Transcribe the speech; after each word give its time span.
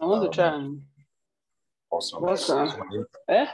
I 0.00 0.04
want 0.06 0.24
Um, 0.24 0.30
to 0.30 0.34
try 0.34 0.54
and 0.54 0.82
Awesome. 1.90 2.22
What's 2.22 2.44
So 2.46 2.56
that? 2.56 2.78
my 2.78 3.34
eh? 3.34 3.46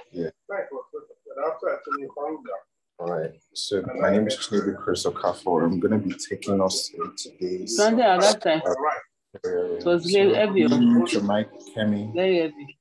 all 2.99 3.07
right. 3.11 3.33
So 3.55 3.83
my 4.01 4.11
name 4.11 4.27
is 4.27 4.37
Chinedu 4.37 4.77
Chris 4.77 5.05
Okafor. 5.05 5.65
I'm 5.65 5.79
going 5.79 5.93
to 6.01 6.09
be 6.09 6.15
taking 6.15 6.61
us 6.61 6.91
in 6.95 7.15
today's 7.17 7.77
Sunday 7.77 8.03
at 8.03 8.21
that 8.21 8.41
time. 8.43 8.61
prayer. 8.63 9.77
It 9.79 9.85
was 9.85 10.05
So 10.05 10.19
very 10.19 10.35
heavy. 10.35 10.61
you 10.61 10.69
mute 10.69 11.13
your 11.13 11.23
mic, 11.23 11.49
Kemi. 11.75 12.13
Very 12.15 12.39
heavy. 12.39 12.79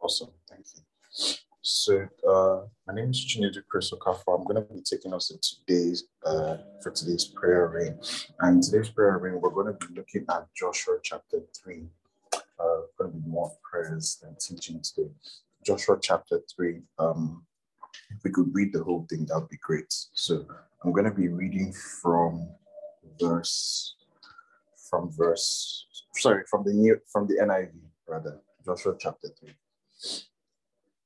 Awesome. 0.00 0.30
Thank 0.48 0.66
you. 0.74 1.34
So 1.70 2.08
uh, 2.26 2.62
my 2.86 2.94
name 2.94 3.10
is 3.10 3.20
Chinedu 3.20 3.60
Chris 3.68 3.90
Okafor. 3.90 4.38
I'm 4.38 4.44
going 4.44 4.54
to 4.54 4.72
be 4.72 4.80
taking 4.80 5.12
us 5.12 5.30
in 5.30 5.38
today's 5.42 6.04
uh, 6.24 6.56
for 6.82 6.90
today's 6.92 7.26
prayer 7.26 7.68
ring. 7.68 8.00
And 8.40 8.62
today's 8.62 8.88
prayer 8.88 9.18
ring, 9.18 9.38
we're 9.38 9.50
going 9.50 9.76
to 9.76 9.86
be 9.86 9.94
looking 9.94 10.24
at 10.30 10.46
Joshua 10.56 10.96
chapter 11.02 11.42
three. 11.54 11.84
Uh, 12.32 12.88
going 12.98 13.12
to 13.12 13.18
be 13.18 13.28
more 13.28 13.52
prayers 13.70 14.18
than 14.22 14.34
teaching 14.40 14.80
today. 14.80 15.10
Joshua 15.62 15.98
chapter 16.00 16.40
3. 16.56 16.80
Um, 16.98 17.44
if 18.10 18.24
we 18.24 18.30
could 18.30 18.48
read 18.54 18.72
the 18.72 18.82
whole 18.82 19.06
thing, 19.10 19.26
that 19.26 19.38
would 19.38 19.50
be 19.50 19.58
great. 19.62 19.94
So 20.14 20.46
I'm 20.82 20.92
going 20.92 21.04
to 21.04 21.14
be 21.14 21.28
reading 21.28 21.74
from 22.02 22.48
verse, 23.20 23.94
from 24.90 25.12
verse, 25.12 25.86
sorry, 26.14 26.44
from 26.50 26.64
the 26.64 26.72
new, 26.72 26.98
from 27.12 27.26
the 27.26 27.34
NIV 27.34 27.72
rather, 28.08 28.40
Joshua 28.64 28.96
chapter 28.98 29.28
3. 29.38 29.50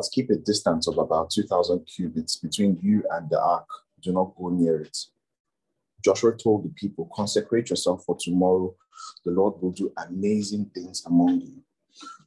But 0.00 0.08
keep 0.12 0.30
a 0.30 0.36
distance 0.36 0.88
of 0.88 0.96
about 0.96 1.28
2,000 1.28 1.84
cubits 1.84 2.36
between 2.36 2.78
you 2.80 3.04
and 3.10 3.28
the 3.28 3.38
ark. 3.38 3.66
Do 4.00 4.14
not 4.14 4.34
go 4.34 4.48
near 4.48 4.80
it. 4.80 4.96
Joshua 6.02 6.34
told 6.34 6.64
the 6.64 6.70
people, 6.70 7.10
Consecrate 7.14 7.68
yourself 7.68 8.02
for 8.06 8.16
tomorrow. 8.18 8.74
The 9.26 9.32
Lord 9.32 9.60
will 9.60 9.72
do 9.72 9.92
amazing 10.08 10.70
things 10.74 11.04
among 11.04 11.42
you. 11.42 11.62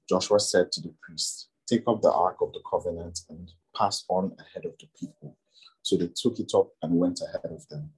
Joshua 0.08 0.40
said 0.40 0.72
to 0.74 0.82
the 0.82 0.94
priests, 1.02 1.48
Take 1.66 1.82
up 1.88 2.04
the 2.04 2.12
ark 2.12 2.38
of 2.42 2.54
the 2.54 2.60
covenant 2.70 3.22
and 3.28 3.52
pass 3.76 4.06
on 4.08 4.36
ahead 4.38 4.66
of 4.66 4.74
the 4.80 4.88
people. 4.96 5.36
So 5.82 5.98
they 5.98 6.12
took 6.16 6.40
it 6.40 6.52
up 6.54 6.68
and 6.84 7.00
went 7.00 7.22
ahead 7.22 7.52
of 7.52 7.68
them. 7.70 7.90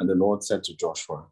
And 0.00 0.06
the 0.06 0.16
Lord 0.16 0.44
said 0.44 0.64
to 0.64 0.76
Joshua, 0.76 1.24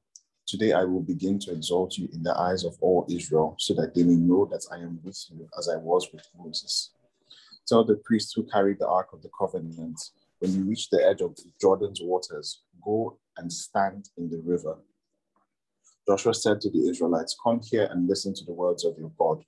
Today 0.46 0.72
I 0.72 0.84
will 0.84 1.02
begin 1.02 1.38
to 1.40 1.52
exalt 1.52 1.98
you 1.98 2.08
in 2.10 2.22
the 2.22 2.34
eyes 2.38 2.64
of 2.64 2.78
all 2.80 3.04
Israel, 3.10 3.54
so 3.58 3.74
that 3.74 3.94
they 3.94 4.02
may 4.02 4.16
know 4.16 4.46
that 4.46 4.64
I 4.72 4.76
am 4.76 4.98
with 5.04 5.22
you 5.28 5.46
as 5.58 5.68
I 5.68 5.76
was 5.76 6.08
with 6.10 6.26
Moses. 6.38 6.92
Tell 7.66 7.84
the 7.84 8.00
priests 8.04 8.32
who 8.34 8.44
carry 8.44 8.74
the 8.74 8.88
ark 8.88 9.08
of 9.12 9.22
the 9.22 9.30
covenant, 9.38 10.00
when 10.40 10.52
you 10.54 10.64
reach 10.64 10.88
the 10.90 11.04
edge 11.04 11.20
of 11.20 11.36
Jordan's 11.60 12.00
waters, 12.02 12.62
go 12.84 13.18
and 13.36 13.52
stand 13.52 14.08
in 14.16 14.30
the 14.30 14.40
river. 14.44 14.78
Joshua 16.08 16.34
said 16.34 16.60
to 16.62 16.70
the 16.70 16.88
Israelites, 16.88 17.36
Come 17.42 17.60
here 17.62 17.88
and 17.90 18.08
listen 18.08 18.34
to 18.34 18.44
the 18.44 18.52
words 18.52 18.84
of 18.84 18.98
your 18.98 19.12
God. 19.18 19.44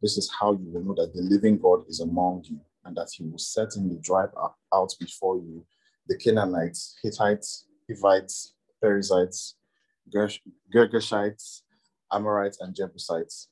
This 0.00 0.18
is 0.18 0.30
how 0.38 0.52
you 0.52 0.70
will 0.70 0.82
know 0.82 0.94
that 0.94 1.14
the 1.14 1.22
living 1.22 1.58
God 1.58 1.84
is 1.88 2.00
among 2.00 2.44
you, 2.44 2.60
and 2.84 2.96
that 2.96 3.08
he 3.16 3.24
will 3.24 3.38
certainly 3.38 3.98
drive 4.02 4.30
out 4.72 4.94
before 5.00 5.38
you 5.38 5.64
the 6.08 6.16
Canaanites, 6.18 6.98
Hittites, 7.02 7.66
Hivites, 7.88 8.54
Perizzites, 8.80 9.56
Girgashites, 10.74 11.62
Amorites, 12.12 12.60
and 12.60 12.74
Jebusites. 12.74 13.48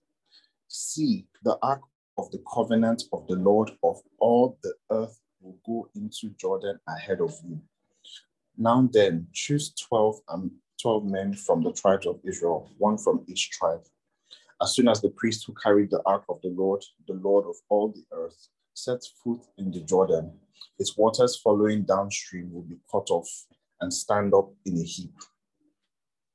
See, 0.69 1.27
the 1.43 1.59
ark 1.63 1.83
of 2.21 2.31
the 2.31 2.43
covenant 2.53 3.05
of 3.15 3.27
the 3.27 3.37
Lord 3.37 3.71
of 3.83 3.97
all 4.19 4.59
the 4.63 4.75
earth 4.91 5.19
will 5.41 5.57
go 5.65 5.89
into 5.95 6.35
Jordan 6.39 6.79
ahead 6.87 7.21
of 7.21 7.35
you. 7.43 7.59
Now 8.59 8.87
then, 8.93 9.27
choose 9.33 9.73
12, 9.89 10.21
um, 10.29 10.51
12 10.83 11.05
men 11.07 11.35
from 11.35 11.63
the 11.63 11.73
tribes 11.73 12.07
of 12.07 12.21
Israel, 12.23 12.71
one 12.77 12.99
from 12.99 13.25
each 13.27 13.51
tribe. 13.51 13.85
As 14.61 14.75
soon 14.75 14.89
as 14.89 15.01
the 15.01 15.09
priest 15.09 15.45
who 15.47 15.55
carried 15.55 15.91
the 15.91 16.03
ark 16.05 16.25
of 16.29 16.43
the 16.43 16.51
Lord, 16.51 16.85
the 17.09 17.15
Lord 17.15 17.47
of 17.47 17.57
all 17.71 17.89
the 17.89 18.05
earth, 18.13 18.49
sets 18.75 19.15
foot 19.25 19.41
in 19.57 19.71
the 19.71 19.81
Jordan, 19.81 20.31
its 20.79 20.99
waters 20.99 21.41
following 21.43 21.85
downstream 21.85 22.53
will 22.53 22.63
be 22.63 22.79
cut 22.93 23.09
off 23.11 23.31
and 23.81 23.93
stand 23.93 24.35
up 24.35 24.51
in 24.67 24.77
a 24.77 24.83
heap. 24.83 25.15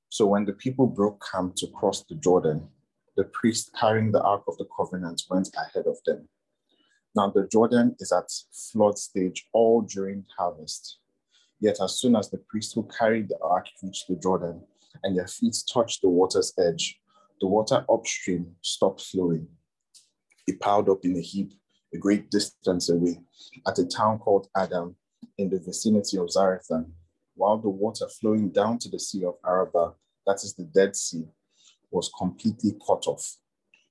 So 0.09 0.25
when 0.25 0.45
the 0.45 0.53
people 0.53 0.87
broke 0.87 1.23
camp 1.31 1.55
to 1.57 1.67
cross 1.67 2.03
the 2.03 2.15
Jordan, 2.15 2.67
the 3.15 3.25
priest 3.25 3.71
carrying 3.79 4.11
the 4.11 4.21
ark 4.21 4.43
of 4.47 4.57
the 4.57 4.67
covenant 4.75 5.23
went 5.29 5.49
ahead 5.55 5.85
of 5.87 5.97
them. 6.05 6.27
Now 7.15 7.29
the 7.29 7.47
Jordan 7.47 7.95
is 7.99 8.11
at 8.11 8.29
flood 8.51 8.97
stage 8.97 9.47
all 9.53 9.81
during 9.81 10.25
harvest. 10.37 10.99
Yet 11.59 11.77
as 11.81 11.99
soon 11.99 12.15
as 12.15 12.29
the 12.29 12.37
priest 12.49 12.75
who 12.75 12.87
carried 12.97 13.29
the 13.29 13.39
ark 13.41 13.67
reached 13.81 14.07
the 14.09 14.17
Jordan 14.17 14.61
and 15.03 15.17
their 15.17 15.27
feet 15.27 15.55
touched 15.71 16.01
the 16.01 16.09
water's 16.09 16.53
edge, 16.59 16.99
the 17.39 17.47
water 17.47 17.85
upstream 17.89 18.55
stopped 18.61 19.01
flowing. 19.01 19.47
It 20.47 20.59
piled 20.59 20.89
up 20.89 21.03
in 21.03 21.15
a 21.15 21.21
heap 21.21 21.53
a 21.93 21.97
great 21.97 22.29
distance 22.29 22.89
away 22.89 23.21
at 23.65 23.79
a 23.79 23.85
town 23.85 24.19
called 24.19 24.47
Adam 24.55 24.95
in 25.37 25.49
the 25.49 25.59
vicinity 25.59 26.17
of 26.17 26.27
Zarethan, 26.27 26.91
while 27.35 27.57
the 27.57 27.69
water 27.69 28.07
flowing 28.09 28.49
down 28.49 28.77
to 28.79 28.89
the 28.89 28.99
Sea 28.99 29.25
of 29.25 29.35
Arabah, 29.45 29.93
that 30.27 30.43
is 30.43 30.53
the 30.55 30.63
Dead 30.63 30.95
Sea, 30.95 31.25
was 31.95 32.11
completely 32.17 32.73
cut 32.85 33.07
off. 33.07 33.37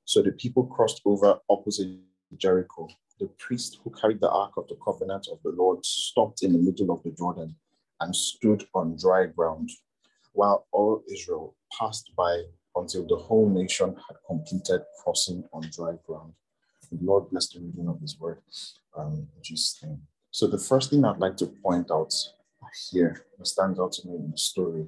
So 0.04 0.22
the 0.22 0.32
people 0.32 0.64
crossed 0.66 1.00
over 1.04 1.38
opposite 1.48 1.88
Jericho. 2.36 2.88
The 3.18 3.28
priest 3.38 3.78
who 3.82 3.90
carried 3.90 4.20
the 4.20 4.30
Ark 4.30 4.52
of 4.56 4.68
the 4.68 4.76
Covenant 4.84 5.28
of 5.32 5.38
the 5.42 5.50
Lord 5.50 5.84
stopped 5.84 6.42
in 6.42 6.52
the 6.52 6.58
middle 6.58 6.90
of 6.92 7.02
the 7.02 7.10
Jordan 7.10 7.56
and 8.00 8.14
stood 8.14 8.64
on 8.74 8.96
dry 8.96 9.26
ground, 9.26 9.70
while 10.32 10.66
all 10.72 11.02
Israel 11.10 11.56
passed 11.78 12.10
by 12.16 12.42
until 12.76 13.06
the 13.06 13.16
whole 13.16 13.48
nation 13.48 13.96
had 14.06 14.16
completed 14.26 14.82
crossing 15.02 15.44
on 15.52 15.62
dry 15.72 15.94
ground. 16.06 16.34
The 16.90 16.98
Lord 17.00 17.30
bless 17.30 17.48
the 17.48 17.60
reading 17.60 17.88
of 17.88 18.00
his 18.00 18.20
word. 18.20 18.42
Um, 18.96 19.28
Jesus' 19.42 19.80
name. 19.82 20.02
So 20.30 20.46
the 20.46 20.58
first 20.58 20.90
thing 20.90 21.04
I'd 21.04 21.18
like 21.18 21.36
to 21.38 21.46
point 21.46 21.90
out 21.90 22.12
here, 22.90 23.24
that 23.38 23.46
stands 23.46 23.78
out 23.78 23.92
to 23.92 24.08
me 24.08 24.16
in 24.16 24.30
the 24.30 24.38
story, 24.38 24.86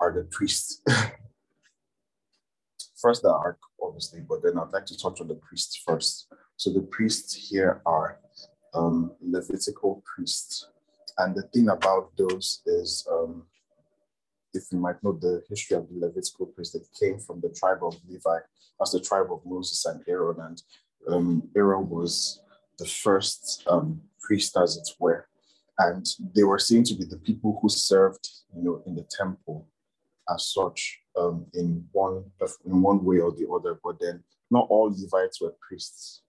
are 0.00 0.12
the 0.12 0.24
priests. 0.24 0.82
first 3.00 3.22
the 3.22 3.32
ark, 3.32 3.58
obviously, 3.82 4.20
but 4.20 4.42
then 4.42 4.58
I'd 4.58 4.72
like 4.72 4.86
to 4.86 4.98
touch 4.98 5.20
on 5.20 5.28
the 5.28 5.34
priests 5.34 5.82
first. 5.86 6.28
So 6.56 6.72
the 6.72 6.82
priests 6.82 7.34
here 7.34 7.80
are 7.86 8.18
um, 8.74 9.12
Levitical 9.20 10.02
priests. 10.04 10.68
And 11.18 11.34
the 11.34 11.42
thing 11.42 11.68
about 11.68 12.16
those 12.16 12.62
is, 12.66 13.06
um, 13.10 13.44
if 14.54 14.64
you 14.72 14.78
might 14.78 15.02
know 15.02 15.12
the 15.12 15.42
history 15.48 15.76
of 15.76 15.88
the 15.88 16.06
Levitical 16.06 16.46
priests, 16.46 16.74
they 16.74 17.06
came 17.06 17.18
from 17.18 17.40
the 17.40 17.50
tribe 17.50 17.82
of 17.82 17.96
Levi, 18.08 18.38
as 18.80 18.92
the 18.92 19.00
tribe 19.00 19.32
of 19.32 19.40
Moses 19.44 19.84
and 19.86 20.02
Aaron. 20.08 20.40
And 20.40 20.62
um, 21.08 21.48
Aaron 21.56 21.88
was 21.88 22.40
the 22.78 22.86
first 22.86 23.64
um, 23.68 24.00
priest, 24.20 24.56
as 24.56 24.76
it 24.76 24.88
were. 24.98 25.26
And 25.78 26.06
they 26.34 26.42
were 26.42 26.58
seen 26.58 26.82
to 26.84 26.94
be 26.94 27.04
the 27.04 27.18
people 27.18 27.58
who 27.60 27.68
served, 27.68 28.28
you 28.56 28.62
know, 28.62 28.82
in 28.86 28.96
the 28.96 29.06
temple 29.08 29.66
as 30.32 30.46
such 30.46 31.00
um, 31.16 31.46
in 31.54 31.84
one 31.92 32.24
in 32.64 32.82
one 32.82 33.04
way 33.04 33.18
or 33.18 33.32
the 33.32 33.48
other. 33.50 33.78
But 33.82 34.00
then 34.00 34.22
not 34.50 34.66
all 34.68 34.94
Levites 34.96 35.40
were 35.40 35.54
priests. 35.66 36.22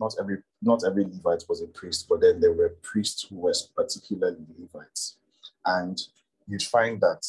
Not 0.00 0.14
every 0.18 0.38
not 0.60 0.82
every 0.86 1.04
Levite 1.04 1.44
was 1.48 1.62
a 1.62 1.66
priest, 1.66 2.06
but 2.08 2.20
then 2.20 2.40
there 2.40 2.52
were 2.52 2.76
priests 2.82 3.26
who 3.28 3.36
were 3.36 3.54
particularly 3.76 4.44
Levites. 4.58 5.16
And 5.64 6.00
you'd 6.46 6.62
find 6.62 7.00
that 7.00 7.24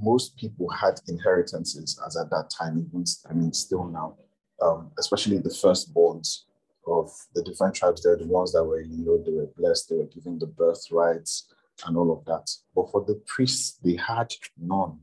most 0.00 0.36
people 0.36 0.70
had 0.70 1.00
inheritances 1.08 2.00
as 2.06 2.16
at 2.16 2.30
that 2.30 2.50
time, 2.50 2.86
even 2.88 3.04
I 3.28 3.34
mean 3.34 3.52
still 3.52 3.84
now, 3.84 4.16
um, 4.62 4.90
especially 4.98 5.38
the 5.38 5.50
firstborns 5.50 6.44
of 6.86 7.12
the 7.34 7.42
different 7.42 7.74
tribes. 7.74 8.02
They're 8.02 8.16
the 8.16 8.26
ones 8.26 8.52
that 8.52 8.64
were, 8.64 8.80
you 8.80 9.04
know, 9.04 9.22
they 9.22 9.32
were 9.32 9.50
blessed, 9.56 9.90
they 9.90 9.96
were 9.96 10.06
given 10.06 10.38
the 10.38 10.46
birthrights 10.46 11.52
and 11.86 11.96
all 11.96 12.12
of 12.12 12.24
that. 12.26 12.50
But 12.74 12.90
for 12.90 13.04
the 13.04 13.20
priests, 13.26 13.78
they 13.82 13.96
had 13.96 14.32
none. 14.58 15.00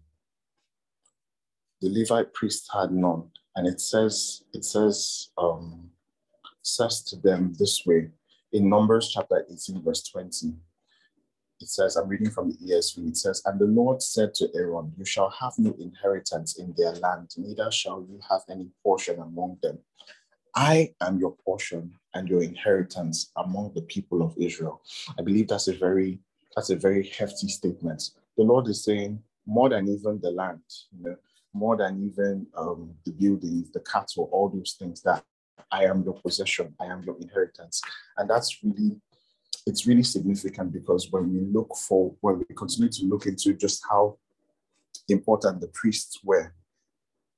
The 1.82 1.90
Levite 1.90 2.34
priests 2.34 2.70
had 2.74 2.92
none. 2.92 3.30
And 3.56 3.68
it 3.68 3.82
says, 3.82 4.44
it 4.54 4.66
says, 4.66 5.30
um, 5.38 5.90
says 6.62 7.02
to 7.04 7.16
them 7.16 7.54
this 7.58 7.86
way 7.86 8.10
in 8.52 8.70
Numbers 8.70 9.12
chapter 9.14 9.46
18, 9.50 9.84
verse 9.84 10.04
20. 10.10 10.54
it 11.62 11.70
says, 11.70 11.96
I'm 11.96 12.08
reading 12.08 12.32
from 12.32 12.52
the 12.52 12.58
ESV, 12.58 13.10
it 13.10 13.18
says, 13.18 13.42
And 13.46 13.60
the 13.60 13.66
Lord 13.66 14.02
said 14.02 14.34
to 14.36 14.50
Aaron, 14.56 14.94
You 14.98 15.06
shall 15.06 15.30
have 15.40 15.54
no 15.58 15.76
inheritance 15.80 16.58
in 16.58 16.74
their 16.78 16.94
land, 16.94 17.32
neither 17.38 17.72
shall 17.72 18.06
you 18.10 18.20
have 18.30 18.42
any 18.50 18.70
portion 18.84 19.20
among 19.20 19.58
them. 19.62 19.80
I 20.56 20.94
am 21.02 21.20
your 21.20 21.36
portion 21.46 21.94
and 22.14 22.28
your 22.28 22.42
inheritance 22.42 23.32
among 23.38 23.74
the 23.76 23.84
people 23.84 24.24
of 24.24 24.36
Israel. 24.38 24.82
I 25.18 25.22
believe 25.22 25.48
that's 25.48 25.68
a 25.68 25.74
very 25.74 26.20
that's 26.56 26.70
a 26.70 26.76
very 26.76 27.08
hefty 27.08 27.48
statement. 27.48 28.12
The 28.38 28.44
Lord 28.44 28.68
is 28.68 28.84
saying 28.84 29.22
more 29.46 29.70
than 29.70 29.88
even 29.88 30.20
the 30.22 30.32
land, 30.32 30.62
you 30.92 31.10
know, 31.10 31.16
more 31.54 31.76
than 31.76 32.12
even 32.12 32.48
um, 32.56 32.94
the 33.06 33.12
buildings, 33.12 33.72
the 33.72 33.80
cattle, 33.82 34.30
all 34.32 34.50
those 34.50 34.76
things 34.78 35.02
that 35.02 35.24
I 35.72 35.86
am 35.86 36.04
your 36.04 36.14
possession, 36.14 36.76
I 36.80 36.86
am 36.86 37.04
your 37.04 37.18
inheritance. 37.20 37.82
And 38.18 38.30
that's 38.30 38.60
really, 38.64 39.00
it's 39.66 39.88
really 39.88 40.04
significant 40.04 40.72
because 40.72 41.12
when 41.12 41.34
we 41.34 41.42
look 41.42 41.76
for, 41.76 42.16
when 42.22 42.40
we 42.40 42.56
continue 42.56 42.92
to 42.92 43.06
look 43.06 43.26
into 43.26 43.54
just 43.54 43.84
how 43.90 44.18
important 45.08 45.62
the 45.62 45.68
priests 45.70 46.20
were, 46.24 46.54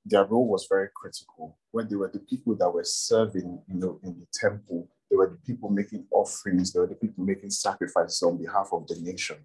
their 0.06 0.25
role 0.25 0.48
was 0.48 0.68
very 0.69 0.90
critical. 0.96 1.58
When 1.72 1.88
they 1.88 1.96
were 1.96 2.12
the 2.12 2.19
people 2.19 2.56
that 2.56 2.69
were 2.69 2.84
serving, 2.84 3.62
you 3.68 3.75
know, 3.75 4.00
in 4.04 4.19
the 4.19 4.28
temple, 4.34 4.90
they 5.12 5.18
were 5.18 5.30
the 5.30 5.38
people 5.46 5.69
making 5.69 6.06
offerings, 6.10 6.72
they 6.72 6.80
were 6.80 6.88
the 6.88 6.96
people 6.96 7.24
making 7.24 7.50
sacrifices 7.50 8.24
on 8.24 8.38
behalf 8.38 8.69
of 8.72 8.88
the 8.88 8.96
nation. 9.02 9.36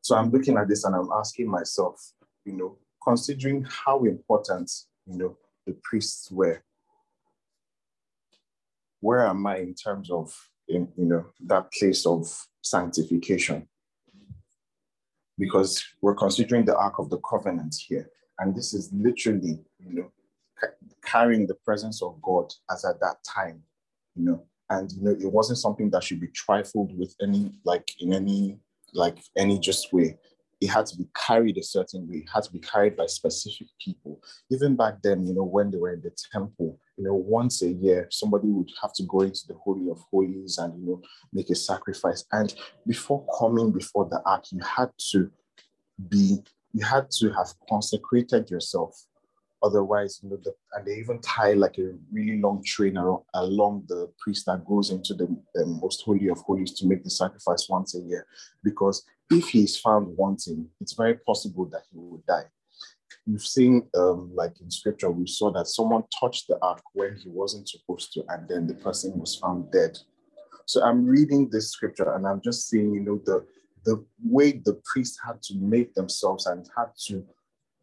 So 0.00 0.16
I'm 0.16 0.30
looking 0.30 0.58
at 0.58 0.68
this 0.68 0.84
and 0.84 0.96
I'm 0.96 1.10
asking 1.14 1.48
myself, 1.48 2.12
you 2.44 2.54
know, 2.54 2.76
considering 3.02 3.64
how 3.68 4.02
important, 4.04 4.70
you 5.06 5.16
know, 5.16 5.36
the 5.64 5.74
priests 5.84 6.28
were, 6.30 6.60
where 9.00 9.24
am 9.26 9.46
I 9.46 9.58
in 9.58 9.74
terms 9.74 10.10
of, 10.10 10.34
in, 10.68 10.88
you 10.96 11.04
know, 11.04 11.26
that 11.46 11.72
place 11.72 12.04
of 12.04 12.28
sanctification? 12.62 13.68
Because 15.38 15.84
we're 16.00 16.16
considering 16.16 16.64
the 16.64 16.76
Ark 16.76 16.98
of 16.98 17.10
the 17.10 17.18
Covenant 17.18 17.76
here. 17.78 18.10
And 18.40 18.56
this 18.56 18.74
is 18.74 18.92
literally, 18.92 19.60
you 19.78 19.94
know, 19.94 20.12
carrying 21.04 21.46
the 21.46 21.54
presence 21.54 22.02
of 22.02 22.20
God 22.22 22.52
as 22.70 22.84
at 22.84 22.98
that 23.00 23.16
time, 23.24 23.62
you 24.14 24.24
know, 24.24 24.44
and 24.70 24.90
you 24.92 25.02
know, 25.02 25.10
it 25.10 25.30
wasn't 25.30 25.58
something 25.58 25.90
that 25.90 26.04
should 26.04 26.20
be 26.20 26.28
trifled 26.28 26.96
with 26.98 27.14
any, 27.20 27.52
like 27.64 27.88
in 28.00 28.12
any 28.12 28.58
like 28.94 29.18
any 29.36 29.58
just 29.58 29.92
way. 29.92 30.18
It 30.60 30.68
had 30.68 30.86
to 30.86 30.96
be 30.96 31.08
carried 31.16 31.58
a 31.58 31.62
certain 31.62 32.08
way. 32.08 32.18
It 32.18 32.28
had 32.32 32.44
to 32.44 32.52
be 32.52 32.60
carried 32.60 32.96
by 32.96 33.06
specific 33.06 33.66
people. 33.84 34.22
Even 34.48 34.76
back 34.76 35.02
then, 35.02 35.26
you 35.26 35.34
know, 35.34 35.42
when 35.42 35.72
they 35.72 35.78
were 35.78 35.92
in 35.92 36.02
the 36.02 36.12
temple, 36.32 36.78
you 36.96 37.04
know, 37.04 37.14
once 37.14 37.62
a 37.62 37.68
year, 37.68 38.06
somebody 38.12 38.46
would 38.48 38.70
have 38.80 38.92
to 38.94 39.02
go 39.04 39.22
into 39.22 39.40
the 39.48 39.54
Holy 39.54 39.90
of 39.90 40.00
Holies 40.12 40.58
and, 40.58 40.78
you 40.78 40.86
know, 40.86 41.02
make 41.32 41.50
a 41.50 41.56
sacrifice. 41.56 42.24
And 42.30 42.54
before 42.86 43.26
coming 43.40 43.72
before 43.72 44.08
the 44.08 44.22
ark, 44.24 44.44
you 44.52 44.60
had 44.62 44.90
to 45.10 45.32
be, 46.08 46.38
you 46.72 46.84
had 46.84 47.10
to 47.18 47.32
have 47.32 47.48
consecrated 47.68 48.48
yourself 48.48 49.06
Otherwise, 49.62 50.20
you 50.22 50.30
know, 50.30 50.38
the, 50.42 50.52
and 50.72 50.86
they 50.86 50.94
even 50.94 51.20
tie 51.20 51.52
like 51.52 51.78
a 51.78 51.92
really 52.12 52.40
long 52.40 52.62
train 52.64 52.96
around, 52.96 53.22
along 53.34 53.84
the 53.88 54.10
priest 54.18 54.46
that 54.46 54.64
goes 54.64 54.90
into 54.90 55.14
the, 55.14 55.26
the 55.54 55.66
most 55.66 56.02
holy 56.02 56.28
of 56.28 56.38
holies 56.38 56.72
to 56.72 56.86
make 56.86 57.04
the 57.04 57.10
sacrifice 57.10 57.68
once 57.68 57.94
a 57.94 58.00
year. 58.00 58.26
Because 58.64 59.04
if 59.30 59.48
he 59.48 59.64
is 59.64 59.78
found 59.78 60.16
wanting, 60.16 60.68
it's 60.80 60.94
very 60.94 61.14
possible 61.14 61.66
that 61.66 61.82
he 61.90 61.98
will 61.98 62.22
die. 62.26 62.44
We've 63.26 63.40
seen, 63.40 63.88
um, 63.96 64.32
like 64.34 64.60
in 64.60 64.70
scripture, 64.70 65.10
we 65.10 65.26
saw 65.26 65.52
that 65.52 65.68
someone 65.68 66.02
touched 66.18 66.48
the 66.48 66.58
ark 66.60 66.82
when 66.92 67.16
he 67.16 67.28
wasn't 67.28 67.68
supposed 67.68 68.12
to, 68.14 68.24
and 68.30 68.48
then 68.48 68.66
the 68.66 68.74
person 68.74 69.16
was 69.18 69.36
found 69.36 69.70
dead. 69.70 69.96
So 70.66 70.82
I'm 70.82 71.06
reading 71.06 71.48
this 71.50 71.70
scripture 71.70 72.14
and 72.14 72.26
I'm 72.26 72.40
just 72.40 72.68
seeing, 72.68 72.94
you 72.94 73.00
know, 73.00 73.20
the 73.24 73.46
the 73.84 74.04
way 74.24 74.52
the 74.64 74.80
priest 74.84 75.18
had 75.26 75.42
to 75.42 75.56
make 75.56 75.92
themselves 75.94 76.46
and 76.46 76.68
had 76.76 76.86
to 77.06 77.24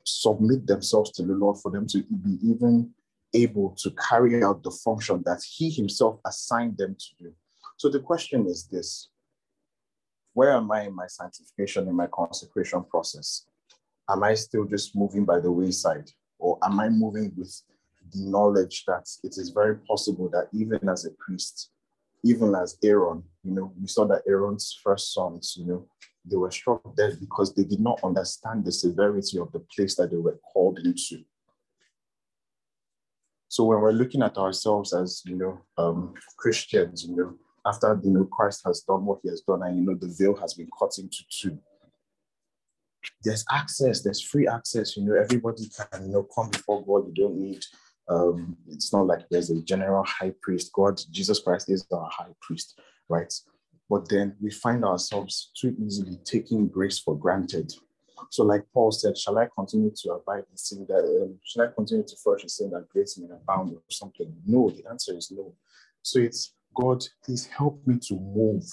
submit 0.10 0.68
themselves 0.68 1.12
to 1.12 1.24
the 1.24 1.34
Lord 1.34 1.58
for 1.58 1.72
them 1.72 1.88
to 1.88 2.04
be 2.04 2.38
even 2.44 2.92
able 3.34 3.76
to 3.78 3.92
carry 3.92 4.44
out 4.44 4.64
the 4.64 4.72
function 4.72 5.22
that 5.26 5.42
He 5.48 5.70
Himself 5.70 6.20
assigned 6.26 6.78
them 6.78 6.96
to 6.96 7.24
do. 7.24 7.34
So 7.78 7.90
the 7.90 8.00
question 8.00 8.48
is 8.48 8.68
this 8.68 9.10
Where 10.34 10.52
am 10.52 10.72
I 10.72 10.84
in 10.88 10.96
my 10.96 11.08
sanctification, 11.08 11.88
in 11.88 11.96
my 11.96 12.08
consecration 12.08 12.84
process? 12.84 13.46
Am 14.10 14.24
I 14.24 14.34
still 14.34 14.66
just 14.66 14.96
moving 14.96 15.26
by 15.26 15.40
the 15.40 15.52
wayside? 15.52 16.10
Or 16.40 16.58
am 16.64 16.80
I 16.80 16.90
moving 16.90 17.32
with 17.38 17.62
the 18.12 18.22
knowledge 18.22 18.86
that 18.86 19.08
it 19.24 19.38
is 19.38 19.50
very 19.50 19.76
possible 19.78 20.30
that 20.30 20.48
even 20.54 20.90
as 20.90 21.06
a 21.06 21.12
priest, 21.12 21.70
even 22.24 22.56
as 22.56 22.78
Aaron, 22.84 23.24
you 23.44 23.52
know, 23.52 23.72
we 23.80 23.88
saw 23.88 24.06
that 24.08 24.24
Aaron's 24.28 24.78
first 24.84 25.14
sons, 25.14 25.56
you 25.58 25.66
know, 25.66 25.88
they 26.30 26.38
were 26.38 26.52
struck 26.52 26.82
dead 26.96 27.18
because 27.20 27.54
they 27.54 27.64
did 27.64 27.80
not 27.80 28.00
understand 28.04 28.66
the 28.66 28.72
severity 28.72 29.40
of 29.40 29.52
the 29.52 29.60
place 29.60 29.96
that 29.96 30.12
they 30.12 30.18
were 30.18 30.40
called 30.54 30.80
into. 30.80 31.24
So 33.48 33.64
when 33.64 33.82
we're 33.82 33.92
looking 33.92 34.22
at 34.22 34.38
ourselves 34.38 34.94
as 34.94 35.24
you 35.26 35.36
know 35.36 35.62
um, 35.78 36.14
Christians, 36.38 37.04
you 37.04 37.16
know, 37.16 37.34
after 37.66 38.00
you 38.04 38.12
know 38.12 38.26
Christ 38.26 38.62
has 38.66 38.82
done 38.82 39.06
what 39.06 39.20
He 39.24 39.30
has 39.30 39.42
done, 39.42 39.64
and 39.64 39.78
you 39.78 39.84
know 39.84 39.96
the 39.96 40.14
veil 40.18 40.36
has 40.36 40.54
been 40.54 40.70
cut 40.78 40.98
into 41.00 41.24
two. 41.30 41.58
There's 43.24 43.46
access. 43.52 44.02
There's 44.02 44.22
free 44.22 44.48
access. 44.48 44.96
You 44.96 45.06
know, 45.06 45.16
everybody 45.16 45.70
can 45.70 46.06
you 46.06 46.12
know 46.12 46.24
come 46.24 46.50
before 46.50 46.86
God. 46.86 47.08
You 47.08 47.24
don't 47.24 47.40
need. 47.40 47.66
Um, 48.08 48.58
it's 48.68 48.94
not 48.94 49.08
like 49.08 49.22
there's 49.30 49.50
a 49.50 49.62
general 49.62 50.04
high 50.04 50.34
priest. 50.42 50.72
God, 50.74 51.00
Jesus 51.12 51.40
Christ 51.40 51.70
is 51.70 51.86
our 51.92 52.10
high 52.12 52.34
priest, 52.42 52.80
right? 53.08 53.32
But 53.90 54.08
then 54.08 54.36
we 54.40 54.52
find 54.52 54.86
ourselves 54.86 55.52
too 55.60 55.76
easily 55.80 56.20
taking 56.24 56.68
grace 56.68 57.00
for 57.00 57.18
granted. 57.18 57.72
So, 58.30 58.44
like 58.44 58.64
Paul 58.74 58.92
said, 58.92 59.18
shall 59.18 59.38
I 59.40 59.48
continue 59.56 59.92
to 60.04 60.12
abide 60.12 60.44
in 60.52 60.58
sin 60.58 60.86
that 60.90 61.04
um, 61.24 61.40
shall 61.44 61.66
I 61.66 61.68
continue 61.76 62.04
to 62.06 62.16
flourish 62.18 62.44
in 62.44 62.50
sin 62.50 62.70
that 62.72 62.88
grace 62.90 63.18
may 63.18 63.34
abound 63.34 63.74
or 63.74 63.82
something? 63.90 64.32
No, 64.46 64.70
the 64.70 64.88
answer 64.90 65.18
is 65.18 65.32
no. 65.32 65.56
So 66.04 66.20
it's 66.20 66.54
God, 66.76 67.04
please 67.24 67.48
help 67.48 67.82
me 67.88 67.98
to 68.08 68.14
move, 68.16 68.64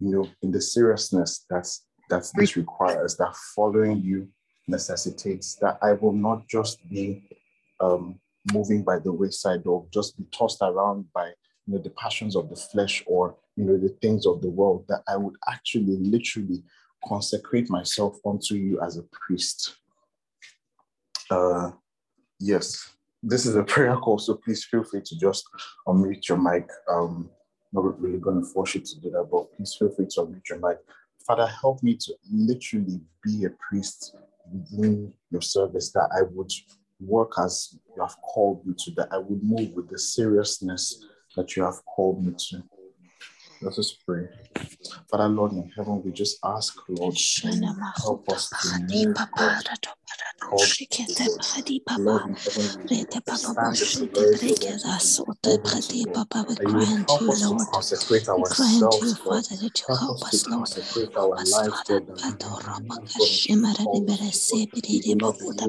you 0.00 0.10
know, 0.10 0.28
in 0.42 0.50
the 0.50 0.60
seriousness 0.60 1.44
that 1.50 1.68
that 2.08 2.28
this 2.34 2.56
requires, 2.56 3.16
that 3.16 3.36
following 3.54 4.00
you 4.02 4.28
necessitates, 4.66 5.56
that 5.56 5.78
I 5.82 5.92
will 5.92 6.12
not 6.12 6.48
just 6.48 6.78
be 6.88 7.28
um, 7.80 8.18
moving 8.52 8.82
by 8.82 8.98
the 8.98 9.12
wayside 9.12 9.66
or 9.66 9.86
just 9.92 10.16
be 10.16 10.24
tossed 10.32 10.62
around 10.62 11.06
by 11.12 11.32
you 11.66 11.74
know, 11.74 11.82
the 11.82 11.90
passions 11.90 12.36
of 12.36 12.48
the 12.48 12.56
flesh 12.56 13.02
or 13.06 13.36
you 13.56 13.64
know 13.64 13.76
the 13.76 13.94
things 14.00 14.26
of 14.26 14.40
the 14.42 14.48
world 14.48 14.84
that 14.88 15.02
i 15.08 15.16
would 15.16 15.34
actually 15.48 15.96
literally 15.96 16.62
consecrate 17.06 17.70
myself 17.70 18.18
unto 18.26 18.54
you 18.54 18.80
as 18.80 18.96
a 18.96 19.02
priest. 19.04 19.76
Uh 21.30 21.70
yes 22.38 22.92
this 23.22 23.46
is 23.46 23.56
a 23.56 23.62
prayer 23.62 23.96
call 23.96 24.18
so 24.18 24.34
please 24.34 24.64
feel 24.64 24.84
free 24.84 25.00
to 25.00 25.16
just 25.18 25.44
unmute 25.88 26.28
your 26.28 26.38
mic. 26.38 26.68
Um 26.88 27.30
not 27.72 28.00
really 28.00 28.18
going 28.18 28.40
to 28.40 28.46
force 28.46 28.74
you 28.74 28.80
to 28.80 29.00
do 29.00 29.10
that 29.10 29.28
but 29.30 29.52
please 29.56 29.74
feel 29.78 29.90
free 29.90 30.06
to 30.06 30.20
unmute 30.22 30.48
your 30.48 30.58
mic. 30.58 30.78
Father 31.26 31.46
help 31.46 31.82
me 31.82 31.96
to 31.96 32.14
literally 32.30 33.00
be 33.24 33.44
a 33.44 33.50
priest 33.50 34.16
within 34.52 35.12
your 35.30 35.40
service 35.40 35.90
that 35.90 36.08
i 36.16 36.22
would 36.22 36.52
work 37.00 37.32
as 37.38 37.76
you 37.94 38.00
have 38.00 38.16
called 38.22 38.64
me 38.64 38.74
to 38.78 38.90
that 38.92 39.08
i 39.10 39.18
would 39.18 39.42
move 39.42 39.72
with 39.72 39.88
the 39.88 39.98
seriousness 39.98 41.04
that 41.36 41.54
you 41.56 41.62
have 41.62 41.84
called 41.84 42.24
me 42.24 42.32
to 42.50 42.62
let 43.60 43.78
us 43.78 43.92
pray. 44.06 44.28
Father, 45.10 45.28
Lord 45.28 45.52
in 45.52 45.70
heaven, 45.76 46.02
we 46.04 46.12
just 46.12 46.38
ask, 46.44 46.76
Lord, 46.88 47.14
help 48.02 48.28
us 48.30 48.50
to 48.50 48.68
move 48.78 49.16
Shikete 50.58 51.26
Badi 51.38 51.80
Papa, 51.80 52.28
Rete 52.90 53.20
Papa 53.24 53.54
Boshite 53.54 54.10
Brekeza 54.12 55.00
Sote 55.00 55.58
Bredi 55.62 56.12
Papa, 56.12 56.44
we 56.48 56.54
grant 56.56 57.10
you, 57.20 57.26
Lord. 57.40 57.66
We 58.36 58.42
grant 58.42 59.02
you, 59.02 59.14
Father, 59.14 59.56
that 59.56 59.80
you 59.80 59.96
help 59.98 60.22
us, 60.22 60.46
Lord. 60.48 60.68
Help 60.68 61.38
us, 61.40 61.52
Father. 61.52 62.06
Padora 62.20 62.76
Bakashimara 62.86 63.84
Libere 63.92 64.30
Sebiri 64.32 65.16
Babuda 65.16 65.66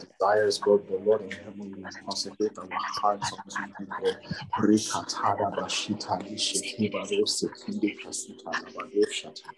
desires, 0.00 0.58
God, 0.58 0.88
the 0.88 0.98
Lord 0.98 1.22
in 1.22 1.30
heaven, 1.30 1.74
we 1.76 1.82
consecrate 2.04 2.58
our 2.58 2.68
hearts 2.72 3.32
unto 3.32 3.70
you, 3.80 3.86
God. 3.86 4.16
Rikatada 4.58 5.54
Bashita 5.56 6.20
Nishikiba 6.22 7.10
Rose 7.10 7.44
Kinde 7.64 7.96
Kasita 7.98 8.44
Badoshata. 8.74 9.50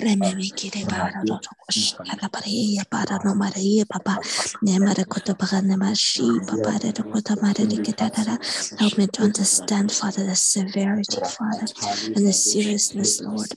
Rememikire 0.00 0.84
bara 0.90 1.22
rotokosh 1.24 1.96
karabareya 1.96 2.84
bara 2.90 3.18
no 3.24 3.34
mareya 3.34 3.84
papa 3.88 4.18
nemare 4.62 5.04
koto 5.08 5.34
baga 5.34 5.62
nemashi 5.62 6.26
papa 6.46 6.78
de 6.78 6.92
koto 7.02 7.36
mare 7.40 7.64
diketara 7.66 8.36
help 8.78 8.98
me 8.98 9.06
to 9.06 9.22
understand 9.22 9.90
father 9.92 10.26
the 10.26 10.34
severity 10.34 11.20
father 11.24 11.66
and 12.16 12.26
the 12.26 12.32
seriousness 12.32 13.22
lord 13.22 13.48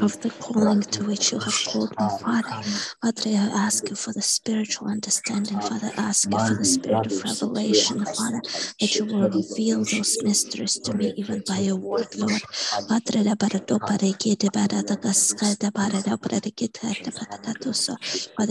of 0.00 0.18
the 0.20 0.30
calling 0.30 0.82
to 0.82 1.04
which 1.04 1.32
you 1.32 1.38
have 1.38 1.62
called 1.64 1.92
me, 1.98 2.08
Father. 2.08 2.54
Father, 3.02 3.30
I 3.30 3.50
ask 3.66 3.88
you 3.90 3.96
for 3.96 4.12
the 4.12 4.22
spiritual 4.22 4.88
understanding, 4.88 5.60
Father. 5.60 5.90
I 5.96 6.08
ask 6.08 6.32
you 6.32 6.40
for 6.40 6.54
the 6.54 6.64
spirit 6.64 7.06
of 7.06 7.24
revelation, 7.24 8.04
Father, 8.06 8.42
that 8.80 8.98
you 8.98 9.06
will 9.06 9.28
reveal 9.28 9.84
those 9.84 10.18
mysteries 10.22 10.78
to 10.84 10.96
me 10.96 11.12
even 11.16 11.42
by 11.46 11.58
your 11.58 11.76
word, 11.76 12.08
Lord. 12.16 12.42
Father, 12.88 13.18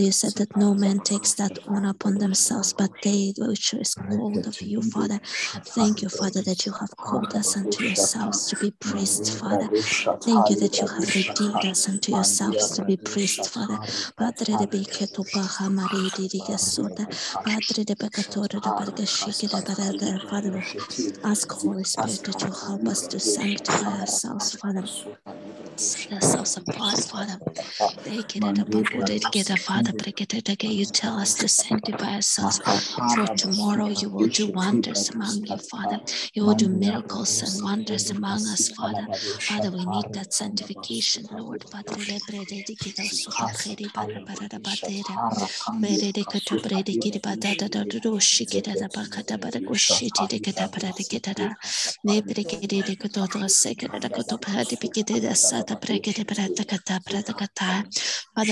you 0.01 0.11
said 0.11 0.35
that 0.35 0.55
no 0.55 0.75
man 0.75 1.01
takes 1.01 1.33
that 1.35 1.57
honor 1.67 1.89
upon 1.89 2.19
themselves, 2.19 2.73
but 2.73 2.91
they 3.01 3.33
which 3.37 3.73
is 3.73 3.95
called 3.95 4.45
of 4.47 4.61
you, 4.61 4.81
Father. 4.81 5.19
Thank 5.65 6.01
you, 6.03 6.09
Father, 6.09 6.41
that 6.43 6.65
you 6.65 6.73
have 6.73 6.95
called 6.95 7.35
us 7.35 7.57
unto 7.57 7.83
yourselves 7.83 8.45
to 8.47 8.55
be 8.55 8.71
priests, 8.79 9.29
Father. 9.29 9.69
Thank 10.21 10.49
you 10.49 10.55
that 10.59 10.81
you 10.81 10.87
have 10.87 11.15
redeemed 11.15 11.65
us 11.65 11.89
unto 11.89 12.13
yourselves 12.13 12.71
to 12.71 12.83
be 12.83 12.97
priests, 12.97 13.47
Father. 13.49 13.79
Padre 14.17 14.57
de 14.57 14.67
Biketu 14.67 15.25
Pahamari 15.31 16.11
Digasota, 16.11 17.07
Padre 17.43 17.83
de 17.85 17.95
Becatora 17.95 18.61
de 18.61 18.71
Bergashiki 18.73 19.49
de 19.49 19.61
Berada, 19.61 20.21
Father. 20.29 20.63
Ask 21.23 21.51
Holy 21.53 21.83
Spirit 21.85 22.23
that 22.25 22.43
you 22.43 22.51
help 22.51 22.87
us 22.87 23.07
to 23.07 23.19
sanctify 23.19 24.01
ourselves, 24.01 24.53
Father. 24.55 24.85
Set 25.79 26.11
ourselves 26.13 26.57
apart, 26.57 26.99
Father. 26.99 27.39
Father, 29.57 29.93
you 30.67 30.85
tell 30.85 31.19
us 31.19 31.35
to 31.35 31.47
sanctify 31.47 32.15
ourselves. 32.15 32.59
For 33.15 33.27
tomorrow 33.37 33.89
you 33.89 34.09
will 34.09 34.27
do 34.27 34.49
wonders 34.49 35.09
among 35.09 35.45
you, 35.45 35.57
Father. 35.57 36.01
You 36.33 36.45
will 36.45 36.53
do 36.53 36.67
miracles 36.67 37.41
and 37.43 37.63
wonders 37.63 38.11
among 38.11 38.45
us, 38.47 38.67
Father. 38.69 39.07
Father, 39.13 39.71
we 39.71 39.85
need 39.85 40.07
that 40.13 40.33
sanctification, 40.33 41.27
Lord. 41.31 41.63
Father, 41.69 41.95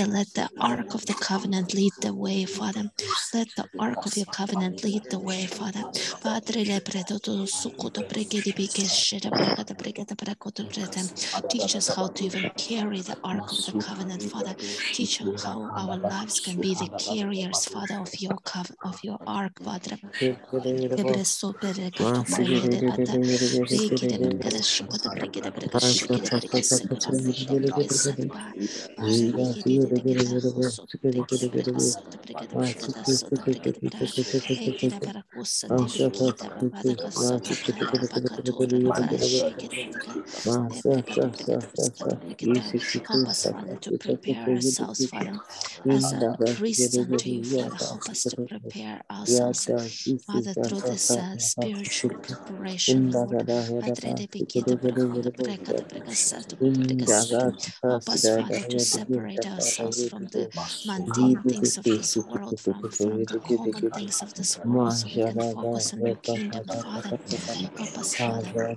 let 0.06 0.34
the 0.34 0.48
ark 0.60 0.94
of 0.94 1.06
the 1.06 1.14
covenant 1.14 1.74
lead 1.74 1.92
the 2.00 2.14
way, 2.14 2.44
Father. 2.44 2.90
Let 3.34 3.48
the 3.56 3.68
ark 3.78 4.06
of 4.06 4.16
your 4.16 4.26
covenant 4.26 4.84
lead 4.84 5.02
the 5.10 5.18
way, 5.18 5.46
Father. 5.46 5.84
Teach 11.48 11.76
us 11.76 11.88
how 11.96 12.08
to 12.08 12.24
even 12.24 12.50
carry 12.56 13.00
the 13.02 13.16
ark 13.24 13.50
of 13.52 13.64
the 13.66 13.72
covenant, 13.72 14.22
Father. 14.22 14.54
Teach 14.92 15.20
us 15.20 15.44
how 15.44 15.70
our 15.76 15.96
lives 15.96 16.40
can 16.40 16.60
be 16.60 16.74
the 16.74 16.88
carriers, 16.98 17.64
Father, 17.66 17.96
of 17.96 18.20
your 18.20 18.38
covenant, 18.44 18.78
of 18.84 19.02
your 19.02 19.18
ark, 19.26 19.60
Father. 19.62 19.98
Help 43.06 43.28
us, 43.28 43.46
Father, 43.46 43.76
to 43.78 43.92
prepare 43.92 44.54
ourselves, 44.54 45.06
Father, 45.06 45.40
as 45.90 46.12
a 46.12 46.28
priest 46.54 46.98
unto 46.98 47.30
you, 47.30 47.42
Father. 47.42 47.78
Help 47.78 48.08
us 48.10 48.26
to 48.26 48.38
prepare 48.38 49.02
ourselves, 49.10 49.70
Father, 50.26 50.54
through 50.62 50.82
this 50.82 51.16
uh, 51.16 51.36
spiritual 51.38 52.12
preparation, 52.22 53.10
Lord. 53.10 53.40
Help 57.88 58.08
us, 58.08 58.28
Father, 58.28 58.62
to 58.64 58.78
separate 58.78 59.46
ourselves 59.46 60.02
from 60.04 60.26
the 60.26 60.48
mundane 60.84 61.42
things 61.48 61.76
of 61.78 61.90
this 61.92 62.16
world, 62.16 62.60
from, 62.60 62.90
from 62.90 63.24
the 63.24 63.38
common 63.38 63.90
things 63.92 64.22
of 64.22 64.34
this 64.34 64.58
world, 64.62 64.92
so 64.92 65.08
we 65.12 65.20
can 65.20 65.38
focus 65.40 65.92
on 65.94 66.04
your 66.04 66.16
kingdom, 66.16 66.66
Father. 66.68 67.18
Help 67.76 67.98
us, 67.98 68.16
Father. 68.16 68.70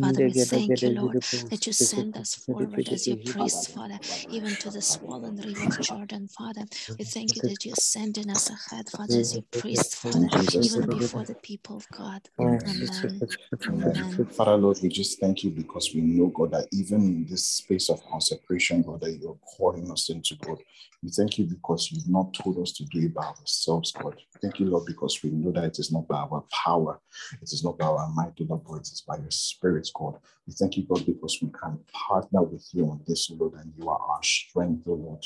Father, 0.00 0.22
we 0.22 0.32
thank 0.32 0.82
you, 0.82 0.90
Lord, 0.90 1.20
that 1.50 1.66
you 1.66 1.72
send 1.72 2.16
us 2.16 2.34
forward 2.34 2.88
as 2.88 3.06
your 3.08 3.18
priests, 3.18 3.66
Father, 3.66 3.98
even 4.30 4.56
to 4.58 4.70
the 4.70 4.82
swollen 4.82 5.36
river 5.36 5.66
of 5.66 5.80
Jordan, 5.80 6.28
Father. 6.28 6.64
We 6.98 7.04
thank 7.04 7.36
you 7.36 7.42
that 7.42 7.64
you're 7.64 7.76
sending 7.76 8.30
us 8.30 8.50
ahead, 8.50 8.90
Father, 8.90 9.18
as 9.18 9.34
your 9.34 9.44
priests, 9.52 9.94
Father, 9.96 10.28
even 10.62 10.86
before 10.88 11.24
the 11.24 11.36
people 11.36 11.76
of 11.76 11.90
God. 11.90 12.28
Amen. 12.40 13.22
Amen. 13.68 14.26
Father, 14.32 14.56
Lord, 14.56 14.78
we 14.82 14.88
just 14.88 15.20
thank 15.20 15.44
you 15.44 15.50
because 15.50 15.92
we 15.94 16.02
know, 16.02 16.28
God, 16.28 16.52
that 16.52 16.68
even 16.72 17.02
in 17.02 17.26
this 17.28 17.44
space 17.46 17.90
of 17.90 18.02
consecration, 18.06 18.82
God, 18.82 19.00
that 19.02 19.12
you're 19.20 19.38
calling 19.58 19.90
us 19.90 20.10
into, 20.10 20.36
God. 20.36 20.58
We 21.02 21.10
thank 21.10 21.38
you 21.38 21.46
because 21.46 21.90
you've 21.92 22.08
not 22.08 22.34
told 22.34 22.58
us 22.58 22.72
to 22.72 22.84
do 22.84 23.00
it 23.06 23.14
by 23.14 23.24
ourselves, 23.24 23.92
God. 23.92 24.16
Thank 24.42 24.60
you, 24.60 24.66
Lord, 24.66 24.84
because 24.86 25.20
we 25.22 25.30
know 25.30 25.52
that 25.52 25.64
it 25.64 25.78
is 25.78 25.92
not 25.92 26.08
by 26.08 26.16
our 26.18 26.44
power, 26.64 27.00
it 27.40 27.52
is 27.52 27.64
not 27.64 27.78
by 27.78 27.86
our 27.86 28.08
might, 28.10 28.38
Lord, 28.40 28.62
but 28.66 28.76
it 28.76 28.82
is 28.82 29.02
by 29.06 29.16
your 29.16 29.30
Spirit, 29.30 29.59
God. 29.60 30.18
We 30.46 30.54
thank 30.54 30.76
you, 30.76 30.84
God, 30.84 31.04
because 31.06 31.38
we 31.42 31.48
can 31.50 31.78
partner 31.92 32.42
with 32.42 32.66
you 32.72 32.90
on 32.90 33.00
this, 33.06 33.30
Lord, 33.30 33.54
and 33.54 33.72
you 33.76 33.88
are 33.88 33.98
our 33.98 34.22
strength, 34.22 34.86
Lord. 34.86 35.24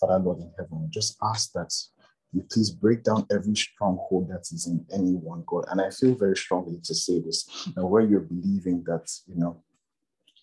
Father, 0.00 0.18
Lord 0.18 0.38
in 0.38 0.52
heaven, 0.58 0.88
just 0.90 1.16
ask 1.22 1.52
that 1.52 1.72
you 2.32 2.42
please 2.50 2.70
break 2.70 3.02
down 3.04 3.26
every 3.30 3.54
stronghold 3.54 4.28
that 4.28 4.42
is 4.52 4.66
in 4.66 4.84
anyone, 4.92 5.44
God. 5.46 5.64
And 5.70 5.80
I 5.80 5.90
feel 5.90 6.14
very 6.14 6.36
strongly 6.36 6.80
to 6.84 6.94
say 6.94 7.20
this. 7.20 7.48
Now, 7.76 7.86
where 7.86 8.02
you're 8.02 8.20
believing 8.20 8.82
that, 8.84 9.10
you 9.26 9.36
know, 9.36 9.62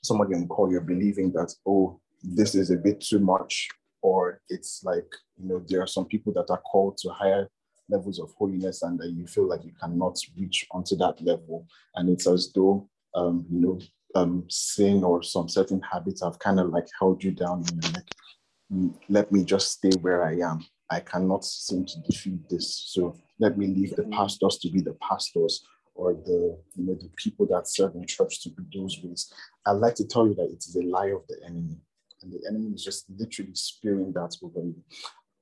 somebody 0.02 0.36
on 0.36 0.48
call, 0.48 0.72
you're 0.72 0.82
believing 0.82 1.32
that, 1.34 1.54
oh, 1.68 2.00
this 2.24 2.56
is 2.56 2.72
a 2.72 2.78
bit 2.78 3.02
too 3.02 3.20
much, 3.20 3.70
or 4.02 4.42
it's 4.50 4.84
like, 4.84 5.08
you 5.38 5.48
know, 5.48 5.64
there 5.68 5.82
are 5.82 5.88
some 5.88 6.06
people 6.06 6.34
that 6.34 6.50
are 6.50 6.62
called 6.62 6.98
to 6.98 7.10
higher 7.10 7.50
levels 7.90 8.20
of 8.20 8.32
holiness 8.38 8.82
and 8.82 8.98
that 9.00 9.12
you 9.12 9.28
feel 9.28 9.48
like 9.48 9.64
you 9.64 9.74
cannot 9.80 10.18
reach 10.38 10.66
onto 10.72 10.96
that 10.96 11.22
level. 11.22 11.68
And 11.96 12.10
it's 12.10 12.28
as 12.28 12.52
though, 12.54 12.90
um, 13.16 13.46
you 13.50 13.60
know, 13.60 13.80
um, 14.16 14.46
sin 14.50 15.04
or 15.04 15.24
some 15.24 15.50
certain 15.50 15.82
habits 15.82 16.24
have 16.24 16.40
kind 16.40 16.60
of 16.60 16.70
like 16.70 16.88
held 17.00 17.24
you 17.24 17.32
down 17.32 17.64
and 17.68 17.84
you're 17.84 17.94
like, 17.94 19.00
let 19.10 19.32
me 19.32 19.44
just 19.44 19.72
stay 19.72 19.92
where 20.02 20.24
I 20.24 20.34
am. 20.38 20.66
I 20.92 21.00
cannot 21.00 21.44
seem 21.44 21.86
to 21.86 22.02
defeat 22.10 22.48
this. 22.50 22.84
So 22.88 23.16
let 23.40 23.58
me 23.58 23.68
leave 23.68 23.96
the 23.96 24.04
pastors 24.04 24.58
to 24.60 24.70
be 24.70 24.82
the 24.82 24.98
pastors 25.02 25.66
or 25.96 26.14
the 26.14 26.58
you 26.76 26.86
know 26.86 26.96
the 26.96 27.10
people 27.16 27.46
that 27.48 27.68
serve 27.68 27.96
in 27.96 28.06
church 28.06 28.42
to 28.44 28.50
be 28.50 28.64
those 28.74 29.00
ways. 29.04 29.32
I'd 29.66 29.74
like 29.74 29.96
to 29.96 30.08
tell 30.08 30.28
you 30.28 30.36
that 30.36 30.50
it 30.52 30.64
is 30.66 30.76
a 30.76 30.84
lie 30.84 31.08
of 31.08 31.26
the 31.28 31.38
enemy. 31.46 31.78
And 32.22 32.32
the 32.32 32.42
enemy 32.48 32.74
is 32.74 32.84
just 32.84 33.06
literally 33.10 33.54
spewing 33.54 34.14
that 34.14 34.36
over 34.42 34.60
you. 34.60 34.82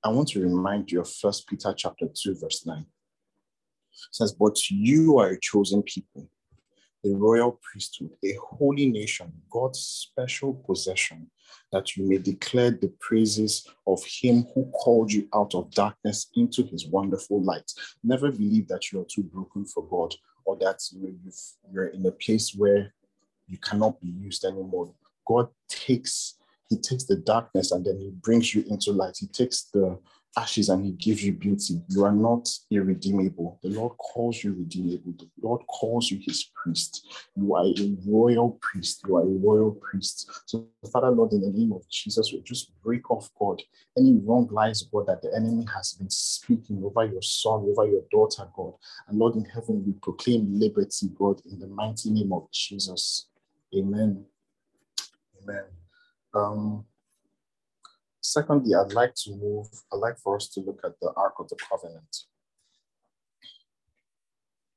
I 0.03 0.09
want 0.09 0.29
to 0.29 0.41
remind 0.41 0.91
you 0.91 1.01
of 1.01 1.09
First 1.09 1.47
Peter 1.47 1.73
chapter 1.77 2.07
2, 2.11 2.39
verse 2.41 2.65
9. 2.65 2.79
It 2.79 2.85
says, 4.11 4.33
But 4.33 4.69
you 4.69 5.19
are 5.19 5.29
a 5.29 5.39
chosen 5.39 5.83
people, 5.83 6.27
a 7.05 7.09
royal 7.09 7.59
priesthood, 7.61 8.11
a 8.23 8.33
holy 8.41 8.87
nation, 8.87 9.31
God's 9.49 9.79
special 9.79 10.53
possession, 10.53 11.29
that 11.71 11.97
you 11.97 12.07
may 12.07 12.17
declare 12.17 12.71
the 12.71 12.93
praises 12.99 13.67
of 13.87 14.03
him 14.05 14.45
who 14.53 14.69
called 14.71 15.11
you 15.11 15.27
out 15.33 15.55
of 15.55 15.71
darkness 15.71 16.27
into 16.35 16.63
his 16.63 16.87
wonderful 16.87 17.41
light. 17.41 17.71
Never 18.03 18.31
believe 18.31 18.67
that 18.67 18.91
you 18.91 19.01
are 19.01 19.05
too 19.05 19.23
broken 19.23 19.65
for 19.65 19.83
God 19.87 20.13
or 20.45 20.57
that 20.57 20.79
you're 21.71 21.87
in 21.87 22.05
a 22.05 22.11
place 22.11 22.53
where 22.55 22.93
you 23.47 23.57
cannot 23.57 23.99
be 23.99 24.07
used 24.07 24.45
anymore. 24.45 24.93
God 25.27 25.49
takes 25.67 26.35
he 26.69 26.77
takes 26.77 27.03
the 27.03 27.17
darkness 27.17 27.73
and 27.73 27.83
then 27.85 27.97
he 27.99 28.11
brings 28.11 28.55
you 28.55 28.63
into 28.69 28.93
light. 28.93 29.17
He 29.19 29.27
takes 29.27 29.63
the 29.63 29.99
ashes 30.37 30.69
and 30.69 30.85
he 30.85 30.91
gives 30.93 31.23
you 31.23 31.33
beauty. 31.33 31.81
You 31.89 32.05
are 32.05 32.11
not 32.11 32.49
irredeemable. 32.69 33.59
The 33.61 33.69
Lord 33.69 33.97
calls 33.97 34.43
you 34.43 34.53
redeemable. 34.53 35.13
The 35.17 35.27
Lord 35.41 35.61
calls 35.67 36.09
you 36.09 36.19
his 36.25 36.49
priest. 36.55 37.05
You 37.35 37.55
are 37.55 37.65
a 37.65 37.97
royal 38.05 38.51
priest. 38.61 39.01
You 39.07 39.17
are 39.17 39.23
a 39.23 39.25
royal 39.25 39.71
priest. 39.71 40.29
So, 40.45 40.67
Father, 40.91 41.11
Lord, 41.11 41.33
in 41.33 41.41
the 41.41 41.49
name 41.49 41.73
of 41.73 41.87
Jesus, 41.89 42.31
we 42.31 42.41
just 42.41 42.71
break 42.81 43.11
off, 43.11 43.29
God, 43.37 43.61
any 43.97 44.19
wrong 44.23 44.47
lies, 44.51 44.83
God, 44.83 45.07
that 45.07 45.21
the 45.21 45.33
enemy 45.35 45.65
has 45.75 45.93
been 45.93 46.09
speaking 46.09 46.81
over 46.83 47.05
your 47.05 47.21
son, 47.21 47.65
over 47.67 47.87
your 47.87 48.03
daughter, 48.11 48.47
God. 48.55 48.73
And 49.07 49.19
Lord, 49.19 49.35
in 49.35 49.45
heaven, 49.45 49.83
we 49.85 49.93
proclaim 49.93 50.47
liberty, 50.59 51.09
God, 51.17 51.41
in 51.51 51.59
the 51.59 51.67
mighty 51.67 52.09
name 52.09 52.31
of 52.31 52.49
Jesus. 52.51 53.27
Amen. 53.75 54.25
Amen. 55.43 55.63
Um, 56.33 56.85
secondly, 58.21 58.73
I'd 58.75 58.93
like 58.93 59.15
to 59.23 59.31
move, 59.35 59.67
I'd 59.91 59.97
like 59.97 60.17
for 60.17 60.35
us 60.35 60.47
to 60.49 60.61
look 60.61 60.79
at 60.85 60.99
the 61.01 61.11
Ark 61.17 61.35
of 61.39 61.49
the 61.49 61.57
Covenant. 61.69 62.17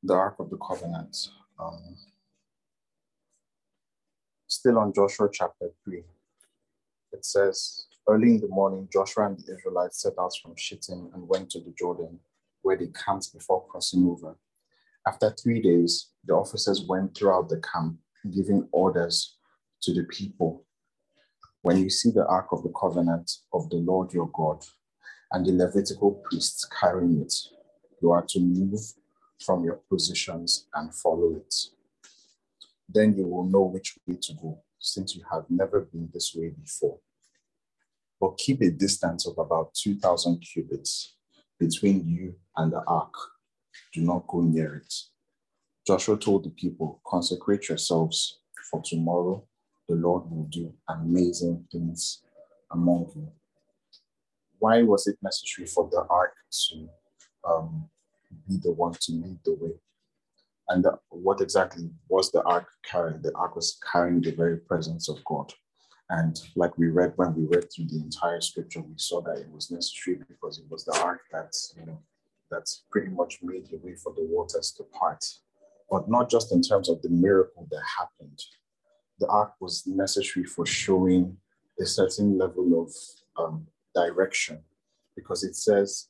The 0.02 0.14
Ark 0.14 0.36
of 0.38 0.50
the 0.50 0.58
Covenant. 0.58 1.16
Um, 1.58 1.96
still 4.46 4.78
on 4.78 4.92
Joshua 4.92 5.28
chapter 5.32 5.70
3. 5.84 6.02
It 7.12 7.24
says, 7.24 7.86
Early 8.06 8.34
in 8.34 8.40
the 8.40 8.48
morning, 8.48 8.88
Joshua 8.92 9.26
and 9.26 9.38
the 9.38 9.54
Israelites 9.54 10.02
set 10.02 10.12
out 10.18 10.32
from 10.42 10.54
Shittim 10.56 11.10
and 11.14 11.26
went 11.26 11.48
to 11.50 11.60
the 11.60 11.72
Jordan, 11.78 12.18
where 12.62 12.76
they 12.76 12.88
camped 12.88 13.32
before 13.32 13.66
crossing 13.66 14.06
over. 14.06 14.36
After 15.06 15.30
three 15.30 15.60
days, 15.62 16.10
the 16.24 16.34
officers 16.34 16.84
went 16.86 17.16
throughout 17.16 17.48
the 17.48 17.60
camp, 17.60 17.96
giving 18.30 18.68
orders 18.72 19.36
to 19.82 19.94
the 19.94 20.04
people. 20.04 20.64
When 21.64 21.78
you 21.78 21.88
see 21.88 22.10
the 22.10 22.26
Ark 22.26 22.48
of 22.52 22.62
the 22.62 22.74
Covenant 22.78 23.38
of 23.54 23.70
the 23.70 23.78
Lord 23.78 24.12
your 24.12 24.28
God 24.34 24.62
and 25.32 25.46
the 25.46 25.52
Levitical 25.52 26.10
priests 26.22 26.68
carrying 26.78 27.22
it, 27.22 27.32
you 28.02 28.10
are 28.10 28.22
to 28.28 28.38
move 28.38 28.80
from 29.42 29.64
your 29.64 29.80
positions 29.88 30.66
and 30.74 30.94
follow 30.94 31.36
it. 31.36 31.54
Then 32.86 33.16
you 33.16 33.26
will 33.26 33.44
know 33.44 33.62
which 33.62 33.94
way 34.06 34.18
to 34.24 34.34
go, 34.34 34.58
since 34.78 35.16
you 35.16 35.22
have 35.32 35.46
never 35.48 35.80
been 35.80 36.10
this 36.12 36.34
way 36.34 36.50
before. 36.50 36.98
But 38.20 38.36
keep 38.36 38.60
a 38.60 38.70
distance 38.70 39.26
of 39.26 39.38
about 39.38 39.72
2,000 39.72 40.40
cubits 40.40 41.14
between 41.58 42.06
you 42.06 42.34
and 42.58 42.74
the 42.74 42.84
ark. 42.86 43.14
Do 43.94 44.02
not 44.02 44.26
go 44.26 44.42
near 44.42 44.74
it. 44.74 44.94
Joshua 45.86 46.18
told 46.18 46.44
the 46.44 46.50
people, 46.50 47.00
Consecrate 47.06 47.70
yourselves, 47.70 48.40
for 48.70 48.82
tomorrow 48.84 49.46
the 49.88 49.94
Lord 49.94 50.30
will 50.30 50.44
do 50.44 50.72
amazing 50.88 51.66
things 51.70 52.22
among 52.70 53.10
you. 53.14 53.30
Why 54.58 54.82
was 54.82 55.06
it 55.06 55.18
necessary 55.22 55.66
for 55.66 55.88
the 55.90 56.06
ark 56.08 56.34
to 56.68 56.88
um, 57.46 57.88
be 58.48 58.56
the 58.62 58.72
one 58.72 58.94
to 59.00 59.12
lead 59.12 59.38
the 59.44 59.54
way? 59.54 59.72
And 60.68 60.84
the, 60.84 60.98
what 61.10 61.40
exactly 61.40 61.90
was 62.08 62.30
the 62.32 62.42
ark 62.42 62.68
carrying? 62.82 63.20
The 63.20 63.34
ark 63.34 63.54
was 63.54 63.78
carrying 63.92 64.22
the 64.22 64.32
very 64.32 64.56
presence 64.56 65.08
of 65.08 65.22
God. 65.24 65.52
And 66.10 66.40
like 66.56 66.76
we 66.78 66.88
read 66.88 67.12
when 67.16 67.34
we 67.34 67.44
read 67.44 67.72
through 67.72 67.86
the 67.86 68.00
entire 68.00 68.40
scripture, 68.40 68.80
we 68.80 68.94
saw 68.96 69.20
that 69.22 69.38
it 69.38 69.50
was 69.50 69.70
necessary 69.70 70.18
because 70.28 70.58
it 70.58 70.64
was 70.70 70.84
the 70.84 70.98
ark 71.02 71.20
that, 71.32 71.52
you 71.78 71.86
know, 71.86 71.98
that 72.50 72.70
pretty 72.90 73.08
much 73.08 73.38
made 73.42 73.66
the 73.70 73.78
way 73.78 73.94
for 73.96 74.12
the 74.14 74.24
waters 74.24 74.72
to 74.76 74.84
part. 74.84 75.24
But 75.90 76.08
not 76.08 76.30
just 76.30 76.52
in 76.52 76.62
terms 76.62 76.88
of 76.88 77.02
the 77.02 77.08
miracle 77.08 77.66
that 77.70 77.82
happened. 77.98 78.40
The 79.18 79.26
ark 79.28 79.54
was 79.60 79.86
necessary 79.86 80.44
for 80.44 80.66
showing 80.66 81.36
a 81.80 81.86
certain 81.86 82.38
level 82.38 82.82
of 82.82 82.92
um, 83.42 83.66
direction 83.94 84.60
because 85.16 85.44
it 85.44 85.56
says, 85.56 86.08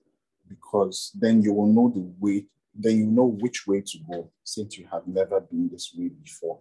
because 0.49 1.11
then 1.15 1.43
you 1.43 1.53
will 1.53 1.67
know 1.67 1.91
the 1.95 2.13
way 2.19 2.47
then 2.75 2.97
you 2.97 3.07
know 3.07 3.27
which 3.27 3.67
way 3.67 3.81
to 3.81 3.99
go 4.11 4.31
since 4.43 4.77
you 4.77 4.87
have 4.91 5.07
never 5.07 5.41
been 5.41 5.69
this 5.71 5.95
way 5.97 6.09
before. 6.09 6.61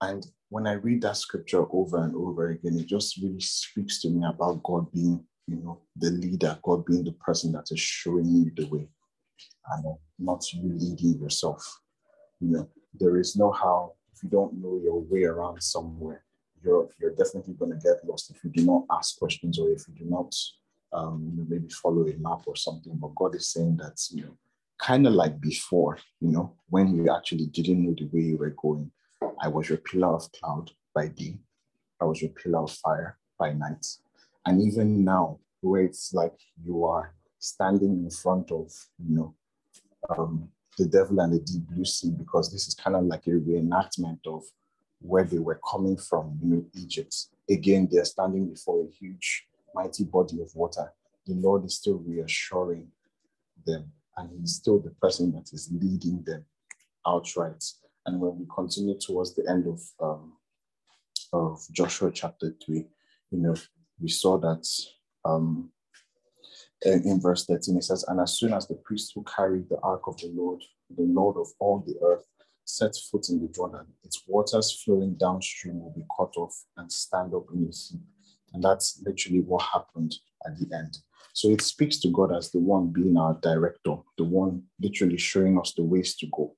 And 0.00 0.26
when 0.50 0.66
I 0.66 0.72
read 0.72 1.02
that 1.02 1.16
scripture 1.16 1.64
over 1.72 2.04
and 2.04 2.14
over 2.14 2.50
again, 2.50 2.78
it 2.78 2.86
just 2.86 3.16
really 3.16 3.40
speaks 3.40 4.02
to 4.02 4.10
me 4.10 4.26
about 4.26 4.62
God 4.62 4.92
being, 4.92 5.24
you 5.46 5.56
know, 5.56 5.80
the 5.96 6.10
leader, 6.10 6.58
God 6.62 6.84
being 6.84 7.04
the 7.04 7.12
person 7.12 7.52
that 7.52 7.68
is 7.70 7.80
showing 7.80 8.26
you 8.26 8.52
the 8.54 8.66
way, 8.66 8.86
and 9.70 9.96
not 10.18 10.52
you 10.52 10.62
leading 10.64 11.20
yourself. 11.22 11.80
You 12.40 12.48
know, 12.48 12.68
there 12.92 13.16
is 13.16 13.36
no 13.36 13.50
how 13.52 13.94
you 14.24 14.30
don't 14.30 14.54
know 14.54 14.80
your 14.82 15.00
way 15.00 15.24
around 15.24 15.62
somewhere, 15.62 16.24
you're 16.64 16.88
you're 16.98 17.14
definitely 17.14 17.54
going 17.54 17.72
to 17.72 17.78
get 17.78 18.04
lost 18.04 18.30
if 18.30 18.42
you 18.42 18.50
do 18.50 18.64
not 18.64 18.84
ask 18.90 19.18
questions 19.18 19.58
or 19.58 19.70
if 19.70 19.86
you 19.86 19.94
do 19.94 20.10
not 20.10 20.34
um, 20.94 21.28
you 21.30 21.36
know, 21.36 21.46
maybe 21.48 21.68
follow 21.68 22.06
a 22.06 22.14
map 22.16 22.42
or 22.46 22.56
something. 22.56 22.96
But 22.96 23.14
God 23.14 23.34
is 23.34 23.48
saying 23.48 23.76
that, 23.78 24.00
you 24.10 24.22
know, 24.22 24.36
kind 24.78 25.06
of 25.06 25.12
like 25.12 25.40
before, 25.40 25.98
you 26.20 26.30
know, 26.30 26.54
when 26.70 26.94
you 26.94 27.14
actually 27.14 27.46
didn't 27.46 27.84
know 27.84 27.94
the 27.98 28.08
way 28.12 28.24
you 28.24 28.38
were 28.38 28.54
going, 28.56 28.90
I 29.40 29.48
was 29.48 29.68
your 29.68 29.78
pillar 29.78 30.14
of 30.14 30.30
cloud 30.32 30.70
by 30.94 31.08
day, 31.08 31.38
I 32.00 32.04
was 32.04 32.22
your 32.22 32.30
pillar 32.30 32.62
of 32.62 32.72
fire 32.72 33.18
by 33.38 33.52
night. 33.52 33.84
And 34.46 34.62
even 34.62 35.04
now, 35.04 35.38
where 35.60 35.82
it's 35.82 36.12
like 36.12 36.38
you 36.62 36.84
are 36.84 37.14
standing 37.38 38.04
in 38.04 38.10
front 38.10 38.52
of, 38.52 38.70
you 38.98 39.16
know, 39.16 39.34
um, 40.10 40.48
the 40.78 40.86
devil 40.86 41.20
and 41.20 41.32
the 41.32 41.40
deep 41.40 41.62
blue 41.68 41.84
sea, 41.84 42.10
because 42.10 42.52
this 42.52 42.68
is 42.68 42.74
kind 42.74 42.96
of 42.96 43.04
like 43.04 43.26
a 43.26 43.30
reenactment 43.30 44.18
of 44.26 44.42
where 45.00 45.24
they 45.24 45.38
were 45.38 45.60
coming 45.70 45.96
from, 45.96 46.38
you 46.42 46.48
know, 46.48 46.64
Egypt. 46.74 47.14
Again, 47.48 47.88
they're 47.90 48.04
standing 48.04 48.48
before 48.48 48.84
a 48.84 48.90
huge 48.90 49.46
mighty 49.74 50.04
body 50.04 50.40
of 50.40 50.54
water, 50.54 50.92
the 51.26 51.34
Lord 51.34 51.64
is 51.64 51.76
still 51.76 51.98
reassuring 51.98 52.88
them, 53.66 53.92
and 54.16 54.30
He's 54.38 54.56
still 54.56 54.78
the 54.78 54.90
person 54.90 55.32
that 55.32 55.52
is 55.52 55.70
leading 55.72 56.22
them 56.22 56.44
outright. 57.06 57.64
And 58.06 58.20
when 58.20 58.38
we 58.38 58.46
continue 58.54 58.98
towards 58.98 59.34
the 59.34 59.48
end 59.48 59.66
of 59.66 59.80
um, 60.00 60.32
of 61.32 61.60
Joshua 61.72 62.12
chapter 62.12 62.54
three, 62.64 62.86
you 63.30 63.38
know, 63.38 63.54
we 64.00 64.08
saw 64.08 64.38
that 64.38 64.66
um, 65.24 65.70
in, 66.84 67.02
in 67.04 67.20
verse 67.20 67.46
13 67.46 67.76
it 67.76 67.84
says, 67.84 68.04
And 68.08 68.20
as 68.20 68.38
soon 68.38 68.52
as 68.52 68.66
the 68.68 68.74
priests 68.74 69.12
who 69.14 69.24
carried 69.24 69.68
the 69.68 69.78
ark 69.82 70.02
of 70.06 70.16
the 70.18 70.30
Lord, 70.34 70.62
the 70.96 71.02
Lord 71.02 71.36
of 71.36 71.48
all 71.58 71.84
the 71.86 71.96
earth, 72.04 72.24
set 72.64 72.92
foot 73.10 73.28
in 73.28 73.40
the 73.40 73.48
Jordan, 73.48 73.86
its 74.04 74.22
waters 74.26 74.82
flowing 74.84 75.14
downstream 75.14 75.80
will 75.80 75.92
be 75.94 76.04
cut 76.16 76.32
off 76.36 76.54
and 76.76 76.90
stand 76.90 77.34
up 77.34 77.46
in 77.52 77.66
the 77.66 77.72
sea 77.72 78.00
and 78.54 78.62
that's 78.62 79.02
literally 79.04 79.40
what 79.40 79.62
happened 79.62 80.14
at 80.46 80.56
the 80.56 80.74
end. 80.74 80.98
So 81.34 81.50
it 81.50 81.60
speaks 81.60 81.98
to 81.98 82.08
God 82.08 82.34
as 82.34 82.50
the 82.52 82.60
one 82.60 82.92
being 82.92 83.16
our 83.16 83.34
director, 83.42 83.96
the 84.16 84.24
one 84.24 84.62
literally 84.80 85.18
showing 85.18 85.58
us 85.58 85.74
the 85.76 85.82
ways 85.82 86.14
to 86.16 86.26
go. 86.32 86.54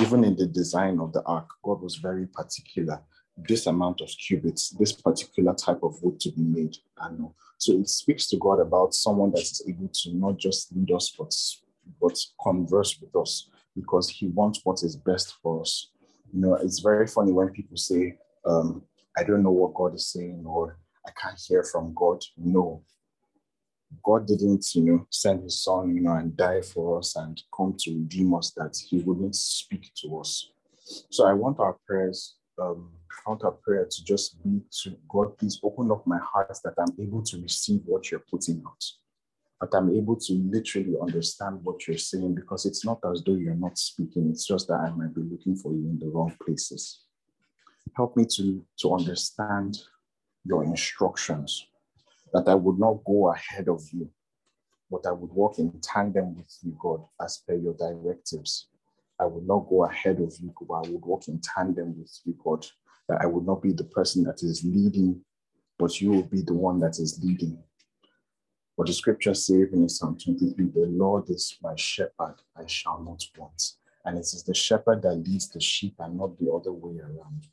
Even 0.00 0.24
in 0.24 0.36
the 0.36 0.46
design 0.46 0.98
of 0.98 1.12
the 1.12 1.22
ark, 1.24 1.48
God 1.62 1.82
was 1.82 1.96
very 1.96 2.26
particular. 2.26 3.02
This 3.36 3.66
amount 3.66 4.00
of 4.00 4.08
cubits, 4.08 4.70
this 4.70 4.92
particular 4.92 5.54
type 5.54 5.82
of 5.82 6.02
wood 6.02 6.18
to 6.20 6.30
be 6.32 6.42
made. 6.42 6.76
And 7.00 7.28
so 7.58 7.74
it 7.74 7.88
speaks 7.88 8.26
to 8.28 8.36
God 8.38 8.60
about 8.60 8.94
someone 8.94 9.30
that 9.32 9.42
is 9.42 9.62
able 9.68 9.88
to 9.88 10.14
not 10.14 10.38
just 10.38 10.74
lead 10.74 10.90
us, 10.92 11.14
but, 11.18 11.34
but 12.00 12.18
converse 12.42 12.98
with 13.00 13.14
us 13.14 13.50
because 13.74 14.08
he 14.08 14.28
wants 14.28 14.60
what 14.64 14.82
is 14.82 14.96
best 14.96 15.34
for 15.42 15.60
us. 15.60 15.90
You 16.32 16.40
know, 16.40 16.54
it's 16.54 16.80
very 16.80 17.06
funny 17.06 17.32
when 17.32 17.50
people 17.50 17.76
say, 17.76 18.18
um, 18.46 18.82
I 19.16 19.22
don't 19.24 19.42
know 19.42 19.50
what 19.50 19.74
God 19.74 19.94
is 19.94 20.06
saying, 20.08 20.44
or 20.46 20.78
I 21.06 21.10
can't 21.20 21.38
hear 21.38 21.62
from 21.62 21.94
God. 21.94 22.22
No. 22.36 22.82
God 24.02 24.26
didn't, 24.26 24.66
you 24.74 24.82
know, 24.82 25.06
send 25.10 25.42
his 25.42 25.62
son, 25.62 25.94
you 25.94 26.00
know, 26.02 26.12
and 26.12 26.36
die 26.36 26.60
for 26.60 26.98
us 26.98 27.16
and 27.16 27.40
come 27.56 27.74
to 27.80 27.92
redeem 27.92 28.34
us 28.34 28.52
that 28.56 28.76
he 28.88 28.98
wouldn't 28.98 29.36
speak 29.36 29.90
to 30.02 30.18
us. 30.18 30.50
So 31.10 31.26
I 31.26 31.32
want 31.32 31.60
our 31.60 31.76
prayers, 31.86 32.36
um, 32.58 32.90
our 33.26 33.52
prayer 33.52 33.86
to 33.90 34.04
just 34.04 34.42
be 34.42 34.60
to 34.82 34.96
God, 35.08 35.36
please 35.38 35.58
open 35.62 35.90
up 35.90 36.06
my 36.06 36.18
heart 36.18 36.56
that 36.64 36.74
I'm 36.78 36.94
able 37.00 37.22
to 37.22 37.40
receive 37.40 37.80
what 37.84 38.10
you're 38.10 38.24
putting 38.30 38.62
out. 38.66 38.84
That 39.60 39.76
I'm 39.76 39.90
able 39.90 40.16
to 40.16 40.32
literally 40.34 40.94
understand 41.00 41.60
what 41.64 41.86
you're 41.88 41.98
saying 41.98 42.34
because 42.34 42.66
it's 42.66 42.84
not 42.84 43.00
as 43.10 43.22
though 43.24 43.34
you're 43.34 43.54
not 43.54 43.78
speaking, 43.78 44.30
it's 44.30 44.46
just 44.46 44.68
that 44.68 44.80
I 44.80 44.90
might 44.90 45.14
be 45.14 45.22
looking 45.22 45.56
for 45.56 45.72
you 45.72 45.88
in 45.88 45.98
the 45.98 46.08
wrong 46.08 46.36
places. 46.44 47.00
Help 47.96 48.16
me 48.16 48.26
to, 48.36 48.64
to 48.80 48.94
understand 48.94 49.78
your 50.44 50.64
instructions, 50.64 51.66
that 52.32 52.48
I 52.48 52.54
would 52.54 52.78
not 52.78 53.04
go 53.04 53.32
ahead 53.32 53.68
of 53.68 53.82
you, 53.92 54.10
but 54.90 55.06
I 55.06 55.12
would 55.12 55.32
walk 55.32 55.58
in 55.58 55.72
tandem 55.80 56.36
with 56.36 56.54
you, 56.62 56.76
God, 56.78 57.02
as 57.20 57.42
per 57.46 57.54
your 57.54 57.74
directives. 57.74 58.68
I 59.18 59.24
would 59.24 59.46
not 59.46 59.68
go 59.68 59.84
ahead 59.84 60.20
of 60.20 60.34
you, 60.40 60.52
but 60.68 60.74
I 60.74 60.90
would 60.90 61.04
walk 61.04 61.28
in 61.28 61.40
tandem 61.40 61.98
with 61.98 62.20
you, 62.24 62.36
God, 62.42 62.66
that 63.08 63.22
I 63.22 63.26
would 63.26 63.46
not 63.46 63.62
be 63.62 63.72
the 63.72 63.84
person 63.84 64.24
that 64.24 64.42
is 64.42 64.62
leading, 64.64 65.22
but 65.78 66.00
you 66.00 66.10
will 66.10 66.22
be 66.22 66.42
the 66.42 66.54
one 66.54 66.78
that 66.80 66.98
is 66.98 67.20
leading. 67.22 67.58
What 68.74 68.88
the 68.88 68.92
scripture 68.92 69.32
says 69.32 69.72
in 69.72 69.88
Psalm 69.88 70.18
23 70.22 70.66
the 70.66 70.86
Lord 70.86 71.30
is 71.30 71.56
my 71.62 71.74
shepherd, 71.76 72.36
I 72.54 72.66
shall 72.66 73.02
not 73.02 73.22
want. 73.38 73.72
And 74.04 74.18
it 74.18 74.20
is 74.20 74.44
the 74.44 74.54
shepherd 74.54 75.02
that 75.02 75.14
leads 75.14 75.48
the 75.48 75.60
sheep 75.60 75.94
and 75.98 76.18
not 76.18 76.38
the 76.38 76.52
other 76.52 76.72
way 76.72 77.00
around. 77.00 77.48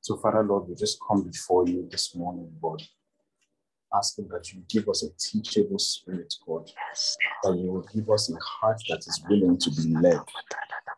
So, 0.00 0.16
Father 0.16 0.42
Lord, 0.42 0.68
we 0.68 0.74
just 0.74 0.98
come 1.06 1.22
before 1.22 1.68
you 1.68 1.86
this 1.90 2.14
morning, 2.14 2.50
God, 2.62 2.82
asking 3.94 4.28
that 4.28 4.52
you 4.52 4.62
give 4.68 4.88
us 4.88 5.02
a 5.02 5.08
teachable 5.18 5.78
spirit, 5.78 6.34
God, 6.46 6.70
that 7.42 7.56
you 7.56 7.72
will 7.72 7.88
give 7.94 8.10
us 8.10 8.30
a 8.30 8.36
heart 8.38 8.80
that 8.88 8.98
is 9.06 9.22
willing 9.28 9.58
to 9.58 9.70
be 9.70 9.94
led, 9.96 10.20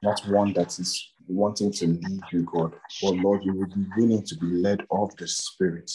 not 0.02 0.20
one 0.28 0.52
that 0.54 0.78
is 0.78 1.12
wanting 1.28 1.72
to 1.72 1.86
lead 1.86 2.22
you, 2.32 2.42
God. 2.42 2.74
But 3.02 3.16
Lord, 3.16 3.44
you 3.44 3.52
will 3.52 3.66
be 3.66 3.84
willing 3.96 4.24
to 4.24 4.36
be 4.36 4.46
led 4.46 4.86
of 4.90 5.14
the 5.16 5.28
Spirit. 5.28 5.90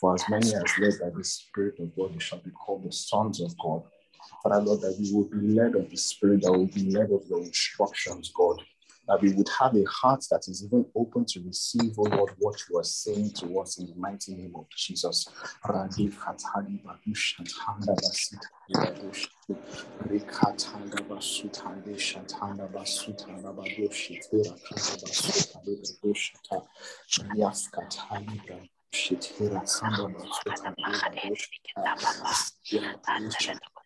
For 0.00 0.14
as 0.14 0.28
many 0.28 0.54
as 0.54 0.78
led 0.78 0.94
by 1.00 1.16
the 1.16 1.24
Spirit 1.24 1.78
of 1.80 1.96
God, 1.96 2.14
they 2.14 2.18
shall 2.18 2.40
be 2.40 2.50
called 2.50 2.84
the 2.84 2.92
sons 2.92 3.40
of 3.40 3.56
God. 3.58 3.82
Father 4.42 4.60
Lord, 4.60 4.80
that 4.82 4.96
we 5.00 5.12
will 5.12 5.28
be 5.28 5.54
led 5.54 5.74
of 5.74 5.88
the 5.90 5.96
Spirit, 5.96 6.42
that 6.42 6.52
will 6.52 6.66
be 6.66 6.90
led 6.90 7.10
of 7.10 7.22
your 7.28 7.40
instructions, 7.40 8.30
God 8.36 8.60
that 9.06 9.20
we 9.20 9.32
would 9.32 9.48
have 9.60 9.74
a 9.76 9.84
heart 9.84 10.24
that 10.30 10.48
is 10.48 10.64
even 10.64 10.84
open 10.94 11.24
to 11.24 11.40
receive, 11.40 11.92
oh 11.98 12.02
Lord, 12.02 12.32
what 12.38 12.60
you 12.68 12.78
are 12.78 12.84
saying 12.84 13.32
to 13.34 13.58
us 13.60 13.78
in 13.78 13.86
the 13.86 13.94
mighty 13.94 14.34
name 14.34 14.54
of 14.54 14.66
Jesus. 14.70 15.28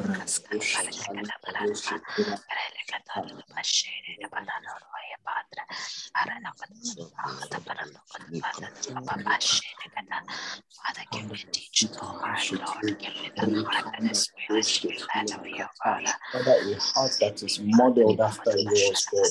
Father, 0.00 0.16
give 11.12 11.30
me 11.30 11.36
heart, 12.00 12.52
Lord. 12.52 12.98
Give 12.98 13.14
me 13.14 13.30
the 13.36 13.64
heart 13.64 13.94
that 14.00 14.10
is 14.10 14.30
willing 14.48 14.62
to 14.62 14.88
learn 14.88 15.32
of 15.40 15.46
your 15.46 15.68
Father. 15.82 16.14
Father, 16.32 16.56
a 16.70 16.74
heart 16.80 17.16
that 17.20 17.42
is 17.42 17.60
modeled 17.60 18.20
after 18.20 18.56
yours, 18.56 19.06
God. 19.12 19.30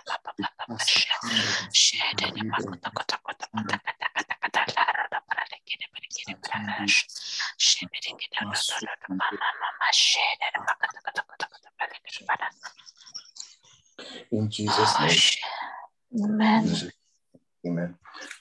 In 14.31 14.49
Jesus' 14.49 14.99
name. 14.99 16.23
Amen. 16.25 16.91
Amen. 17.65 17.95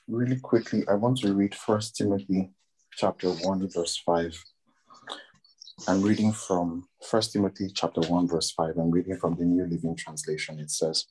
Really 0.08 0.39
quickly, 0.50 0.82
I 0.88 0.94
want 0.94 1.18
to 1.18 1.32
read 1.32 1.54
First 1.54 1.94
Timothy 1.94 2.50
chapter 2.96 3.30
1, 3.30 3.70
verse 3.72 4.02
5. 4.04 4.44
I'm 5.86 6.02
reading 6.02 6.32
from 6.32 6.88
First 7.08 7.32
Timothy 7.32 7.68
chapter 7.72 8.00
1, 8.00 8.26
verse 8.26 8.50
5. 8.50 8.76
I'm 8.76 8.90
reading 8.90 9.16
from 9.16 9.36
the 9.36 9.44
New 9.44 9.64
Living 9.64 9.94
Translation. 9.94 10.58
It 10.58 10.72
says, 10.72 11.06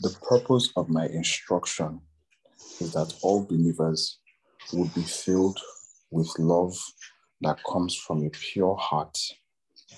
The 0.00 0.12
purpose 0.28 0.72
of 0.74 0.88
my 0.88 1.06
instruction 1.06 2.00
is 2.80 2.92
that 2.94 3.14
all 3.22 3.44
believers 3.44 4.18
would 4.72 4.92
be 4.94 5.04
filled 5.04 5.60
with 6.10 6.36
love 6.40 6.74
that 7.42 7.62
comes 7.62 7.94
from 7.94 8.24
a 8.24 8.30
pure 8.30 8.74
heart, 8.74 9.16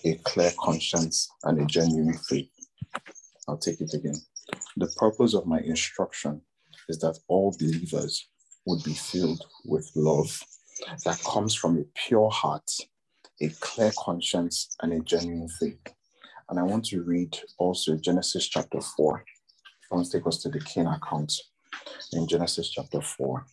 a 0.04 0.16
clear 0.24 0.52
conscience, 0.60 1.26
and 1.44 1.58
a 1.58 1.64
genuine 1.64 2.18
faith. 2.28 2.50
I'll 3.48 3.56
take 3.56 3.80
it 3.80 3.94
again. 3.94 4.20
The 4.76 4.92
purpose 4.98 5.32
of 5.32 5.46
my 5.46 5.60
instruction 5.60 6.42
is 6.90 6.98
that 6.98 7.18
all 7.28 7.56
believers 7.58 8.28
would 8.66 8.82
be 8.82 8.94
filled 8.94 9.44
with 9.64 9.90
love 9.94 10.42
that 11.04 11.22
comes 11.24 11.54
from 11.54 11.78
a 11.78 11.84
pure 11.94 12.30
heart, 12.30 12.70
a 13.40 13.48
clear 13.60 13.92
conscience, 13.98 14.74
and 14.82 14.92
a 14.92 15.00
genuine 15.00 15.48
faith. 15.48 15.78
And 16.48 16.58
I 16.58 16.62
want 16.62 16.84
to 16.86 17.02
read 17.02 17.38
also 17.58 17.96
Genesis 17.96 18.48
chapter 18.48 18.80
4. 18.80 19.24
I 19.90 19.94
want 19.94 20.06
to 20.06 20.18
take 20.18 20.26
us 20.26 20.42
to 20.42 20.48
the 20.48 20.60
Cain 20.60 20.86
account 20.86 21.32
in 22.12 22.26
Genesis 22.26 22.70
chapter 22.70 23.00
4. 23.00 23.46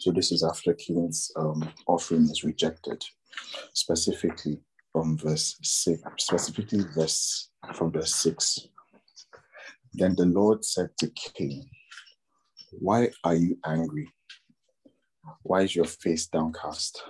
So 0.00 0.12
this 0.12 0.30
is 0.30 0.44
after 0.44 0.74
Cain's 0.74 1.32
um, 1.36 1.72
offering 1.86 2.22
is 2.24 2.44
rejected, 2.44 3.02
specifically 3.72 4.60
from 4.92 5.18
verse 5.18 5.56
6, 5.62 6.00
specifically 6.18 6.84
verse 6.94 7.50
from 7.74 7.90
verse 7.90 8.14
6. 8.16 8.68
Then 9.94 10.14
the 10.16 10.26
Lord 10.26 10.64
said 10.64 10.90
to 11.00 11.10
Cain, 11.10 11.68
Why 12.72 13.10
are 13.24 13.34
you 13.34 13.58
angry? 13.64 14.12
Why 15.42 15.62
is 15.62 15.76
your 15.76 15.86
face 15.86 16.26
downcast? 16.26 17.02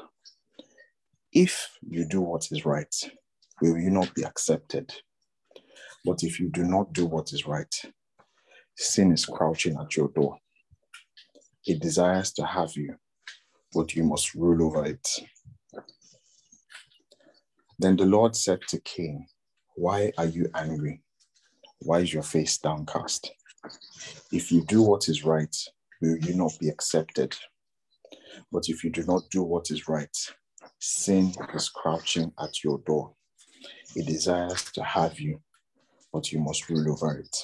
If 1.33 1.71
you 1.89 2.07
do 2.07 2.21
what 2.23 2.49
is 2.53 2.67
right, 2.67 2.95
will 3.63 3.79
you 3.79 3.91
not 3.91 4.15
be 4.15 4.25
accepted? 4.25 4.93
But 6.05 6.23
if 6.25 6.41
you 6.41 6.51
do 6.51 6.65
not 6.65 6.93
do 6.93 7.07
what 7.07 7.33
is 7.33 7.47
right, 7.47 7.75
sin 8.77 9.13
is 9.13 9.27
crouching 9.27 9.77
at 9.81 9.97
your 9.97 10.09
door. 10.09 10.39
It 11.67 11.81
desires 11.83 12.33
to 12.35 12.47
have 12.47 12.77
you, 12.77 12.97
but 13.75 13.95
you 13.97 14.05
must 14.05 14.35
rule 14.35 14.65
over 14.67 14.87
it. 14.87 15.09
Then 17.79 17.97
the 17.97 18.07
Lord 18.07 18.37
said 18.37 18.61
to 18.69 18.81
Cain, 18.81 19.27
Why 19.77 20.13
are 20.19 20.27
you 20.27 20.51
angry? 20.55 21.03
Why 21.81 22.01
is 22.01 22.15
your 22.15 22.25
face 22.25 22.59
downcast? 22.59 23.33
If 24.33 24.53
you 24.53 24.65
do 24.65 24.83
what 24.83 25.09
is 25.09 25.25
right, 25.25 25.55
will 26.01 26.19
you 26.19 26.35
not 26.35 26.53
be 26.61 26.69
accepted? 26.69 27.37
But 28.53 28.69
if 28.69 28.85
you 28.85 28.91
do 28.91 29.05
not 29.05 29.31
do 29.31 29.43
what 29.43 29.71
is 29.71 29.89
right, 29.89 30.17
sin 30.79 31.35
is 31.55 31.69
crouching 31.69 32.33
at 32.41 32.63
your 32.65 32.79
door. 32.87 33.15
It 33.97 34.07
desires 34.07 34.71
to 34.73 34.83
have 34.83 35.19
you, 35.19 35.41
but 36.13 36.33
you 36.33 36.41
must 36.41 36.69
rule 36.69 36.93
over 36.93 37.19
it. 37.19 37.37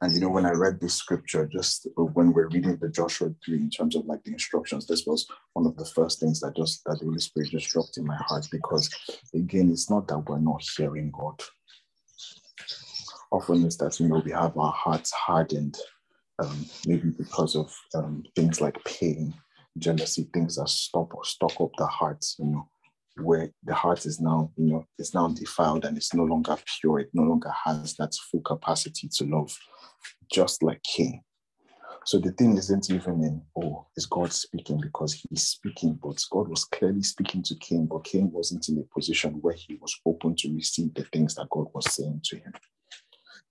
And 0.00 0.14
you 0.14 0.20
know, 0.20 0.28
when 0.28 0.46
I 0.46 0.52
read 0.52 0.78
this 0.78 0.94
scripture, 0.94 1.46
just 1.46 1.88
when 1.96 2.32
we're 2.32 2.48
reading 2.48 2.76
the 2.76 2.88
Joshua 2.88 3.34
3 3.44 3.56
in 3.56 3.70
terms 3.70 3.96
of 3.96 4.06
like 4.06 4.22
the 4.22 4.32
instructions, 4.32 4.86
this 4.86 5.04
was 5.06 5.26
one 5.54 5.66
of 5.66 5.76
the 5.76 5.84
first 5.84 6.20
things 6.20 6.38
that 6.40 6.54
just 6.56 6.84
that 6.84 7.00
the 7.00 7.06
Holy 7.06 7.18
Spirit 7.18 7.50
just 7.50 7.68
dropped 7.70 7.98
in 7.98 8.06
my 8.06 8.16
heart 8.16 8.46
because 8.52 8.88
again, 9.34 9.70
it's 9.70 9.90
not 9.90 10.06
that 10.06 10.18
we're 10.18 10.38
not 10.38 10.62
hearing 10.76 11.10
God. 11.10 11.42
Often 13.30 13.64
it's 13.64 13.76
that 13.76 13.98
you 14.00 14.08
know 14.08 14.22
we 14.24 14.32
have 14.32 14.56
our 14.56 14.72
hearts 14.72 15.12
hardened 15.12 15.76
um, 16.38 16.66
maybe 16.86 17.10
because 17.10 17.56
of 17.56 17.74
um, 17.94 18.24
things 18.36 18.60
like 18.60 18.82
pain, 18.84 19.34
jealousy, 19.76 20.28
things 20.32 20.56
that 20.56 20.68
stop 20.68 21.14
or 21.14 21.24
stock 21.24 21.60
up 21.60 21.70
the 21.78 21.86
heart, 21.86 22.24
you 22.38 22.46
know, 22.46 22.68
where 23.20 23.50
the 23.64 23.74
heart 23.74 24.06
is 24.06 24.20
now, 24.20 24.52
you 24.56 24.72
know, 24.72 24.86
it's 24.98 25.14
now 25.14 25.28
defiled 25.28 25.84
and 25.84 25.96
it's 25.96 26.14
no 26.14 26.24
longer 26.24 26.56
pure. 26.80 27.00
It 27.00 27.10
no 27.12 27.24
longer 27.24 27.52
has 27.64 27.94
that 27.96 28.14
full 28.30 28.40
capacity 28.42 29.08
to 29.14 29.24
love, 29.24 29.56
just 30.32 30.62
like 30.62 30.82
Cain. 30.84 31.22
So 32.04 32.18
the 32.18 32.30
thing 32.32 32.56
isn't 32.56 32.90
even 32.90 33.22
in, 33.24 33.42
oh, 33.60 33.86
is 33.96 34.06
God 34.06 34.32
speaking 34.32 34.80
because 34.80 35.20
he's 35.28 35.48
speaking, 35.48 35.98
but 36.00 36.22
God 36.30 36.48
was 36.48 36.64
clearly 36.64 37.02
speaking 37.02 37.42
to 37.42 37.56
Cain, 37.56 37.86
but 37.86 38.04
Cain 38.04 38.30
wasn't 38.30 38.68
in 38.68 38.78
a 38.78 38.94
position 38.94 39.32
where 39.42 39.54
he 39.54 39.74
was 39.74 39.98
open 40.06 40.36
to 40.36 40.54
receive 40.54 40.94
the 40.94 41.04
things 41.12 41.34
that 41.34 41.50
God 41.50 41.66
was 41.74 41.92
saying 41.92 42.20
to 42.24 42.36
him. 42.36 42.52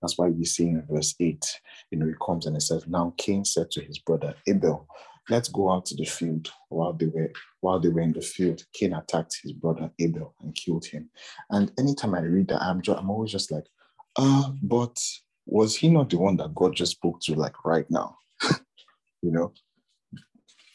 That's 0.00 0.16
why 0.16 0.28
we 0.28 0.44
see 0.44 0.64
in 0.68 0.84
verse 0.88 1.14
8, 1.18 1.44
you 1.90 1.98
know, 1.98 2.06
he 2.06 2.14
comes 2.24 2.46
and 2.46 2.56
it 2.56 2.62
says, 2.62 2.86
Now 2.86 3.14
Cain 3.16 3.44
said 3.44 3.70
to 3.72 3.82
his 3.82 3.98
brother 3.98 4.34
Abel, 4.46 4.86
Let's 5.30 5.48
go 5.48 5.70
out 5.70 5.84
to 5.86 5.94
the 5.94 6.06
field. 6.06 6.50
While 6.70 6.94
they 6.94 7.06
were 7.06 7.30
while 7.60 7.78
they 7.78 7.90
were 7.90 8.00
in 8.00 8.12
the 8.12 8.22
field, 8.22 8.62
Cain 8.72 8.94
attacked 8.94 9.40
his 9.42 9.52
brother 9.52 9.90
Abel 9.98 10.34
and 10.40 10.54
killed 10.54 10.86
him. 10.86 11.10
And 11.50 11.70
anytime 11.78 12.14
I 12.14 12.20
read 12.20 12.48
that, 12.48 12.62
I'm 12.62 12.80
just, 12.80 12.98
I'm 12.98 13.10
always 13.10 13.32
just 13.32 13.52
like, 13.52 13.64
uh, 14.16 14.50
but 14.62 14.98
was 15.44 15.76
he 15.76 15.88
not 15.90 16.10
the 16.10 16.18
one 16.18 16.36
that 16.38 16.54
God 16.54 16.74
just 16.74 16.92
spoke 16.92 17.20
to 17.22 17.34
like 17.34 17.64
right 17.64 17.86
now? 17.90 18.16
you 19.22 19.30
know, 19.32 19.52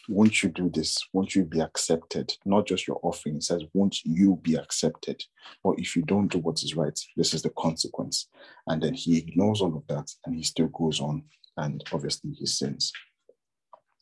won't 0.10 0.44
you 0.44 0.50
do 0.50 0.70
this? 0.70 0.98
Won't 1.14 1.36
you 1.36 1.46
be 1.46 1.62
accepted? 1.62 2.34
Not 2.46 2.68
just 2.68 2.88
your 2.88 3.00
offering. 3.04 3.38
It 3.38 3.44
says, 3.44 3.64
won't 3.74 4.04
you 4.04 4.40
be 4.42 4.56
accepted? 4.56 5.24
Or 5.64 5.80
if 5.80 5.96
you 5.96 6.02
don't 6.04 6.32
do 6.32 6.40
what 6.40 6.62
is 6.62 6.76
right, 6.76 7.00
this 7.16 7.34
is 7.34 7.42
the 7.42 7.52
consequence. 7.52 8.28
And 8.68 8.82
then 8.82 8.94
he 8.94 9.18
ignores 9.18 9.62
all 9.62 9.76
of 9.78 9.88
that 9.88 10.12
and 10.26 10.36
he 10.36 10.44
still 10.44 10.68
goes 10.68 11.00
on 11.00 11.24
and 11.58 11.84
obviously 11.92 12.32
he 12.32 12.46
sins. 12.46 12.92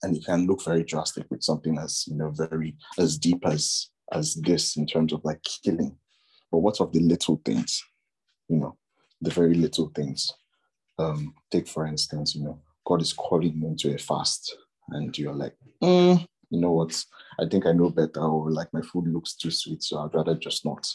And 0.04 0.16
he 0.16 0.24
can 0.24 0.48
look 0.48 0.64
very 0.64 0.84
drastic 0.84 1.28
with 1.30 1.44
something 1.44 1.78
as, 1.78 2.06
you 2.08 2.16
know, 2.16 2.32
very 2.32 2.76
as 2.98 3.18
deep 3.18 3.46
as 3.46 3.90
as 4.12 4.36
this 4.36 4.76
in 4.76 4.86
terms 4.86 5.14
of 5.14 5.24
like 5.24 5.42
killing. 5.64 5.96
But 6.52 6.60
what 6.60 6.82
of 6.82 6.92
the 6.92 7.00
little 7.00 7.42
things? 7.46 7.82
You 8.50 8.58
know, 8.58 8.78
the 9.22 9.32
very 9.32 9.54
little 9.54 9.92
things. 9.96 10.32
Um, 11.00 11.34
take 11.50 11.68
for 11.68 11.86
instance, 11.86 12.36
you 12.36 12.44
know, 12.44 12.60
God 12.86 13.02
is 13.02 13.14
calling 13.14 13.56
you 13.56 13.68
into 13.68 13.94
a 13.94 13.98
fast, 13.98 14.56
and 14.91 15.17
you're 15.17 15.34
like, 15.34 15.56
mm, 15.82 16.25
you 16.49 16.60
know 16.62 16.71
what? 16.71 17.04
I 17.39 17.47
think 17.47 17.65
I 17.65 17.71
know 17.71 17.89
better, 17.89 18.21
or 18.21 18.51
like 18.51 18.71
my 18.73 18.82
food 18.82 19.08
looks 19.08 19.36
too 19.36 19.51
sweet, 19.51 19.84
so 19.84 19.99
I'd 19.99 20.13
rather 20.13 20.36
just 20.36 20.65
not. 20.65 20.88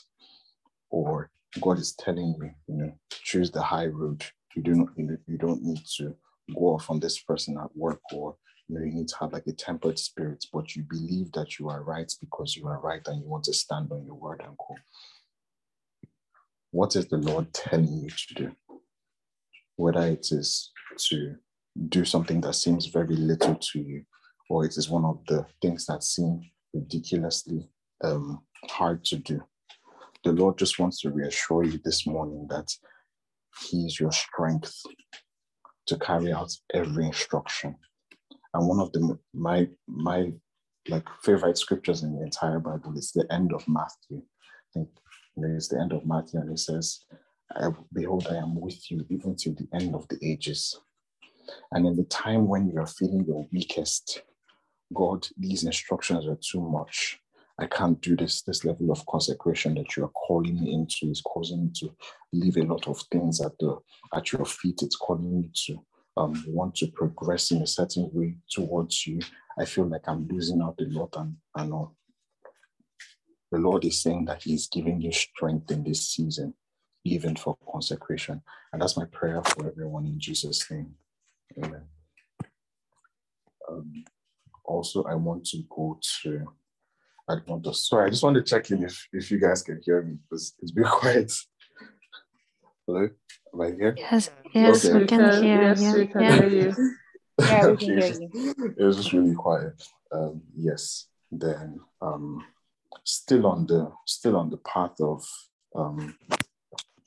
Or 0.91 1.31
God 1.61 1.79
is 1.79 1.95
telling 1.95 2.35
you, 2.39 2.51
you 2.69 2.77
know, 2.77 2.93
choose 3.11 3.51
the 3.51 3.63
high 3.63 3.87
road. 3.87 4.25
You 4.55 4.63
do 4.63 4.75
not, 4.75 4.89
you 4.97 5.39
don't 5.39 5.63
need 5.63 5.81
to 5.97 6.15
go 6.55 6.75
off 6.75 6.91
on 6.91 7.01
this 7.01 7.19
person 7.21 7.59
at 7.63 7.75
work, 7.77 8.01
or 8.13 8.37
you 8.69 8.79
know, 8.79 8.85
you 8.85 8.93
need 8.93 9.09
to 9.09 9.17
have 9.21 9.33
like 9.33 9.47
a 9.47 9.53
tempered 9.53 9.99
spirit, 9.99 10.45
but 10.53 10.75
you 10.75 10.83
believe 10.83 11.33
that 11.33 11.59
you 11.59 11.69
are 11.69 11.83
right 11.83 12.13
because 12.21 12.57
you 12.57 12.67
are 12.67 12.81
right, 12.81 13.07
and 13.07 13.23
you 13.23 13.29
want 13.29 13.45
to 13.45 13.53
stand 13.53 13.91
on 13.91 14.05
your 14.05 14.15
word 14.15 14.43
and 14.47 14.57
go. 14.57 14.75
What 16.71 16.97
is 16.97 17.07
the 17.07 17.17
Lord 17.17 17.53
telling 17.55 18.03
you 18.03 18.11
to 18.11 18.35
do? 18.35 18.53
Whether 19.77 20.07
it 20.09 20.27
is 20.31 20.71
to 21.09 21.37
do 21.89 22.05
something 22.05 22.41
that 22.43 22.55
seems 22.55 22.87
very 22.87 23.17
little 23.17 23.55
to 23.55 23.81
you, 23.81 24.05
or 24.49 24.65
it 24.65 24.77
is 24.77 24.89
one 24.89 25.05
of 25.05 25.21
the 25.27 25.47
things 25.61 25.87
that 25.87 26.03
seem 26.03 26.41
ridiculously 26.73 27.71
um, 28.03 28.41
hard 28.69 29.05
to 29.05 29.17
do. 29.17 29.43
The 30.25 30.33
Lord 30.33 30.59
just 30.59 30.79
wants 30.79 31.01
to 31.03 31.11
reassure 31.11 31.65
you 31.65 31.79
this 31.85 32.07
morning 32.07 32.47
that 32.51 32.69
He 33.69 33.87
is 33.87 34.01
your 34.01 34.13
strength 34.13 34.75
to 35.87 35.99
carry 35.99 36.33
out 36.33 36.53
every 36.75 37.07
instruction. 37.07 37.77
And 38.55 38.69
one 38.69 38.81
of 38.81 38.93
the 38.93 39.19
my 39.35 39.69
my 39.87 40.33
like 40.89 41.07
favorite 41.23 41.59
scriptures 41.59 42.03
in 42.03 42.15
the 42.15 42.23
entire 42.23 42.61
Bible 42.61 42.97
is 42.97 43.13
the 43.13 43.27
end 43.31 43.53
of 43.53 43.67
Matthew. 43.69 44.23
I 44.23 44.69
think 44.73 44.89
it's 45.37 45.69
the 45.69 45.81
end 45.81 45.93
of 45.93 46.07
Matthew, 46.07 46.41
and 46.41 46.51
it 46.51 46.59
says, 46.59 47.05
"Behold, 47.93 48.27
I 48.31 48.37
am 48.37 48.59
with 48.61 48.91
you 48.91 49.05
even 49.11 49.37
till 49.37 49.55
the 49.55 49.69
end 49.73 49.95
of 49.95 50.09
the 50.09 50.19
ages." 50.23 50.79
And 51.73 51.87
in 51.87 51.97
the 51.97 52.05
time 52.05 52.47
when 52.47 52.69
you 52.69 52.79
are 52.79 52.87
feeling 52.87 53.25
your 53.27 53.47
weakest, 53.53 54.23
God, 54.95 55.27
these 55.37 55.65
instructions 55.65 56.27
are 56.27 56.39
too 56.41 56.61
much. 56.61 57.21
I 57.59 57.67
can't 57.67 58.01
do 58.01 58.17
this. 58.17 58.43
This 58.43 58.65
level 58.65 58.91
of 58.91 59.05
consecration 59.07 59.75
that 59.77 59.97
you 59.97 60.05
are 60.05 60.11
calling 60.11 60.61
me 60.61 60.75
into 60.75 61.11
is 61.11 61.23
causing 61.23 61.65
me 61.65 61.71
to 61.77 61.91
leave 62.33 62.59
a 62.59 62.63
lot 62.63 62.87
of 62.87 63.01
things 63.11 63.41
at 63.41 63.53
the 63.59 63.79
at 64.15 64.33
your 64.33 64.45
feet. 64.45 64.83
It's 64.83 64.97
calling 64.97 65.41
me 65.41 65.51
to 65.67 65.79
um, 66.19 66.45
want 66.49 66.75
to 66.77 66.89
progress 66.89 67.51
in 67.51 67.63
a 67.63 67.67
certain 67.67 68.11
way 68.13 68.37
towards 68.51 69.07
you. 69.07 69.21
I 69.59 69.65
feel 69.65 69.87
like 69.87 70.07
I'm 70.07 70.29
losing 70.29 70.61
out 70.61 70.79
a 70.81 70.85
lot, 70.85 71.15
and 71.17 71.37
I 71.55 71.65
know 71.65 71.95
the 73.51 73.59
Lord 73.59 73.85
is 73.87 74.03
saying 74.03 74.27
that 74.27 74.43
He's 74.43 74.69
giving 74.69 75.01
you 75.01 75.13
strength 75.13 75.71
in 75.71 75.83
this 75.83 76.09
season, 76.09 76.53
even 77.05 77.37
for 77.37 77.57
consecration. 77.73 78.43
And 78.73 78.83
that's 78.83 78.99
my 78.99 79.07
prayer 79.07 79.43
for 79.43 79.67
everyone 79.67 80.05
in 80.05 80.21
Jesus' 80.21 80.71
name. 80.71 80.95
Amen. 81.59 81.83
Um, 83.69 84.05
also, 84.65 85.05
I 85.05 85.15
want 85.15 85.45
to 85.47 85.63
go 85.71 85.99
to. 86.23 86.47
I 87.29 87.37
want 87.47 87.65
to. 87.65 87.75
Sorry, 87.75 88.07
I 88.07 88.11
just 88.11 88.23
want 88.23 88.37
to 88.37 88.43
check 88.43 88.71
in 88.71 88.85
if, 88.85 89.07
if 89.13 89.31
you 89.31 89.41
guys 89.41 89.63
can 89.63 89.81
hear 89.85 90.03
me 90.03 90.17
because 90.23 90.55
it's 90.61 90.73
been 90.73 90.85
quiet. 90.91 91.33
Hello, 92.87 93.09
am 93.55 93.61
I 93.61 93.71
here? 93.73 93.95
Yes, 93.97 94.31
yes, 94.55 94.85
okay. 94.85 94.99
we 94.99 95.07
can 95.07 95.43
hear 95.43 95.63
yes, 95.63 95.81
you. 95.81 95.95
We 95.95 96.07
can 96.07 96.21
yeah. 96.21 96.37
hear 96.37 96.49
you. 96.49 96.95
yeah, 97.41 97.67
we 97.71 97.77
can 97.77 97.99
hear 97.99 98.13
you. 98.13 98.75
It 98.79 98.85
was 98.85 98.97
just 98.97 99.13
really 99.13 99.35
quiet. 99.35 99.83
Um, 100.13 100.43
yes. 100.55 101.09
Then, 101.33 101.81
um, 102.01 102.45
still 103.03 103.47
on 103.47 103.67
the 103.67 103.91
still 104.07 104.37
on 104.37 104.51
the 104.51 104.59
path 104.59 105.01
of 105.01 105.25
um, 105.75 106.17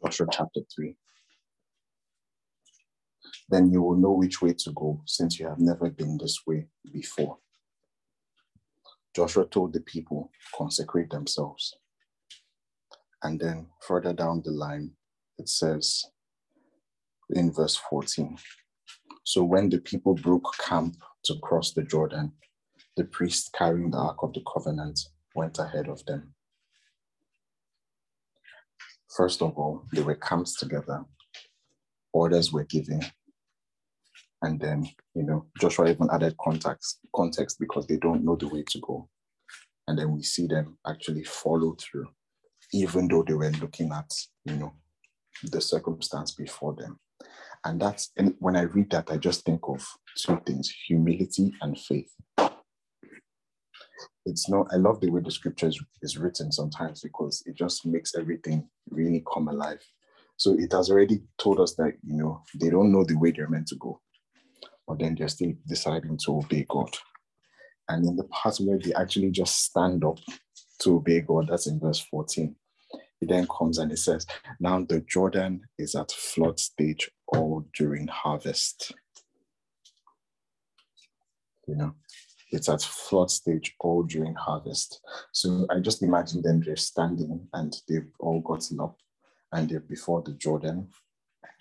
Joshua 0.04 0.28
chapter 0.32 0.62
three 0.76 0.98
then 3.50 3.72
you 3.72 3.82
will 3.82 3.98
know 3.98 4.12
which 4.12 4.42
way 4.42 4.54
to 4.54 4.72
go 4.74 5.02
since 5.06 5.40
you 5.40 5.48
have 5.48 5.60
never 5.60 5.90
been 5.90 6.18
this 6.18 6.40
way 6.46 6.68
before. 6.94 7.38
Joshua 9.16 9.46
told 9.48 9.74
the 9.74 9.82
people, 9.82 10.32
consecrate 10.56 11.10
themselves. 11.10 11.76
And 13.24 13.40
then 13.40 13.68
further 13.82 14.14
down 14.14 14.42
the 14.46 14.52
line, 14.52 14.92
it 15.38 15.50
says 15.50 16.06
in 17.32 17.52
verse 17.52 17.76
14 17.90 18.38
So 19.24 19.44
when 19.44 19.70
the 19.70 19.80
people 19.80 20.16
broke 20.16 20.54
camp 20.60 20.96
to 21.26 21.36
cross 21.42 21.74
the 21.74 21.84
Jordan, 21.84 22.34
the 22.98 23.06
priest 23.06 23.54
carrying 23.58 23.92
the 23.92 23.98
Ark 23.98 24.18
of 24.24 24.34
the 24.34 24.44
Covenant 24.52 25.00
went 25.36 25.60
ahead 25.60 25.88
of 25.88 26.06
them. 26.06 26.34
First 29.16 29.42
of 29.42 29.58
all, 29.58 29.86
they 29.94 30.02
were 30.02 30.16
camped 30.16 30.60
together, 30.60 31.06
orders 32.14 32.52
were 32.54 32.66
given, 32.66 33.02
and 34.41 34.60
then, 34.60 34.88
you 35.15 35.23
know, 35.23 35.45
Joshua 35.60 35.89
even 35.89 36.08
added 36.12 36.36
context, 36.41 36.99
context 37.13 37.58
because 37.60 37.86
they 37.88 37.97
don't 37.97 38.23
know 38.23 38.36
the 38.36 38.47
way 38.47 38.63
to 38.69 38.80
go. 38.80 39.10
And 39.88 39.97
then 39.97 40.13
we 40.13 40.23
see 40.23 40.47
them 40.47 40.78
actually 40.88 41.23
follow 41.25 41.75
through, 41.80 42.08
even 42.73 43.08
though 43.08 43.23
they 43.23 43.34
were 43.34 43.52
looking 43.52 43.91
at, 43.91 44.10
you 44.45 44.56
know, 44.56 44.73
the 45.43 45.60
circumstance 45.60 46.32
before 46.32 46.73
them. 46.75 46.99
And 47.65 47.82
that's, 47.82 48.12
and 48.17 48.36
when 48.39 48.56
I 48.56 48.62
read 48.62 48.91
that, 48.91 49.12
I 49.12 49.17
just 49.17 49.43
think 49.43 49.62
of 49.67 49.86
two 50.15 50.39
things 50.45 50.73
humility 50.88 51.54
and 51.62 51.78
faith. 51.78 52.12
It's 54.25 54.47
not, 54.47 54.67
I 54.71 54.78
love 54.78 55.02
the 55.02 55.10
way 55.10 55.21
the 55.21 55.32
scripture 55.32 55.67
is, 55.67 55.82
is 56.02 56.17
written 56.17 56.52
sometimes 56.52 57.02
because 57.02 57.43
it 57.45 57.56
just 57.58 57.86
makes 57.86 58.15
everything 58.15 58.69
really 58.89 59.23
come 59.34 59.49
alive. 59.49 59.82
So 60.38 60.54
it 60.58 60.71
has 60.71 60.89
already 60.89 61.23
told 61.38 61.60
us 61.60 61.75
that, 61.75 61.93
you 62.04 62.15
know, 62.15 62.43
they 62.56 62.69
don't 62.69 62.93
know 62.93 63.04
the 63.04 63.17
way 63.17 63.32
they're 63.32 63.49
meant 63.49 63.67
to 63.67 63.75
go 63.75 63.99
but 64.89 64.97
then 64.97 65.13
they're 65.15 65.28
still 65.28 65.54
deciding 65.67 66.17
to 66.17 66.38
obey 66.38 66.65
God. 66.67 66.89
And 67.88 68.04
in 68.08 68.15
the 68.15 68.23
part 68.23 68.58
where 68.58 68.80
they 68.80 68.91
actually 68.95 69.30
just 69.30 69.63
stand 69.65 70.04
up 70.04 70.17
to 70.80 70.95
obey 70.95 71.21
God, 71.21 71.47
that's 71.47 71.67
in 71.67 71.80
verse 71.80 71.99
14. 72.10 72.56
He 73.19 73.28
then 73.28 73.47
comes 73.47 73.78
and 73.78 73.91
he 73.91 73.97
says, 73.97 74.25
Now 74.60 74.84
the 74.84 75.02
Jordan 75.02 75.62
is 75.78 75.93
at 75.93 76.12
flood 76.12 76.60
stage 76.60 77.12
all 77.28 77.65
during 77.78 78.08
harvest. 78.08 78.93
You 81.67 81.75
know, 81.75 81.93
it's 82.52 82.67
at 82.67 82.82
flood 82.82 83.30
stage 83.30 83.75
all 83.80 84.02
during 84.02 84.34
harvest. 84.34 85.02
So 85.34 85.67
I 85.69 85.82
just 85.82 86.02
imagine 86.02 86.41
them 86.41 86.63
they're 86.65 86.75
standing 86.75 87.47
and 87.54 87.75
they've 87.88 88.10
all 88.19 88.41
gotten 88.41 88.80
up 88.80 88.97
and 89.52 89.69
they're 89.69 89.82
before 89.82 90.23
the 90.23 90.32
Jordan. 90.32 90.88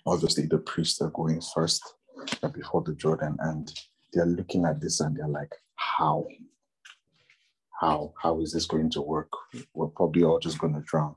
Obviously, 0.07 0.47
the 0.47 0.57
priests 0.57 0.99
are 1.01 1.11
going 1.11 1.41
first 1.53 1.83
before 2.53 2.83
the 2.83 2.93
Jordan 2.95 3.37
and 3.39 3.71
they're 4.13 4.25
looking 4.25 4.65
at 4.65 4.81
this 4.81 4.99
and 4.99 5.15
they're 5.15 5.27
like, 5.27 5.53
how? 5.75 6.25
How? 7.79 8.13
How 8.21 8.41
is 8.41 8.51
this 8.51 8.65
going 8.65 8.89
to 8.91 9.01
work? 9.01 9.31
We're 9.73 9.87
probably 9.87 10.23
all 10.23 10.39
just 10.39 10.59
going 10.59 10.73
to 10.73 10.81
drown. 10.81 11.15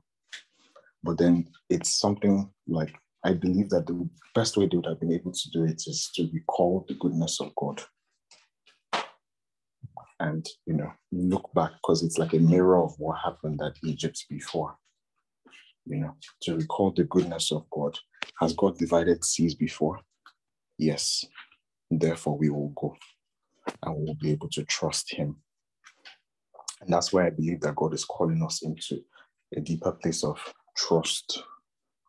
But 1.03 1.17
then 1.17 1.49
it's 1.69 1.99
something 1.99 2.49
like 2.67 2.95
I 3.25 3.33
believe 3.33 3.69
that 3.69 3.87
the 3.87 4.07
best 4.35 4.57
way 4.57 4.67
they 4.67 4.77
would 4.77 4.85
have 4.85 4.99
been 4.99 5.13
able 5.13 5.31
to 5.31 5.49
do 5.51 5.63
it 5.63 5.83
is 5.87 6.09
to 6.15 6.29
recall 6.33 6.85
the 6.87 6.95
goodness 6.95 7.39
of 7.39 7.53
God. 7.55 7.81
And, 10.19 10.45
you 10.65 10.73
know, 10.73 10.91
look 11.11 11.49
back 11.53 11.71
because 11.73 12.03
it's 12.03 12.17
like 12.17 12.33
a 12.33 12.39
mirror 12.39 12.81
of 12.81 12.93
what 12.97 13.17
happened 13.23 13.61
at 13.61 13.73
Egypt 13.83 14.25
before. 14.29 14.75
You 15.85 15.97
know, 15.97 16.15
to 16.43 16.55
recall 16.55 16.91
the 16.91 17.03
goodness 17.03 17.51
of 17.51 17.69
God. 17.69 17.97
Has 18.39 18.53
God 18.53 18.77
divided 18.77 19.25
seas 19.25 19.53
before? 19.53 19.99
Yes. 20.77 21.25
Therefore, 21.89 22.37
we 22.37 22.49
will 22.49 22.73
go 22.75 22.95
and 23.83 23.95
we 23.95 24.05
will 24.05 24.17
be 24.21 24.31
able 24.31 24.49
to 24.49 24.63
trust 24.65 25.13
Him. 25.13 25.37
And 26.81 26.91
that's 26.91 27.13
why 27.13 27.27
I 27.27 27.29
believe 27.29 27.61
that 27.61 27.75
God 27.75 27.93
is 27.93 28.05
calling 28.05 28.41
us 28.43 28.63
into 28.63 29.01
a 29.55 29.61
deeper 29.61 29.91
place 29.91 30.23
of 30.23 30.39
trust, 30.75 31.43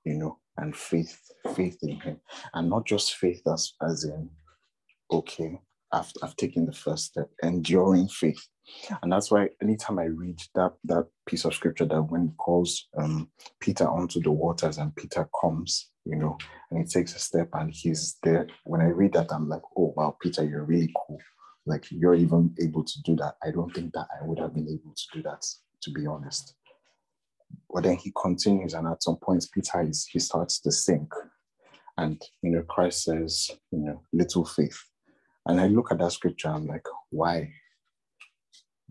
you 0.04 0.14
know, 0.14 0.38
and 0.56 0.74
faith, 0.74 1.20
faith 1.54 1.78
in 1.82 2.00
Him. 2.00 2.20
And 2.54 2.70
not 2.70 2.86
just 2.86 3.16
faith 3.16 3.42
as, 3.52 3.74
as 3.82 4.04
in, 4.04 4.30
okay, 5.10 5.60
I've, 5.94 6.12
I've 6.22 6.36
taken 6.36 6.66
the 6.66 6.72
first 6.72 7.06
step, 7.06 7.30
enduring 7.42 8.08
faith. 8.08 8.46
And 9.02 9.12
that's 9.12 9.30
why 9.30 9.50
anytime 9.62 9.98
I 9.98 10.04
read 10.04 10.40
that 10.54 10.72
that 10.84 11.06
piece 11.26 11.44
of 11.44 11.54
scripture 11.54 11.84
that 11.84 12.02
when 12.02 12.28
he 12.28 12.32
calls 12.36 12.88
um, 12.96 13.28
Peter 13.60 13.86
onto 13.88 14.20
the 14.20 14.30
waters 14.30 14.78
and 14.78 14.94
Peter 14.96 15.28
comes, 15.40 15.90
you 16.04 16.16
know, 16.16 16.38
and 16.70 16.80
he 16.80 16.86
takes 16.86 17.14
a 17.14 17.18
step 17.18 17.50
and 17.52 17.70
he's 17.72 18.16
there. 18.22 18.46
When 18.64 18.80
I 18.80 18.86
read 18.86 19.12
that, 19.12 19.32
I'm 19.32 19.48
like, 19.48 19.62
oh 19.76 19.92
wow, 19.96 20.16
Peter, 20.20 20.44
you're 20.44 20.64
really 20.64 20.92
cool. 21.06 21.18
Like 21.66 21.86
you're 21.90 22.14
even 22.14 22.54
able 22.60 22.84
to 22.84 23.02
do 23.02 23.16
that. 23.16 23.34
I 23.42 23.50
don't 23.50 23.72
think 23.72 23.92
that 23.92 24.08
I 24.20 24.24
would 24.24 24.38
have 24.38 24.54
been 24.54 24.68
able 24.68 24.94
to 24.94 25.04
do 25.12 25.22
that, 25.22 25.44
to 25.82 25.90
be 25.90 26.06
honest. 26.06 26.54
But 27.70 27.84
then 27.84 27.96
he 27.96 28.12
continues, 28.20 28.74
and 28.74 28.86
at 28.88 29.02
some 29.02 29.16
point, 29.16 29.46
Peter 29.52 29.82
is 29.82 30.06
he 30.06 30.18
starts 30.18 30.58
to 30.60 30.72
sink. 30.72 31.12
And 31.96 32.20
you 32.42 32.50
know, 32.50 32.62
Christ 32.62 33.04
says, 33.04 33.50
you 33.70 33.78
know, 33.78 34.02
little 34.12 34.44
faith. 34.44 34.80
And 35.46 35.60
I 35.60 35.66
look 35.66 35.92
at 35.92 35.98
that 35.98 36.12
scripture, 36.12 36.48
I'm 36.48 36.66
like, 36.66 36.86
why? 37.10 37.52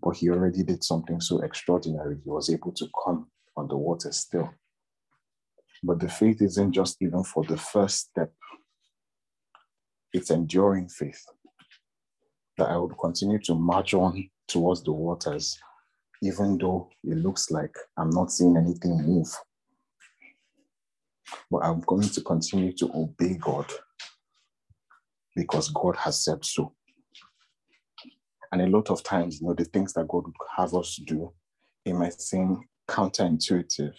But 0.02 0.18
he 0.18 0.30
already 0.30 0.64
did 0.64 0.84
something 0.84 1.20
so 1.20 1.42
extraordinary. 1.42 2.18
He 2.24 2.30
was 2.30 2.50
able 2.50 2.72
to 2.74 2.88
come 3.04 3.28
on 3.58 3.68
the 3.68 3.78
water 3.78 4.12
still. 4.12 4.54
But 5.84 6.00
the 6.00 6.10
faith 6.10 6.42
isn't 6.42 6.74
just 6.74 7.02
even 7.02 7.24
for 7.24 7.44
the 7.44 7.58
first 7.58 8.10
step, 8.10 8.32
it's 10.14 10.30
enduring 10.30 10.90
faith 10.90 11.22
that 12.58 12.70
I 12.70 12.78
would 12.78 12.98
continue 13.00 13.40
to 13.40 13.56
march 13.56 13.94
on 13.94 14.30
towards 14.48 14.84
the 14.84 14.92
waters, 14.92 15.58
even 16.22 16.58
though 16.58 16.90
it 17.04 17.18
looks 17.18 17.50
like 17.50 17.76
I'm 17.98 18.12
not 18.12 18.32
seeing 18.32 18.56
anything 18.56 19.02
move. 19.02 19.28
But 21.50 21.64
I'm 21.64 21.82
going 21.82 22.08
to 22.10 22.22
continue 22.22 22.74
to 22.74 22.92
obey 22.94 23.38
God 23.38 23.66
because 25.36 25.70
God 25.70 25.96
has 25.98 26.24
said 26.24 26.44
so. 26.46 26.74
And 28.52 28.62
a 28.62 28.68
lot 28.68 28.92
of 28.92 29.04
times, 29.04 29.42
you 29.42 29.48
know, 29.48 29.54
the 29.54 29.66
things 29.66 29.94
that 29.94 30.08
God 30.08 30.26
would 30.26 30.36
have 30.58 30.74
us 30.76 31.02
do, 31.06 31.32
it 31.86 31.94
might 31.94 32.22
seem 32.22 32.62
counterintuitive 32.88 33.96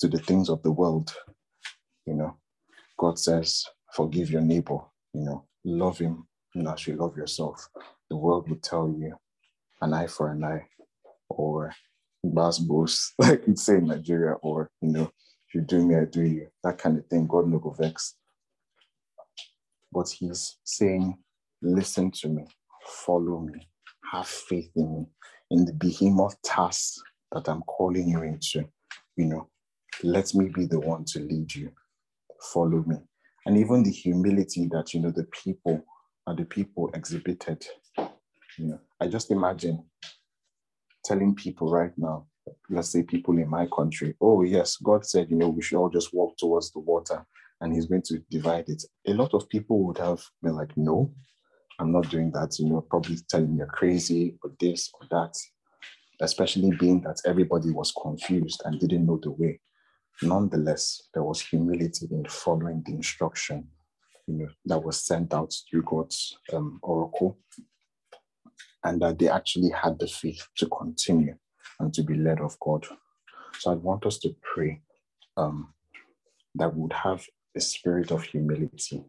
to 0.00 0.08
the 0.08 0.18
things 0.18 0.48
of 0.48 0.62
the 0.62 0.72
world. 0.72 1.14
You 2.04 2.14
know, 2.14 2.36
God 2.98 3.18
says, 3.18 3.64
forgive 3.92 4.30
your 4.30 4.42
neighbor, 4.42 4.78
you 5.12 5.22
know, 5.22 5.44
love 5.64 5.98
him 5.98 6.26
you 6.56 6.68
as 6.68 6.86
you 6.86 6.96
love 6.96 7.16
yourself. 7.16 7.68
The 8.08 8.16
world 8.16 8.48
would 8.48 8.62
tell 8.62 8.88
you 8.88 9.14
an 9.82 9.92
eye 9.92 10.06
for 10.06 10.30
an 10.30 10.42
eye 10.42 10.66
or 11.28 11.72
bass 12.24 12.58
boss, 12.58 13.12
like 13.18 13.46
you'd 13.46 13.58
say 13.58 13.76
in 13.76 13.86
Nigeria, 13.86 14.34
or 14.34 14.70
you 14.80 14.88
know, 14.88 15.12
if 15.48 15.54
you 15.54 15.60
do 15.60 15.86
me, 15.86 15.96
I 15.96 16.04
do 16.04 16.22
you, 16.22 16.48
that 16.64 16.78
kind 16.78 16.98
of 16.98 17.06
thing. 17.06 17.26
God 17.26 17.48
no 17.48 17.58
go 17.58 17.70
vex. 17.70 18.14
But 19.96 20.10
he's 20.10 20.58
saying, 20.62 21.16
listen 21.62 22.10
to 22.10 22.28
me, 22.28 22.44
follow 23.06 23.40
me, 23.40 23.66
have 24.12 24.28
faith 24.28 24.70
in 24.76 24.92
me, 24.94 25.06
in 25.50 25.64
the 25.64 25.72
behemoth 25.72 26.36
task 26.42 26.96
that 27.32 27.48
I'm 27.48 27.62
calling 27.62 28.06
you 28.06 28.22
into. 28.22 28.68
You 29.16 29.24
know, 29.24 29.48
let 30.02 30.34
me 30.34 30.50
be 30.50 30.66
the 30.66 30.80
one 30.80 31.06
to 31.06 31.20
lead 31.20 31.54
you. 31.54 31.72
Follow 32.52 32.84
me. 32.86 32.96
And 33.46 33.56
even 33.56 33.84
the 33.84 33.90
humility 33.90 34.68
that, 34.72 34.92
you 34.92 35.00
know, 35.00 35.12
the 35.12 35.24
people 35.32 35.82
and 36.26 36.38
the 36.38 36.44
people 36.44 36.90
exhibited. 36.92 37.66
You 38.58 38.66
know, 38.66 38.80
I 39.00 39.06
just 39.06 39.30
imagine 39.30 39.82
telling 41.06 41.34
people 41.34 41.70
right 41.70 41.92
now, 41.96 42.26
let's 42.68 42.90
say 42.90 43.02
people 43.02 43.38
in 43.38 43.48
my 43.48 43.66
country, 43.74 44.14
oh 44.20 44.42
yes, 44.42 44.76
God 44.76 45.06
said, 45.06 45.30
you 45.30 45.36
know, 45.36 45.48
we 45.48 45.62
should 45.62 45.78
all 45.78 45.88
just 45.88 46.12
walk 46.12 46.36
towards 46.36 46.70
the 46.72 46.80
water 46.80 47.24
and 47.60 47.72
he's 47.72 47.86
going 47.86 48.02
to 48.02 48.18
divide 48.30 48.68
it. 48.68 48.82
A 49.06 49.14
lot 49.14 49.34
of 49.34 49.48
people 49.48 49.84
would 49.84 49.98
have 49.98 50.22
been 50.42 50.54
like, 50.54 50.76
no, 50.76 51.12
I'm 51.78 51.92
not 51.92 52.10
doing 52.10 52.30
that. 52.32 52.58
You 52.58 52.68
know, 52.70 52.80
probably 52.82 53.16
telling 53.28 53.52
me 53.52 53.58
you're 53.58 53.66
crazy 53.66 54.36
or 54.42 54.52
this 54.60 54.90
or 54.94 55.06
that, 55.10 55.34
especially 56.20 56.70
being 56.78 57.02
that 57.02 57.20
everybody 57.26 57.70
was 57.70 57.92
confused 57.92 58.62
and 58.64 58.80
didn't 58.80 59.06
know 59.06 59.18
the 59.22 59.30
way. 59.30 59.60
Nonetheless, 60.22 61.02
there 61.12 61.22
was 61.22 61.40
humility 61.40 62.08
in 62.10 62.24
following 62.26 62.82
the 62.86 62.92
instruction 62.92 63.68
you 64.26 64.34
know, 64.34 64.48
that 64.64 64.82
was 64.82 65.02
sent 65.02 65.32
out 65.34 65.54
through 65.70 65.82
God's 65.82 66.36
um, 66.52 66.78
oracle, 66.82 67.38
and 68.84 69.00
that 69.02 69.18
they 69.18 69.28
actually 69.28 69.70
had 69.70 69.98
the 69.98 70.06
faith 70.06 70.46
to 70.56 70.66
continue 70.66 71.36
and 71.80 71.92
to 71.94 72.02
be 72.02 72.14
led 72.14 72.40
of 72.40 72.58
God. 72.60 72.86
So 73.58 73.72
I 73.72 73.74
want 73.74 74.06
us 74.06 74.18
to 74.20 74.34
pray 74.42 74.80
um, 75.36 75.72
that 76.54 76.74
would 76.74 76.92
have 76.92 77.24
a 77.56 77.60
spirit 77.60 78.10
of 78.10 78.22
humility, 78.22 79.04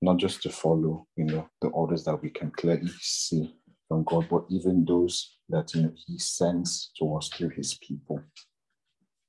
not 0.00 0.18
just 0.18 0.42
to 0.42 0.50
follow, 0.50 1.06
you 1.16 1.24
know, 1.24 1.48
the 1.60 1.68
orders 1.68 2.04
that 2.04 2.22
we 2.22 2.30
can 2.30 2.50
clearly 2.52 2.90
see 3.00 3.54
from 3.88 4.04
God, 4.04 4.26
but 4.30 4.44
even 4.48 4.84
those 4.84 5.38
that 5.48 5.74
you 5.74 5.82
know 5.82 5.92
He 6.06 6.18
sends 6.18 6.92
to 6.98 7.14
us 7.16 7.28
through 7.28 7.50
His 7.50 7.78
people, 7.86 8.22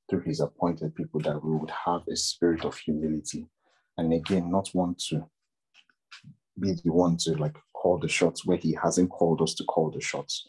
through 0.09 0.21
His 0.21 0.39
appointed 0.39 0.95
people, 0.95 1.19
that 1.21 1.43
we 1.43 1.55
would 1.55 1.71
have 1.85 2.01
a 2.09 2.15
spirit 2.15 2.63
of 2.63 2.77
humility. 2.77 3.47
And 3.97 4.13
again 4.13 4.49
not 4.49 4.69
want 4.73 4.99
to 5.09 5.27
be 6.59 6.73
the 6.83 6.91
one 6.91 7.17
to 7.17 7.31
like 7.33 7.55
call 7.73 7.97
the 7.97 8.07
shots 8.07 8.45
where 8.45 8.57
he 8.57 8.77
hasn't 8.81 9.09
called 9.09 9.41
us 9.41 9.53
to 9.55 9.63
call 9.65 9.91
the 9.91 10.01
shots 10.01 10.47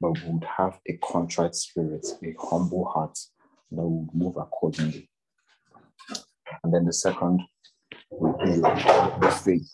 but 0.00 0.12
we 0.12 0.32
would 0.32 0.44
have 0.44 0.78
a 0.88 0.96
contrite 0.98 1.54
spirit 1.54 2.06
a 2.24 2.34
humble 2.38 2.84
heart 2.86 3.16
that 3.70 3.82
would 3.82 4.08
move 4.14 4.36
accordingly 4.36 5.08
and 6.62 6.72
then 6.72 6.84
the 6.84 6.92
second 6.92 7.40
would 8.10 8.38
be 8.38 8.56
the 8.56 9.40
faith 9.44 9.70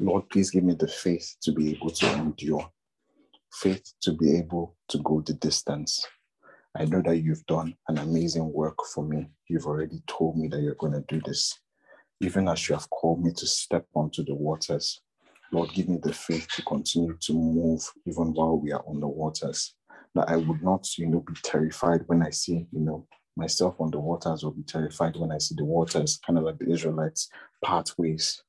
lord 0.00 0.28
please 0.30 0.50
give 0.50 0.64
me 0.64 0.74
the 0.74 0.88
faith 0.88 1.36
to 1.42 1.52
be 1.52 1.70
able 1.72 1.90
to 1.90 2.10
endure 2.14 2.68
faith 3.52 3.92
to 4.00 4.12
be 4.12 4.36
able 4.36 4.76
to 4.88 4.98
go 4.98 5.20
the 5.20 5.34
distance 5.34 6.04
I 6.74 6.86
know 6.86 7.02
that 7.04 7.18
you've 7.18 7.44
done 7.46 7.76
an 7.88 7.98
amazing 7.98 8.50
work 8.50 8.78
for 8.94 9.04
me. 9.04 9.28
You've 9.46 9.66
already 9.66 10.02
told 10.06 10.38
me 10.38 10.48
that 10.48 10.62
you're 10.62 10.74
going 10.76 10.94
to 10.94 11.04
do 11.06 11.20
this 11.22 11.58
even 12.20 12.48
as 12.48 12.68
you 12.68 12.74
have 12.74 12.88
called 12.88 13.22
me 13.22 13.32
to 13.32 13.46
step 13.46 13.84
onto 13.94 14.24
the 14.24 14.34
waters. 14.34 15.02
Lord, 15.52 15.70
give 15.74 15.88
me 15.88 15.98
the 16.02 16.14
faith 16.14 16.46
to 16.54 16.62
continue 16.62 17.16
to 17.20 17.32
move 17.34 17.82
even 18.06 18.32
while 18.32 18.58
we 18.58 18.72
are 18.72 18.84
on 18.86 19.00
the 19.00 19.08
waters. 19.08 19.74
That 20.14 20.28
I 20.28 20.36
would 20.36 20.62
not, 20.62 20.86
you 20.96 21.06
know, 21.06 21.20
be 21.20 21.34
terrified 21.42 22.02
when 22.06 22.22
I 22.22 22.30
see, 22.30 22.66
you 22.70 22.80
know, 22.80 23.06
myself 23.36 23.80
on 23.80 23.90
the 23.90 23.98
waters 23.98 24.44
will 24.44 24.52
be 24.52 24.62
terrified 24.62 25.16
when 25.16 25.32
I 25.32 25.38
see 25.38 25.54
the 25.54 25.64
waters, 25.64 26.18
kind 26.24 26.38
of 26.38 26.44
like 26.44 26.58
the 26.58 26.70
Israelites, 26.70 27.28
pathways. 27.64 28.42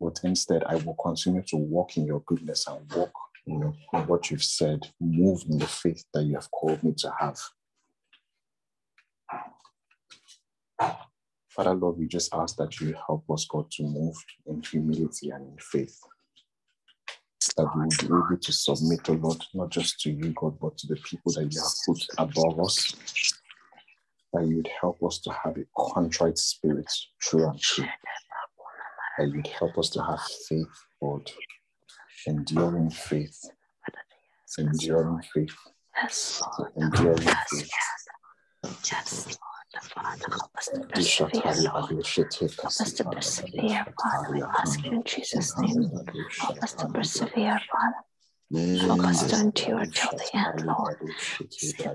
But 0.00 0.20
instead, 0.24 0.64
I 0.64 0.76
will 0.76 0.96
continue 1.02 1.42
to 1.48 1.56
walk 1.56 1.96
in 1.96 2.06
your 2.06 2.20
goodness 2.26 2.66
and 2.66 2.90
walk, 2.94 3.12
you 3.46 3.58
know, 3.58 3.74
in 3.92 4.00
what 4.06 4.30
you've 4.30 4.42
said, 4.42 4.88
move 5.00 5.44
in 5.48 5.58
the 5.58 5.66
faith 5.66 6.04
that 6.12 6.24
you 6.24 6.34
have 6.34 6.50
called 6.50 6.82
me 6.82 6.92
to 6.98 7.12
have. 7.20 7.38
Father, 11.48 11.74
Lord, 11.74 11.98
we 11.98 12.06
just 12.06 12.34
ask 12.34 12.56
that 12.56 12.80
you 12.80 12.94
help 13.06 13.24
us, 13.30 13.46
God, 13.48 13.70
to 13.72 13.82
move 13.82 14.16
in 14.46 14.62
humility 14.62 15.30
and 15.30 15.46
in 15.52 15.58
faith. 15.60 16.00
That 17.56 17.68
we 17.76 17.82
will 17.82 18.22
be 18.22 18.34
able 18.34 18.40
to 18.40 18.52
submit, 18.52 19.00
oh 19.10 19.12
Lord, 19.12 19.44
not 19.52 19.70
just 19.70 20.00
to 20.00 20.10
you, 20.10 20.32
God, 20.34 20.58
but 20.58 20.78
to 20.78 20.86
the 20.86 20.96
people 20.96 21.32
that 21.32 21.52
you 21.52 21.60
have 21.60 21.72
put 21.86 22.06
above 22.18 22.60
us. 22.60 22.94
That 24.32 24.46
you 24.46 24.56
would 24.56 24.70
help 24.80 25.02
us 25.02 25.18
to 25.20 25.32
have 25.32 25.56
a 25.58 25.64
contrite 25.76 26.38
spirit, 26.38 26.90
true 27.20 27.46
and 27.48 27.60
true. 27.60 27.84
That 29.18 29.28
you'd 29.28 29.46
help 29.46 29.76
us 29.76 29.90
to 29.90 30.02
have 30.02 30.20
faith, 30.48 30.66
Lord, 31.02 31.30
enduring 32.26 32.90
faith, 32.90 33.38
enduring 34.58 35.22
faith, 35.34 35.56
enduring 36.76 37.20
faith. 37.20 37.70
Yes, 38.90 39.26
Lord. 39.26 39.38
Father, 39.94 40.26
help 40.30 40.50
us 40.56 40.66
to 40.66 40.80
persevere, 40.80 41.70
Help 41.70 42.66
us 42.66 42.92
to 42.92 43.04
persevere, 43.04 43.86
Father. 44.00 44.32
We 44.32 44.42
ask 44.42 44.84
you 44.84 44.92
in 44.92 45.04
Jesus' 45.04 45.58
name. 45.58 45.90
Help 46.38 46.62
us 46.62 46.72
to 46.74 46.86
persevere, 46.88 47.60
Father. 47.70 48.02
Help 48.52 49.00
us 49.00 49.30
to 49.30 49.40
endure 49.40 49.78
until 49.78 50.10
the 50.10 50.28
end, 50.36 50.66
Lord. 50.66 50.96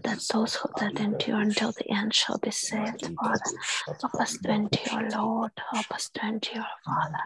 That 0.04 0.20
those 0.34 0.56
who 0.56 0.70
that 0.80 1.00
endure 1.00 1.40
until 1.40 1.72
the 1.72 1.92
end 1.92 2.16
shall 2.16 2.40
be 2.40 2.50
saved, 2.50 3.10
Father. 3.22 3.40
Help 3.86 4.16
us 4.16 4.38
to 4.40 4.52
endure, 4.52 5.10
Lord. 5.12 5.52
Help 5.72 5.92
us 5.92 6.10
to 6.16 6.26
endure, 6.26 6.66
Father. 6.84 7.20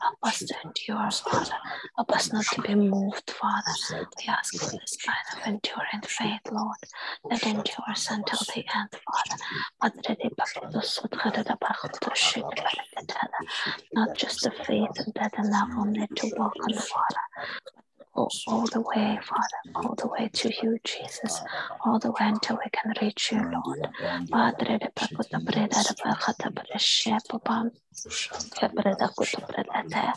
Help 0.00 0.18
us 0.22 0.38
to 0.38 0.54
endure, 0.64 1.10
Father. 1.10 1.58
Help 1.96 2.12
us 2.12 2.32
not 2.32 2.44
to 2.46 2.62
be 2.62 2.74
moved, 2.74 3.30
Father. 3.30 4.06
We 4.18 4.24
ask 4.28 4.54
for 4.54 4.70
this 4.78 4.96
kind 4.96 5.18
of 5.34 5.46
enduring 5.46 6.02
faith, 6.04 6.40
Lord, 6.50 6.76
that 7.28 7.42
endures 7.44 8.08
until 8.10 8.38
the 8.54 8.64
end, 8.74 8.90
Father. 9.04 9.36
Not 13.92 14.16
just 14.16 14.42
the 14.42 14.50
faith 14.64 15.12
that 15.16 15.34
enough 15.38 15.68
only 15.76 16.06
to 16.06 16.32
walk 16.38 16.54
on 16.62 16.72
the 16.72 16.86
water, 16.94 17.20
all, 18.20 18.32
all 18.46 18.66
the 18.66 18.80
way, 18.80 19.18
Father, 19.22 19.60
all 19.74 19.94
the 19.96 20.08
way 20.08 20.30
to 20.32 20.52
you, 20.62 20.78
Jesus, 20.84 21.40
all 21.84 21.98
the 21.98 22.10
way 22.10 22.18
until 22.20 22.56
we 22.56 22.70
can 22.72 22.92
reach 23.02 23.32
you, 23.32 23.38
Lord. 23.52 23.88
Padre, 24.32 24.78
de 27.92 28.08
pakuta 28.10 28.68
breda 28.74 29.06
de 29.06 29.08
pakata 29.08 29.08
breshe 29.08 29.08
papam. 29.08 29.08
Kebreda 29.08 29.08
kuta 29.14 29.40
breda 29.48 30.14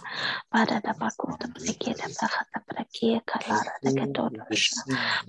Padre 0.52 0.80
de 0.82 0.94
pakuta 1.00 1.48
breki 1.54 1.94
de 1.96 2.08
pakata 2.20 2.60
breki 2.70 3.22
kalara 3.26 3.74
de 3.84 3.92
kedodosha. 3.98 4.82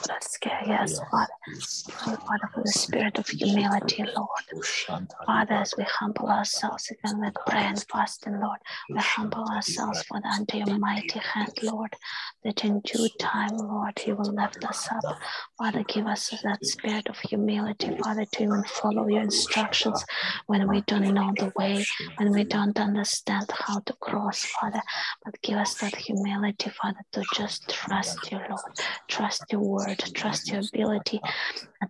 Bara 0.08 0.22
scare 0.22 0.64
yes, 0.68 1.00
Father. 1.12 1.34
Pray, 1.90 2.16
Father, 2.16 2.50
for 2.54 2.64
the 2.64 2.72
spirit 2.72 3.18
of 3.18 3.28
humility, 3.28 4.04
Lord. 4.16 4.46
Father, 5.26 5.54
as 5.56 5.74
we 5.78 5.84
humble 5.88 6.28
ourselves 6.30 6.92
even 6.92 7.20
with 7.22 7.34
prayer 7.46 7.68
and 7.70 7.86
fasting, 7.92 8.40
Lord, 8.40 8.60
we 8.90 8.98
humble 9.00 9.46
ourselves, 9.50 10.04
Father, 10.04 10.28
under 10.28 10.58
your 10.58 10.80
mighty 10.80 11.20
hand, 11.20 11.54
Lord, 11.62 11.96
that 12.44 12.64
in 12.64 12.80
due 12.82 13.10
time, 13.20 13.58
Lord, 13.58 14.02
you 14.06 14.16
will 14.16 14.34
lift 14.34 14.64
us 14.66 14.88
up. 14.92 15.06
Father, 15.58 15.84
give 15.84 16.08
us 16.08 16.34
that 16.44 16.66
spirit 16.66 17.10
of 17.10 17.20
humility, 17.20 17.92
Father, 18.02 18.26
to 18.34 18.44
even 18.44 18.64
follow 18.64 19.08
your 19.08 19.22
instructions 19.22 20.04
when 20.48 20.68
we 20.70 20.82
don't 20.82 21.14
know 21.14 21.34
the 21.38 21.52
way, 21.56 21.86
when 22.18 22.34
we 22.34 22.44
don't 22.44 22.80
understand 22.80 23.52
how 23.52 23.80
to 23.80 23.94
cross, 23.94 24.46
Father. 24.46 24.82
But 25.24 25.42
give 25.42 25.58
us 25.58 25.76
that 25.76 25.96
humility, 25.96 26.70
Father, 26.70 27.02
to 27.14 27.24
just 27.36 27.70
trust 27.70 28.32
you, 28.32 28.40
Lord, 28.50 28.62
trust 29.08 29.52
your 29.52 29.62
word, 29.62 30.00
trust 30.14 30.52
your 30.52 30.62
ability 30.62 31.22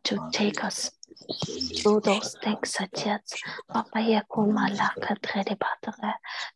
to 0.04 0.20
take 0.32 0.64
us 0.64 0.92
through 1.78 2.02
those 2.02 2.36
things 2.44 2.74
that 2.74 3.06
yet 3.06 3.24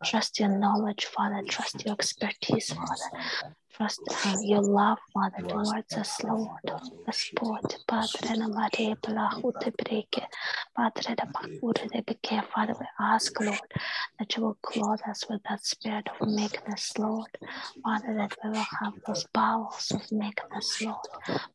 trust 0.03 0.39
your 0.39 0.49
knowledge, 0.49 1.05
Father, 1.05 1.41
trust 1.47 1.85
your 1.85 1.93
expertise, 1.93 2.73
Father. 2.73 3.23
Trust 3.74 4.00
uh, 4.26 4.36
your 4.42 4.62
love, 4.62 4.98
Father, 5.14 5.42
towards 5.48 5.96
us, 5.96 6.22
Lord. 6.24 6.48
Господь, 7.06 7.78
Padre, 7.86 8.36
на 8.36 8.48
Мария, 8.48 8.96
Плаху, 8.96 9.52
Тебреке, 9.52 10.26
Padre, 10.76 11.14
the 11.14 11.26
Bakure, 11.32 11.88
the 11.92 12.02
Beke, 12.02 12.42
Father, 12.54 12.74
we 12.78 12.86
ask, 13.00 13.38
Lord, 13.40 13.60
that 14.18 14.36
you 14.36 14.42
will 14.42 14.58
clothe 14.62 15.00
us 15.08 15.24
with 15.30 15.42
that 15.48 15.64
spirit 15.64 16.08
of 16.08 16.26
meekness, 16.28 16.98
Lord. 16.98 17.28
Father, 17.84 18.14
that 18.14 18.36
we 18.42 18.50
will 18.50 18.66
have 18.80 18.94
those 19.06 19.26
bowels 19.32 19.92
of 19.94 20.10
meekness, 20.12 20.82
Lord. 20.82 21.08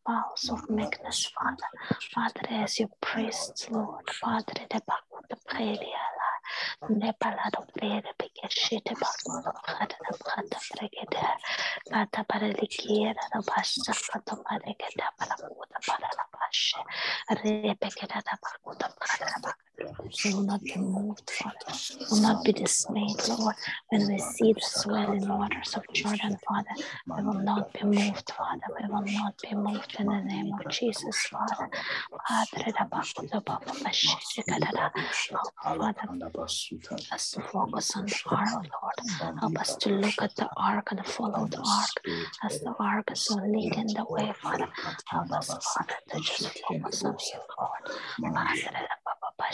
Bowels 0.05 0.49
of 0.49 0.69
meekness, 0.69 1.31
Father. 1.37 1.69
Padre, 2.15 2.63
as 2.63 2.79
your 2.79 2.89
priests, 3.01 3.69
Lord. 3.69 4.05
Padre, 4.23 4.65
the 4.69 4.81
Baku, 4.87 5.21
the 5.29 5.37
Predia, 5.49 6.03
We 20.24 20.34
will 20.34 20.42
not 20.42 20.62
be 20.62 20.76
moved, 20.76 21.30
Father. 21.30 21.56
We 22.00 22.06
will 22.10 22.22
not 22.22 22.44
be 22.44 22.52
dismayed, 22.52 23.28
Lord, 23.28 23.54
when 23.90 24.08
we 24.08 24.18
see 24.18 24.52
the 24.52 24.60
swelling 24.60 25.28
waters 25.28 25.74
of 25.76 25.84
Jordan, 25.92 26.38
Father. 26.46 26.74
We 27.16 27.22
will 27.24 27.34
not 27.34 27.72
be 27.72 27.84
moved, 27.84 28.30
Father. 28.32 28.62
We 28.80 28.88
will 28.88 29.04
not 29.04 29.34
be 29.42 29.54
moved 29.54 29.96
in 29.98 30.06
the 30.06 30.20
name 30.22 30.52
of 30.54 30.68
Jesus, 30.70 31.16
Father. 31.26 31.68
Father, 35.62 36.08
Help 36.38 37.12
us 37.12 37.30
to 37.32 37.40
focus 37.42 37.96
on 37.96 38.06
the 38.06 38.20
ark, 38.30 38.66
Lord. 38.82 39.38
Help 39.40 39.60
us 39.60 39.76
to 39.76 39.90
look 39.90 40.22
at 40.22 40.36
the 40.36 40.48
ark 40.56 40.92
and 40.92 41.04
follow 41.04 41.46
the 41.46 41.58
ark 41.58 42.06
as 42.44 42.60
the 42.60 42.74
ark 42.78 43.10
is 43.10 43.28
leading 43.44 43.88
the 43.88 44.04
way, 44.08 44.32
Father. 44.40 44.68
Help 45.06 45.32
us, 45.32 45.48
Father, 45.48 45.94
to 46.12 46.20
just 46.20 46.60
focus 46.60 47.04
on 47.04 47.16
you, 47.18 47.40
Lord. 47.58 48.36
Re 49.38 49.46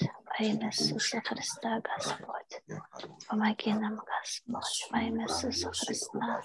Во 0.00 0.44
имя 0.44 0.68
Иисуса 0.68 1.20
Христа, 1.20 1.80
Господь. 1.80 2.62
Помоги 3.28 3.72
нам, 3.72 3.96
Господь. 3.96 4.88
Во 4.90 4.98
имя 4.98 5.24
Иисуса 5.24 5.70
Христа. 5.72 6.42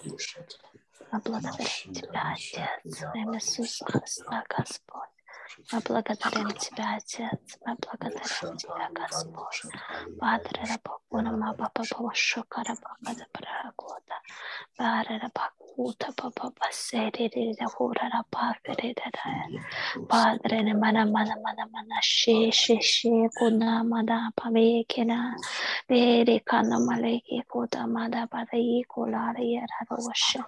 Мы 1.12 1.20
благодарим 1.20 1.94
Тебя, 1.94 2.32
Отец. 2.32 3.02
Во 3.02 3.18
имя 3.18 3.38
Иисуса 3.38 3.84
Христа, 3.84 4.44
Господь. 4.48 5.14
Мы 5.72 5.80
благодарим 5.80 6.50
Тебя, 6.52 6.96
Отец. 6.96 7.58
Мы 7.64 7.76
благодарим 7.76 8.56
Тебя, 8.56 8.88
Господь. 8.92 9.62
Падре 10.20 10.62
рабакуна 10.64 11.36
мапа 11.36 11.70
папа 11.74 12.10
шокара 12.14 12.74
бака 12.82 13.16
да 13.18 13.26
прагода. 13.32 14.16
Падре 14.76 15.18
рабакуна 15.18 15.63
Uta 15.76 16.12
papá 16.12 16.68
sererera 16.70 17.66
horara 17.76 18.22
pasererera 18.30 19.22
padre 20.08 20.62
ne 20.62 20.72
mana 20.74 21.04
mana 21.06 21.34
mana 21.44 21.66
mana 21.72 21.98
she 22.02 22.50
she 22.50 22.80
she 22.80 23.28
kuna 23.36 23.82
mada 23.84 24.30
pave 24.36 24.84
kena. 24.88 25.34
Vere 25.88 26.40
kana 26.46 26.78
maleki 26.78 27.42
kuta 27.50 27.86
mada 27.88 28.26
para 28.30 28.54
i 28.54 28.84
kolara 28.88 29.42
yara 29.42 29.80
rosha 29.90 30.44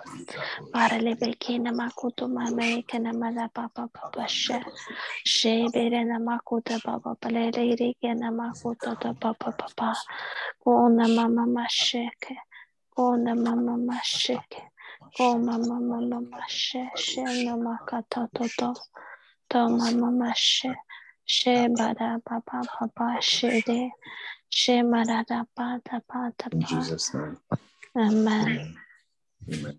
para 0.72 0.98
le 1.00 1.14
bekena 1.16 1.72
ma 1.74 1.88
mame 2.28 2.82
kana 2.86 3.12
mada 3.12 3.48
papa 3.52 3.88
papa 3.92 4.28
she 4.28 4.54
she 5.24 5.68
vere 5.74 6.04
na 6.04 6.18
ma 6.18 6.38
makuta 6.38 6.78
papa 6.82 7.16
pale 7.20 7.50
re 7.50 7.94
kana 8.00 8.30
makuta 8.30 8.96
papa 9.20 9.52
papa 9.52 9.94
kuna 10.62 11.08
mama 11.08 11.46
masheke 11.46 12.36
kuna 12.94 13.34
mama 13.34 14.00
ke 14.50 14.62
mama 15.18 15.80
mama 15.80 16.40
she 16.48 16.84
she 16.96 17.22
na 17.22 17.56
makata 17.56 18.28
toto 18.34 18.74
to 19.48 19.68
mama 19.68 20.32
she 20.36 20.68
bada 21.46 22.22
papa 22.24 22.62
papa 22.78 23.18
she 23.20 23.60
de 23.62 23.90
she 24.50 24.72
marada 24.82 25.44
pata 25.56 26.02
pata 26.08 26.48
In 26.52 26.60
Jesus' 26.62 27.14
name. 27.14 27.38
Amen. 27.96 28.76
Amen. 29.52 29.78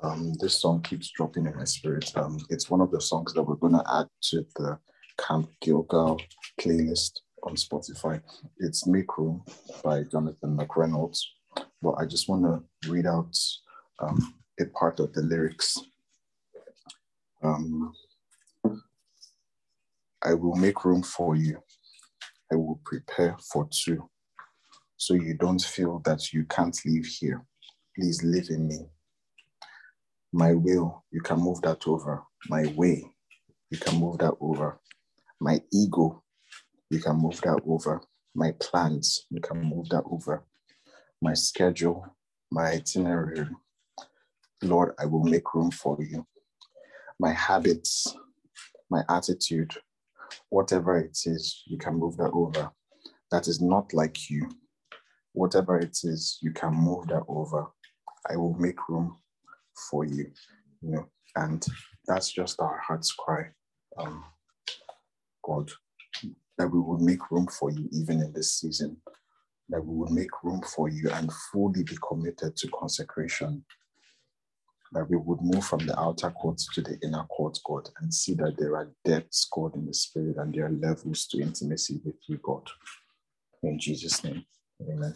Um, 0.00 0.32
this 0.40 0.60
song 0.60 0.82
keeps 0.82 1.10
dropping 1.10 1.46
in 1.46 1.54
my 1.54 1.64
spirit. 1.64 2.10
Um, 2.16 2.38
it's 2.48 2.70
one 2.70 2.80
of 2.80 2.90
the 2.90 3.00
songs 3.00 3.34
that 3.34 3.42
we're 3.42 3.54
going 3.56 3.74
to 3.74 3.84
add 3.94 4.08
to 4.30 4.44
the 4.56 4.78
Camp 5.18 5.48
Gilgal 5.60 6.20
playlist 6.60 7.20
on 7.44 7.54
Spotify. 7.54 8.20
It's 8.58 8.86
Make 8.86 9.16
Room 9.18 9.44
by 9.84 10.02
Jonathan 10.04 10.56
McReynolds. 10.56 11.20
But 11.82 11.92
I 11.92 12.06
just 12.06 12.28
want 12.28 12.42
to 12.44 12.90
read 12.90 13.06
out 13.06 13.36
um, 14.00 14.34
a 14.60 14.66
part 14.66 15.00
of 15.00 15.12
the 15.12 15.22
lyrics. 15.22 15.78
Um, 17.42 17.92
I 20.24 20.34
will 20.34 20.56
make 20.56 20.84
room 20.84 21.02
for 21.02 21.36
you. 21.36 21.58
I 22.52 22.56
will 22.56 22.80
prepare 22.84 23.36
for 23.52 23.68
two. 23.72 24.08
So 24.96 25.14
you 25.14 25.34
don't 25.34 25.62
feel 25.62 26.00
that 26.04 26.32
you 26.32 26.44
can't 26.46 26.78
live 26.86 27.06
here. 27.06 27.44
Please 27.96 28.22
live 28.24 28.48
in 28.50 28.68
me. 28.68 28.80
My 30.32 30.54
will, 30.54 31.04
you 31.10 31.20
can 31.22 31.40
move 31.40 31.62
that 31.62 31.86
over. 31.86 32.24
My 32.48 32.66
way, 32.76 33.04
you 33.70 33.78
can 33.78 33.98
move 34.00 34.18
that 34.18 34.34
over. 34.40 34.80
My 35.40 35.60
ego, 35.72 36.22
you 36.90 37.00
can 37.00 37.16
move 37.16 37.40
that 37.42 37.60
over. 37.66 38.02
My 38.34 38.52
plans, 38.60 39.26
you 39.30 39.40
can 39.40 39.62
move 39.62 39.88
that 39.90 40.04
over. 40.10 40.44
My 41.22 41.34
schedule, 41.34 42.06
my 42.50 42.72
itinerary, 42.72 43.48
Lord, 44.62 44.94
I 44.98 45.06
will 45.06 45.24
make 45.24 45.54
room 45.54 45.70
for 45.70 45.98
you. 46.00 46.26
My 47.20 47.32
habits, 47.32 48.16
my 48.90 49.02
attitude, 49.08 49.74
whatever 50.50 50.98
it 50.98 51.18
is, 51.26 51.62
you 51.66 51.78
can 51.78 51.94
move 51.96 52.16
that 52.18 52.30
over. 52.32 52.70
That 53.30 53.48
is 53.48 53.60
not 53.60 53.94
like 53.94 54.30
you. 54.30 54.50
Whatever 55.32 55.78
it 55.78 55.98
is, 56.04 56.38
you 56.42 56.52
can 56.52 56.74
move 56.74 57.08
that 57.08 57.24
over. 57.28 57.66
I 58.30 58.36
will 58.36 58.54
make 58.54 58.88
room 58.88 59.18
for 59.90 60.04
you. 60.04 60.30
You 60.82 60.92
know, 60.92 61.08
and 61.36 61.64
that's 62.06 62.32
just 62.32 62.60
our 62.60 62.78
heart's 62.86 63.12
cry. 63.12 63.46
Um, 63.98 64.24
God, 65.44 65.70
that 66.58 66.68
we 66.68 66.80
would 66.80 67.00
make 67.00 67.30
room 67.30 67.48
for 67.48 67.70
you 67.70 67.88
even 67.92 68.20
in 68.22 68.32
this 68.32 68.52
season, 68.60 68.98
that 69.70 69.84
we 69.84 69.96
would 69.96 70.10
make 70.12 70.42
room 70.44 70.62
for 70.62 70.88
you 70.88 71.10
and 71.10 71.32
fully 71.52 71.84
be 71.84 71.96
committed 72.08 72.56
to 72.56 72.68
consecration 72.68 73.64
that 74.92 75.08
we 75.10 75.16
would 75.16 75.40
move 75.42 75.64
from 75.64 75.86
the 75.86 75.98
outer 75.98 76.30
courts 76.30 76.68
to 76.74 76.82
the 76.82 76.98
inner 77.02 77.24
courts, 77.24 77.60
God, 77.64 77.88
and 78.00 78.12
see 78.12 78.34
that 78.34 78.56
there 78.58 78.76
are 78.76 78.90
depths, 79.04 79.48
God, 79.52 79.74
in 79.76 79.86
the 79.86 79.94
spirit, 79.94 80.36
and 80.38 80.54
there 80.54 80.66
are 80.66 80.70
levels 80.70 81.26
to 81.28 81.40
intimacy 81.40 82.00
with 82.04 82.16
you, 82.28 82.38
God. 82.42 82.68
In 83.62 83.78
Jesus' 83.78 84.22
name, 84.24 84.44
amen. 84.90 85.14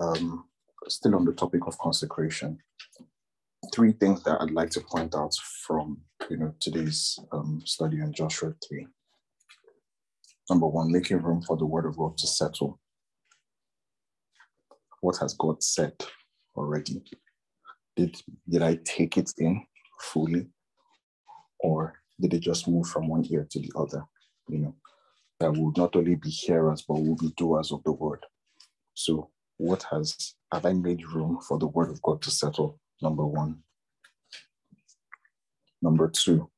Um, 0.00 0.46
still 0.88 1.16
on 1.16 1.24
the 1.24 1.32
topic 1.32 1.66
of 1.66 1.78
consecration, 1.78 2.58
three 3.74 3.92
things 3.92 4.22
that 4.24 4.40
I'd 4.40 4.50
like 4.50 4.70
to 4.70 4.80
point 4.80 5.14
out 5.14 5.34
from 5.66 5.98
you 6.30 6.36
know 6.38 6.54
today's 6.60 7.18
um, 7.32 7.62
study 7.64 8.00
on 8.02 8.12
Joshua 8.12 8.54
3. 8.68 8.86
Number 10.50 10.68
one, 10.68 10.92
making 10.92 11.22
room 11.22 11.42
for 11.42 11.56
the 11.56 11.66
word 11.66 11.86
of 11.86 11.96
God 11.96 12.18
to 12.18 12.26
settle. 12.26 12.80
What 15.00 15.16
has 15.20 15.34
God 15.34 15.62
said 15.62 15.94
already? 16.56 17.02
Did 17.96 18.16
did 18.48 18.62
I 18.62 18.78
take 18.84 19.16
it 19.16 19.32
in 19.38 19.64
fully, 20.00 20.46
or 21.60 21.94
did 22.20 22.34
it 22.34 22.40
just 22.40 22.68
move 22.68 22.86
from 22.88 23.08
one 23.08 23.24
ear 23.30 23.46
to 23.50 23.60
the 23.60 23.72
other? 23.76 24.04
You 24.48 24.58
know, 24.58 24.74
that 25.40 25.52
would 25.52 25.76
not 25.76 25.96
only 25.96 26.16
be 26.16 26.30
hearers 26.30 26.84
but 26.86 27.00
will 27.02 27.16
be 27.16 27.32
doers 27.36 27.72
of 27.72 27.82
the 27.84 27.92
word. 27.92 28.24
So, 28.94 29.30
what 29.58 29.84
has 29.90 30.34
have 30.52 30.66
I 30.66 30.72
made 30.72 31.06
room 31.06 31.38
for 31.46 31.58
the 31.58 31.68
word 31.68 31.90
of 31.90 32.02
God 32.02 32.22
to 32.22 32.30
settle? 32.30 32.80
Number 33.02 33.26
one. 33.26 33.60
Number 35.82 36.08
two, 36.08 36.50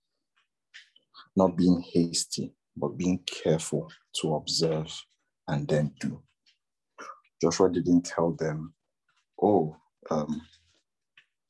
not 1.34 1.56
being 1.56 1.84
hasty, 1.92 2.54
but 2.76 2.96
being 2.96 3.20
careful 3.26 3.90
to 4.20 4.34
observe 4.36 4.92
and 5.48 5.66
then 5.66 5.92
do. 6.00 6.22
Joshua 7.42 7.70
didn't 7.70 8.02
tell 8.02 8.32
them, 8.32 8.72
oh, 9.42 9.76
um, 10.10 10.40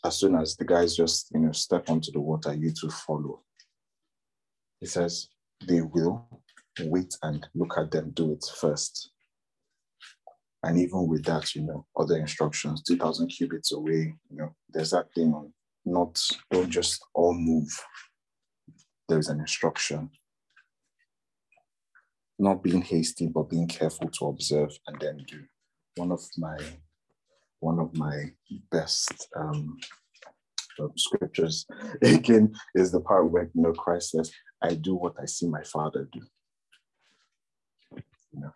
as 0.06 0.18
soon 0.18 0.36
as 0.36 0.56
the 0.56 0.64
guys 0.64 0.96
just 0.96 1.30
you 1.34 1.40
know 1.40 1.52
step 1.52 1.90
onto 1.90 2.12
the 2.12 2.20
water, 2.20 2.54
you 2.54 2.72
to 2.80 2.90
follow. 2.90 3.42
He 4.80 4.86
says 4.86 5.28
they 5.66 5.80
will 5.80 6.28
wait 6.80 7.14
and 7.22 7.46
look 7.54 7.76
at 7.78 7.90
them 7.90 8.10
do 8.10 8.32
it 8.32 8.44
first. 8.60 9.10
And 10.62 10.78
even 10.78 11.06
with 11.06 11.24
that, 11.24 11.54
you 11.54 11.62
know, 11.62 11.86
other 11.96 12.16
instructions, 12.16 12.82
2000 12.82 13.28
cubits 13.28 13.72
away, 13.72 14.14
you 14.30 14.36
know, 14.36 14.54
there's 14.68 14.90
that 14.90 15.06
thing 15.14 15.32
on 15.32 15.52
not, 15.84 16.20
don't 16.50 16.70
just 16.70 17.04
all 17.14 17.34
move. 17.34 17.70
There's 19.08 19.28
an 19.28 19.38
instruction. 19.38 20.10
Not 22.38 22.62
being 22.62 22.82
hasty, 22.82 23.28
but 23.28 23.48
being 23.48 23.68
careful 23.68 24.08
to 24.08 24.26
observe 24.26 24.76
and 24.88 25.00
then 25.00 25.24
do. 25.28 25.44
One 25.94 26.10
of 26.10 26.22
my 26.36 26.58
one 27.60 27.78
of 27.78 27.96
my 27.96 28.32
best 28.70 29.28
um, 29.36 29.78
scriptures 30.96 31.66
again 32.02 32.54
is 32.74 32.92
the 32.92 33.00
part 33.00 33.30
where 33.30 33.50
you 33.54 33.62
know 33.62 33.72
Christ 33.72 34.10
says, 34.10 34.32
"I 34.62 34.74
do 34.74 34.94
what 34.94 35.14
I 35.20 35.26
see 35.26 35.48
my 35.48 35.62
Father 35.62 36.08
do." 36.12 36.20
You 38.32 38.40
know, 38.40 38.52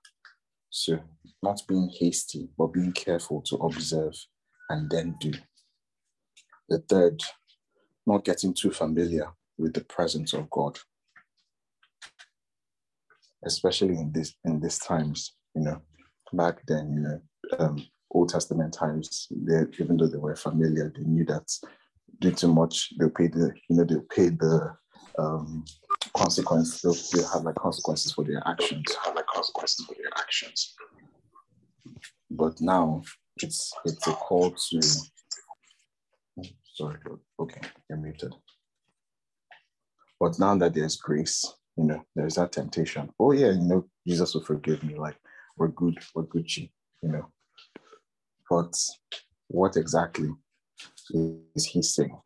so 0.68 0.98
not 1.42 1.60
being 1.68 1.90
hasty, 1.98 2.48
but 2.58 2.68
being 2.68 2.92
careful 2.92 3.42
to 3.42 3.56
observe 3.56 4.14
and 4.68 4.90
then 4.90 5.16
do. 5.20 5.32
The 6.68 6.78
third, 6.88 7.22
not 8.06 8.24
getting 8.24 8.54
too 8.54 8.70
familiar 8.70 9.28
with 9.58 9.74
the 9.74 9.84
presence 9.84 10.32
of 10.32 10.48
God, 10.50 10.78
especially 13.44 13.96
in 13.96 14.12
this 14.12 14.34
in 14.44 14.60
these 14.60 14.78
times. 14.78 15.34
You 15.54 15.62
know, 15.62 15.82
back 16.32 16.60
then, 16.66 16.92
you 16.92 17.00
know, 17.00 17.20
um, 17.58 17.86
Old 18.12 18.28
Testament 18.28 18.74
times, 18.74 19.28
they, 19.30 19.62
even 19.78 19.96
though 19.96 20.08
they 20.08 20.18
were 20.18 20.36
familiar, 20.36 20.92
they 20.94 21.04
knew 21.04 21.24
that 21.26 21.50
do 22.20 22.32
too 22.32 22.52
much, 22.52 22.92
they'll 22.98 23.10
pay 23.10 23.28
the, 23.28 23.52
you 23.68 23.76
know, 23.76 23.84
they'll 23.84 24.00
pay 24.02 24.28
the 24.28 24.76
um, 25.18 25.64
consequence. 26.14 26.80
They'll, 26.80 26.96
they'll 27.12 27.32
have 27.32 27.42
like 27.42 27.56
consequences 27.56 28.12
for 28.12 28.24
their 28.24 28.42
actions. 28.46 28.84
Have 29.04 29.14
like 29.14 29.26
consequences 29.26 29.86
for 29.86 29.94
their 29.94 30.10
actions. 30.18 30.74
But 32.30 32.60
now 32.60 33.02
it's 33.42 33.72
it's 33.84 34.06
a 34.06 34.12
call 34.12 34.50
to. 34.50 34.80
Sorry, 36.74 36.98
okay, 37.38 37.60
you're 37.88 37.98
muted. 37.98 38.34
But 40.18 40.38
now 40.38 40.56
that 40.56 40.74
there's 40.74 40.96
grace, 40.96 41.44
you 41.76 41.84
know, 41.84 42.04
there's 42.14 42.36
that 42.36 42.52
temptation. 42.52 43.10
Oh 43.18 43.32
yeah, 43.32 43.50
you 43.50 43.60
know, 43.60 43.84
Jesus 44.06 44.34
will 44.34 44.44
forgive 44.44 44.82
me. 44.82 44.94
Like 44.94 45.16
we're 45.56 45.68
good, 45.68 45.98
we're 46.14 46.24
Gucci, 46.24 46.70
you 47.02 47.10
know. 47.10 47.26
But 48.50 48.74
what 49.46 49.76
exactly 49.76 50.28
is 51.54 51.64
he 51.66 51.82
saying? 51.82 52.20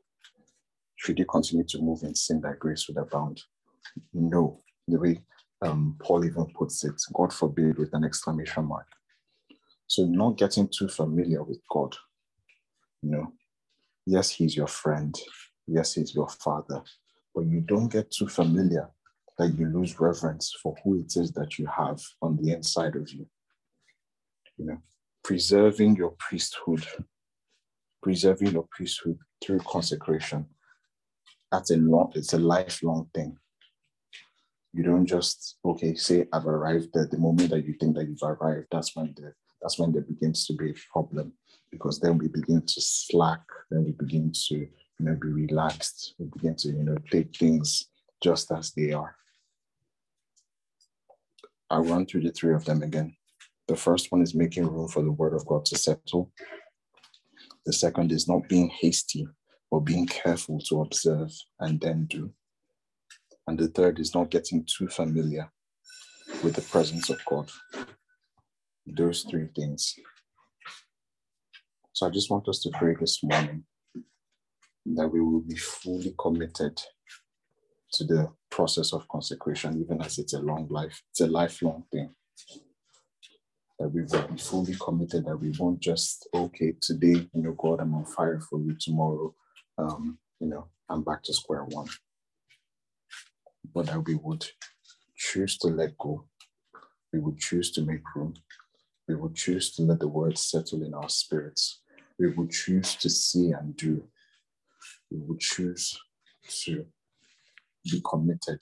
Should 0.97 1.19
you 1.19 1.27
continue 1.27 1.65
to 1.65 1.83
move 1.83 2.03
in 2.03 2.15
sin 2.15 2.41
that 2.41 2.59
grace 2.59 2.89
would 2.89 2.97
abound? 2.97 3.43
No. 4.15 4.59
The 4.89 4.99
way 4.99 5.23
um, 5.61 5.97
Paul 6.03 6.25
even 6.25 6.47
puts 6.47 6.83
it, 6.85 7.01
God 7.13 7.33
forbid, 7.33 7.79
with 7.79 7.93
an 7.93 8.05
exclamation 8.05 8.65
mark. 8.65 8.87
So, 9.87 10.05
not 10.05 10.39
getting 10.39 10.69
too 10.69 10.89
familiar 10.89 11.43
with 11.43 11.61
God. 11.71 11.95
You 13.03 13.11
know, 13.11 13.33
yes, 14.07 14.31
he's 14.31 14.57
your 14.57 14.67
friend. 14.67 15.15
Yes, 15.67 15.95
he's 15.95 16.15
your 16.15 16.29
father. 16.29 16.83
But 17.35 17.47
you 17.47 17.61
don't 17.61 17.89
get 17.89 18.11
too 18.11 18.29
familiar 18.29 18.89
that 19.39 19.59
you 19.59 19.67
lose 19.67 19.99
reverence 20.01 20.55
for 20.63 20.75
who 20.83 21.01
it 21.01 21.17
is 21.17 21.33
that 21.33 21.59
you 21.59 21.67
have 21.67 22.01
on 22.23 22.37
the 22.37 22.53
inside 22.53 22.97
of 22.97 23.11
you. 23.11 23.27
You 24.57 24.67
know, 24.67 24.79
preserving 25.25 25.97
your 25.97 26.15
priesthood, 26.19 26.87
preserving 28.03 28.53
your 28.53 28.69
priesthood 28.71 29.19
through 29.43 29.59
consecration. 29.61 30.47
That's 31.51 31.71
a 31.71 31.77
long, 31.77 32.13
it's 32.15 32.35
a 32.35 32.39
lifelong 32.39 33.09
thing. 33.15 33.37
You 34.75 34.83
don't 34.83 35.07
just, 35.07 35.57
okay, 35.65 35.95
say 35.95 36.27
I've 36.33 36.47
arrived 36.47 36.89
there. 36.93 37.07
The 37.07 37.19
moment 37.19 37.51
that 37.51 37.65
you 37.65 37.75
think 37.81 37.97
that 37.97 38.07
you've 38.07 38.23
arrived, 38.23 38.67
that's 38.71 38.95
when 38.95 39.15
the 39.17 39.33
that's 39.63 39.79
when 39.79 39.93
there 39.93 40.03
begins 40.03 40.47
to 40.47 40.53
be 40.53 40.71
a 40.71 40.75
problem 40.93 41.33
because 41.71 41.99
then 41.99 42.19
we 42.19 42.29
begin 42.29 42.61
to 42.61 42.81
slack, 42.83 43.41
then 43.71 43.85
we 43.85 43.93
begin 43.93 44.31
to 44.49 44.55
you 44.57 44.69
know 45.01 45.15
be 45.15 45.29
relaxed, 45.29 46.15
we 46.19 46.27
begin 46.27 46.55
to 46.57 46.69
you 46.69 46.83
know 46.83 46.97
take 47.11 47.35
things 47.35 47.87
just 48.23 48.53
as 48.53 48.73
they 48.73 48.93
are. 48.93 49.17
I'll 51.71 51.85
run 51.85 52.05
through 52.05 52.23
the 52.23 52.33
three 52.33 52.55
of 52.55 52.65
them 52.67 52.83
again. 52.83 53.17
The 53.67 53.77
first 53.77 54.13
one 54.13 54.21
is 54.21 54.35
making 54.35 54.67
room 54.67 54.89
for 54.89 55.03
the 55.03 55.13
word 55.13 55.33
of 55.33 55.47
God 55.47 55.65
to 55.67 55.79
settle. 55.79 56.31
The 57.65 57.73
second 57.73 58.13
is 58.13 58.29
not 58.29 58.49
being 58.49 58.69
hasty, 58.69 59.27
but 59.71 59.81
being 59.81 60.07
careful 60.07 60.61
to 60.69 60.83
observe 60.83 61.31
and 61.61 61.81
then 61.81 62.07
do. 62.07 62.31
And 63.47 63.59
the 63.59 63.69
third 63.69 63.99
is 64.01 64.15
not 64.15 64.31
getting 64.31 64.67
too 64.67 64.89
familiar 64.89 65.51
with 66.43 66.55
the 66.55 66.63
presence 66.63 67.09
of 67.09 67.25
God. 67.25 67.51
Those 68.87 69.23
three 69.23 69.49
things. 69.57 69.95
So 71.93 72.07
I 72.07 72.11
just 72.11 72.31
want 72.31 72.49
us 72.49 72.61
to 72.61 72.71
pray 72.71 72.97
this 73.01 73.23
morning 73.23 73.65
that 74.87 75.09
we 75.09 75.21
will 75.23 75.41
be 75.41 75.57
fully 75.57 76.15
committed 76.19 76.79
to 77.95 78.05
the 78.05 78.31
process 78.51 78.93
of 78.93 79.09
consecration, 79.09 79.81
even 79.81 80.03
as 80.03 80.19
it's 80.19 80.35
a 80.35 80.41
long 80.41 80.67
life, 80.69 81.03
it's 81.11 81.21
a 81.21 81.27
lifelong 81.27 81.85
thing 81.91 82.11
that 83.79 83.89
we 83.89 84.03
will 84.03 84.29
be 84.29 84.39
fully 84.39 84.75
committed, 84.81 85.25
that 85.27 85.37
we 85.37 85.53
won't 85.59 85.81
just, 85.81 86.29
okay, 86.35 86.75
today, 86.81 87.29
you 87.33 87.43
know, 87.43 87.53
God, 87.53 87.81
I'm 87.81 87.95
on 87.95 88.05
fire 88.05 88.41
for 88.41 88.61
you. 88.61 88.77
Tomorrow, 88.79 89.35
um, 89.79 90.19
you 90.41 90.49
know, 90.49 90.69
I'm 90.89 91.03
back 91.03 91.23
to 91.25 91.35
square 91.35 91.65
one. 91.65 91.89
But 93.75 93.87
that 93.87 94.07
we 94.07 94.15
would 94.15 94.45
choose 95.17 95.59
to 95.59 95.69
let 95.69 95.99
go. 95.99 96.27
We 97.13 97.19
would 97.19 97.39
choose 97.39 97.73
to 97.73 97.83
make 97.83 98.03
room. 98.15 98.35
We 99.09 99.17
would 99.17 99.35
choose 99.35 99.75
to 99.75 99.83
let 99.83 100.01
the 100.01 100.09
word 100.09 100.39
settle 100.39 100.83
in 100.83 100.95
our 100.95 101.09
spirits. 101.09 101.83
We 102.19 102.29
would 102.29 102.51
choose 102.51 102.95
to 102.97 103.11
see 103.11 103.51
and 103.51 103.77
do. 103.77 104.05
We 105.11 105.19
would 105.19 105.41
choose 105.41 105.99
to 106.65 106.87
be 107.85 108.03
committed, 108.09 108.61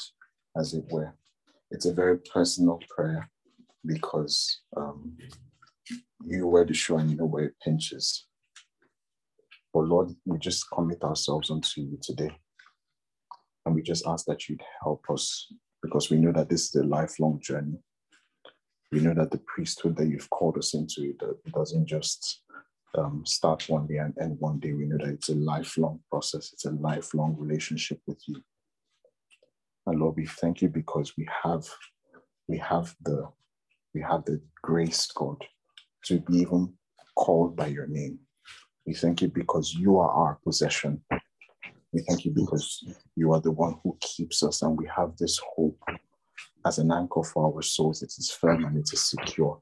as 0.57 0.75
it 0.75 0.85
were. 0.91 1.15
It's 1.71 1.87
a 1.87 1.93
very 1.93 2.19
personal 2.19 2.81
prayer 2.95 3.31
because 3.85 4.61
um, 4.77 5.17
you 6.25 6.47
wear 6.47 6.65
the 6.65 6.75
shoe 6.75 6.97
and 6.97 7.11
you 7.11 7.17
know 7.17 7.27
where 7.27 7.45
it 7.45 7.55
pinches. 7.63 8.27
But 9.73 9.85
Lord, 9.85 10.11
we 10.25 10.39
just 10.39 10.71
commit 10.71 11.03
ourselves 11.03 11.51
unto 11.51 11.81
you 11.81 11.99
today. 12.03 12.31
And 13.65 13.75
we 13.75 13.83
just 13.83 14.07
ask 14.07 14.27
that 14.27 14.49
you'd 14.49 14.63
help 14.83 15.05
us 15.11 15.53
because 15.83 16.11
we 16.11 16.19
know 16.19 16.33
that 16.33 16.49
this 16.49 16.69
is 16.69 16.75
a 16.75 16.85
lifelong 16.85 17.41
journey. 17.41 17.79
We 18.91 19.01
know 19.01 19.15
that 19.15 19.31
the 19.31 19.41
priesthood 19.47 19.97
that 19.97 20.09
you've 20.09 20.29
called 20.31 20.59
us 20.59 20.75
into, 20.75 21.15
it 21.21 21.53
doesn't 21.53 21.87
just 21.87 22.43
um, 22.99 23.23
start 23.25 23.69
one 23.69 23.87
day 23.87 23.97
and 23.97 24.15
end 24.21 24.37
one 24.39 24.59
day. 24.59 24.73
We 24.73 24.87
know 24.87 24.99
that 24.99 25.09
it's 25.09 25.31
a 25.31 25.35
lifelong 25.35 26.01
process, 26.11 26.53
it's 26.53 26.67
a 26.67 26.73
lifelong 26.73 27.37
relationship 27.39 28.01
with 28.07 28.21
you. 28.27 28.43
And 29.87 29.99
Lord, 29.99 30.17
we 30.17 30.27
thank 30.27 30.63
you 30.63 30.69
because 30.69 31.15
we 31.17 31.27
have 31.43 31.67
we 32.49 32.59
have 32.59 32.95
the 33.03 33.29
we 33.95 34.01
have 34.03 34.25
the 34.25 34.41
grace, 34.63 35.07
God, 35.15 35.37
to 36.05 36.21
be 36.21 36.39
even 36.39 36.73
called 37.15 37.57
by 37.57 37.67
your 37.67 37.87
name. 37.87 38.19
We 38.87 38.95
thank 38.95 39.23
you 39.23 39.29
because 39.29 39.75
you 39.75 39.99
are 39.99 40.11
our 40.11 40.39
possession. 40.45 41.03
We 41.93 42.03
thank 42.09 42.25
you 42.25 42.33
because 42.33 42.85
you 43.17 43.33
are 43.33 43.41
the 43.41 43.51
one 43.51 43.77
who 43.83 43.97
keeps 44.01 44.43
us, 44.43 44.63
and 44.63 44.77
we 44.79 44.89
have 44.97 45.17
this 45.19 45.39
hope 45.55 45.79
as 46.65 46.79
an 46.79 46.91
anchor 46.91 47.23
for 47.23 47.53
our 47.53 47.63
souls. 47.63 48.03
It 48.03 48.13
is 48.19 48.31
firm 48.31 48.65
and 48.65 48.77
it 48.77 48.89
is 48.93 49.03
secure. 49.03 49.61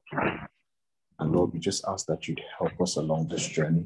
And 1.19 1.31
Lord, 1.31 1.53
we 1.53 1.59
just 1.59 1.83
ask 1.87 2.07
that 2.07 2.27
you'd 2.27 2.41
help 2.57 2.79
us 2.81 2.95
along 2.95 3.27
this 3.27 3.47
journey, 3.47 3.85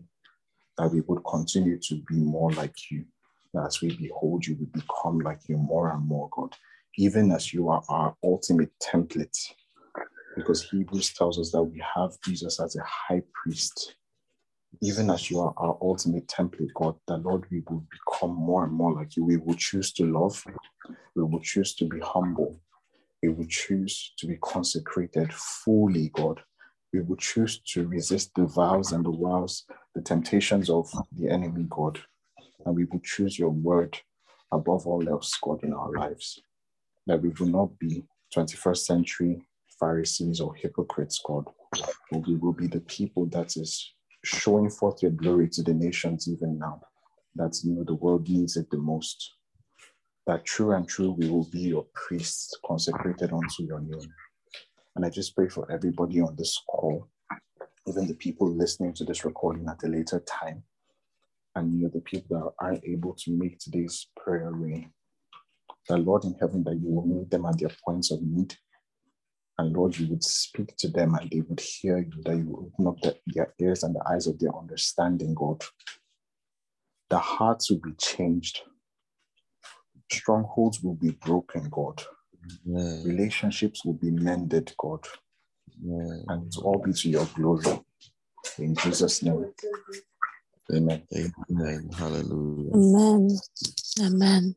that 0.77 0.91
we 0.91 1.01
would 1.01 1.23
continue 1.25 1.79
to 1.79 1.95
be 2.07 2.15
more 2.15 2.51
like 2.51 2.75
you. 2.91 3.05
That 3.53 3.65
as 3.65 3.81
we 3.81 3.95
behold 3.97 4.45
you, 4.45 4.57
we 4.59 4.65
become 4.67 5.19
like 5.19 5.39
you 5.47 5.57
more 5.57 5.91
and 5.91 6.05
more, 6.05 6.29
God, 6.31 6.55
even 6.97 7.31
as 7.31 7.53
you 7.53 7.69
are 7.69 7.83
our 7.89 8.15
ultimate 8.23 8.71
template 8.81 9.37
because 10.35 10.63
Hebrews 10.69 11.13
tells 11.13 11.39
us 11.39 11.51
that 11.51 11.63
we 11.63 11.81
have 11.95 12.11
Jesus 12.23 12.59
as 12.59 12.75
a 12.75 12.83
high 12.83 13.21
priest. 13.33 13.95
Even 14.81 15.09
as 15.09 15.31
you 15.31 15.39
are 15.39 15.53
our 15.57 15.77
ultimate 15.81 16.27
template, 16.27 16.73
God, 16.75 16.95
that 17.07 17.23
Lord, 17.23 17.45
we 17.49 17.63
will 17.69 17.85
become 17.89 18.35
more 18.35 18.65
and 18.65 18.73
more 18.73 18.93
like 18.93 19.15
you. 19.15 19.23
We 19.23 19.37
will 19.37 19.55
choose 19.55 19.93
to 19.93 20.05
love, 20.05 20.43
we 21.15 21.23
will 21.23 21.39
choose 21.39 21.75
to 21.75 21.85
be 21.85 21.99
humble, 21.99 22.59
we 23.23 23.29
will 23.29 23.47
choose 23.47 24.13
to 24.17 24.27
be 24.27 24.37
consecrated 24.41 25.33
fully, 25.33 26.09
God. 26.13 26.41
We 26.93 27.01
will 27.01 27.17
choose 27.17 27.59
to 27.73 27.87
resist 27.87 28.31
the 28.35 28.45
vows 28.45 28.91
and 28.91 29.05
the 29.05 29.11
wiles, 29.11 29.65
the 29.95 30.01
temptations 30.01 30.69
of 30.69 30.89
the 31.11 31.29
enemy, 31.29 31.65
God. 31.69 31.99
And 32.65 32.75
we 32.75 32.85
will 32.85 33.01
choose 33.03 33.37
your 33.37 33.49
word 33.49 33.97
above 34.51 34.87
all 34.87 35.07
else, 35.09 35.37
God, 35.41 35.63
in 35.63 35.73
our 35.73 35.91
lives. 35.91 36.41
That 37.07 37.21
we 37.21 37.29
will 37.29 37.47
not 37.47 37.79
be 37.79 38.05
21st 38.35 38.77
century 38.77 39.45
Pharisees 39.79 40.39
or 40.39 40.55
hypocrites, 40.55 41.21
God, 41.25 41.45
we 42.11 42.35
will 42.35 42.53
be 42.53 42.67
the 42.67 42.81
people 42.81 43.25
that 43.27 43.57
is 43.57 43.93
showing 44.23 44.69
forth 44.69 45.01
your 45.01 45.11
glory 45.11 45.49
to 45.49 45.63
the 45.63 45.73
nations 45.73 46.27
even 46.27 46.57
now. 46.57 46.81
That 47.35 47.57
you 47.63 47.73
know 47.73 47.83
the 47.83 47.95
world 47.95 48.29
needs 48.29 48.57
it 48.57 48.69
the 48.71 48.77
most. 48.77 49.33
That 50.27 50.45
true 50.45 50.71
and 50.71 50.87
true 50.87 51.11
we 51.11 51.29
will 51.29 51.47
be 51.51 51.59
your 51.59 51.85
priests 51.93 52.57
consecrated 52.65 53.33
unto 53.33 53.63
your 53.63 53.81
name. 53.81 54.13
And 54.95 55.05
I 55.05 55.09
just 55.09 55.35
pray 55.35 55.49
for 55.49 55.69
everybody 55.71 56.21
on 56.21 56.35
this 56.37 56.57
call, 56.69 57.09
even 57.87 58.07
the 58.07 58.15
people 58.15 58.49
listening 58.49 58.93
to 58.93 59.03
this 59.03 59.25
recording 59.25 59.67
at 59.67 59.83
a 59.83 59.87
later 59.87 60.21
time, 60.21 60.63
and 61.55 61.73
you 61.73 61.83
know 61.83 61.91
the 61.93 62.01
people 62.01 62.39
that 62.39 62.65
aren't 62.65 62.85
able 62.85 63.13
to 63.13 63.31
make 63.31 63.59
today's 63.59 64.07
prayer 64.15 64.51
rain. 64.51 64.91
That 65.89 65.97
Lord 65.97 66.23
in 66.23 66.35
heaven, 66.39 66.63
that 66.63 66.79
you 66.81 66.89
will 66.89 67.05
meet 67.05 67.29
them 67.29 67.45
at 67.45 67.59
their 67.59 67.71
points 67.85 68.11
of 68.11 68.21
need 68.23 68.55
and 69.57 69.73
Lord, 69.75 69.97
you 69.97 70.09
would 70.09 70.23
speak 70.23 70.75
to 70.77 70.89
them 70.89 71.15
and 71.15 71.29
they 71.31 71.41
would 71.41 71.59
hear 71.61 71.99
you, 71.99 72.23
that 72.23 72.37
you 72.37 72.45
would 72.47 72.71
open 72.73 72.87
up 72.87 73.01
the, 73.01 73.17
their 73.27 73.53
ears 73.59 73.83
and 73.83 73.95
the 73.95 74.03
eyes 74.09 74.27
of 74.27 74.39
their 74.39 74.55
understanding, 74.57 75.33
God. 75.35 75.63
The 77.09 77.19
hearts 77.19 77.71
will 77.71 77.79
be 77.79 77.93
changed. 77.99 78.61
Strongholds 80.11 80.81
will 80.83 80.95
be 80.95 81.11
broken, 81.11 81.69
God. 81.69 82.03
Relationships 82.65 83.85
will 83.85 83.93
be 83.93 84.11
mended, 84.11 84.73
God. 84.79 85.05
And 86.29 86.47
it 86.47 86.57
all 86.63 86.79
be 86.83 86.93
to 86.93 87.09
your 87.09 87.25
glory. 87.35 87.65
In 88.59 88.75
Jesus' 88.75 89.23
name. 89.23 89.53
Amen. 90.73 91.03
Amen. 91.49 91.89
Hallelujah. 91.97 92.73
Amen. 92.75 93.29
Amen. 94.01 94.55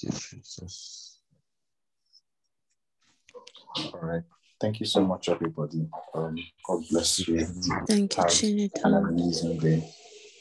Thank 0.00 0.14
Jesus. 0.20 1.11
All 3.76 4.00
right. 4.02 4.22
Thank 4.60 4.80
you 4.80 4.86
so 4.86 5.04
much, 5.04 5.28
everybody. 5.28 5.88
Um, 6.14 6.36
God 6.66 6.82
bless 6.90 7.26
you. 7.26 7.44
Thank 7.86 8.16
you, 8.16 8.24
Trinity. 8.28 8.70
Have 8.84 8.92
an 8.92 9.08
amazing 9.08 9.58
day. 9.58 9.88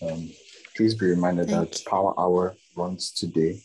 Um, 0.01 0.29
please 0.75 0.95
be 0.95 1.07
reminded 1.07 1.49
Thank 1.49 1.71
that 1.71 1.79
you. 1.79 1.89
Power 1.89 2.13
Hour 2.19 2.55
runs 2.75 3.11
today 3.11 3.61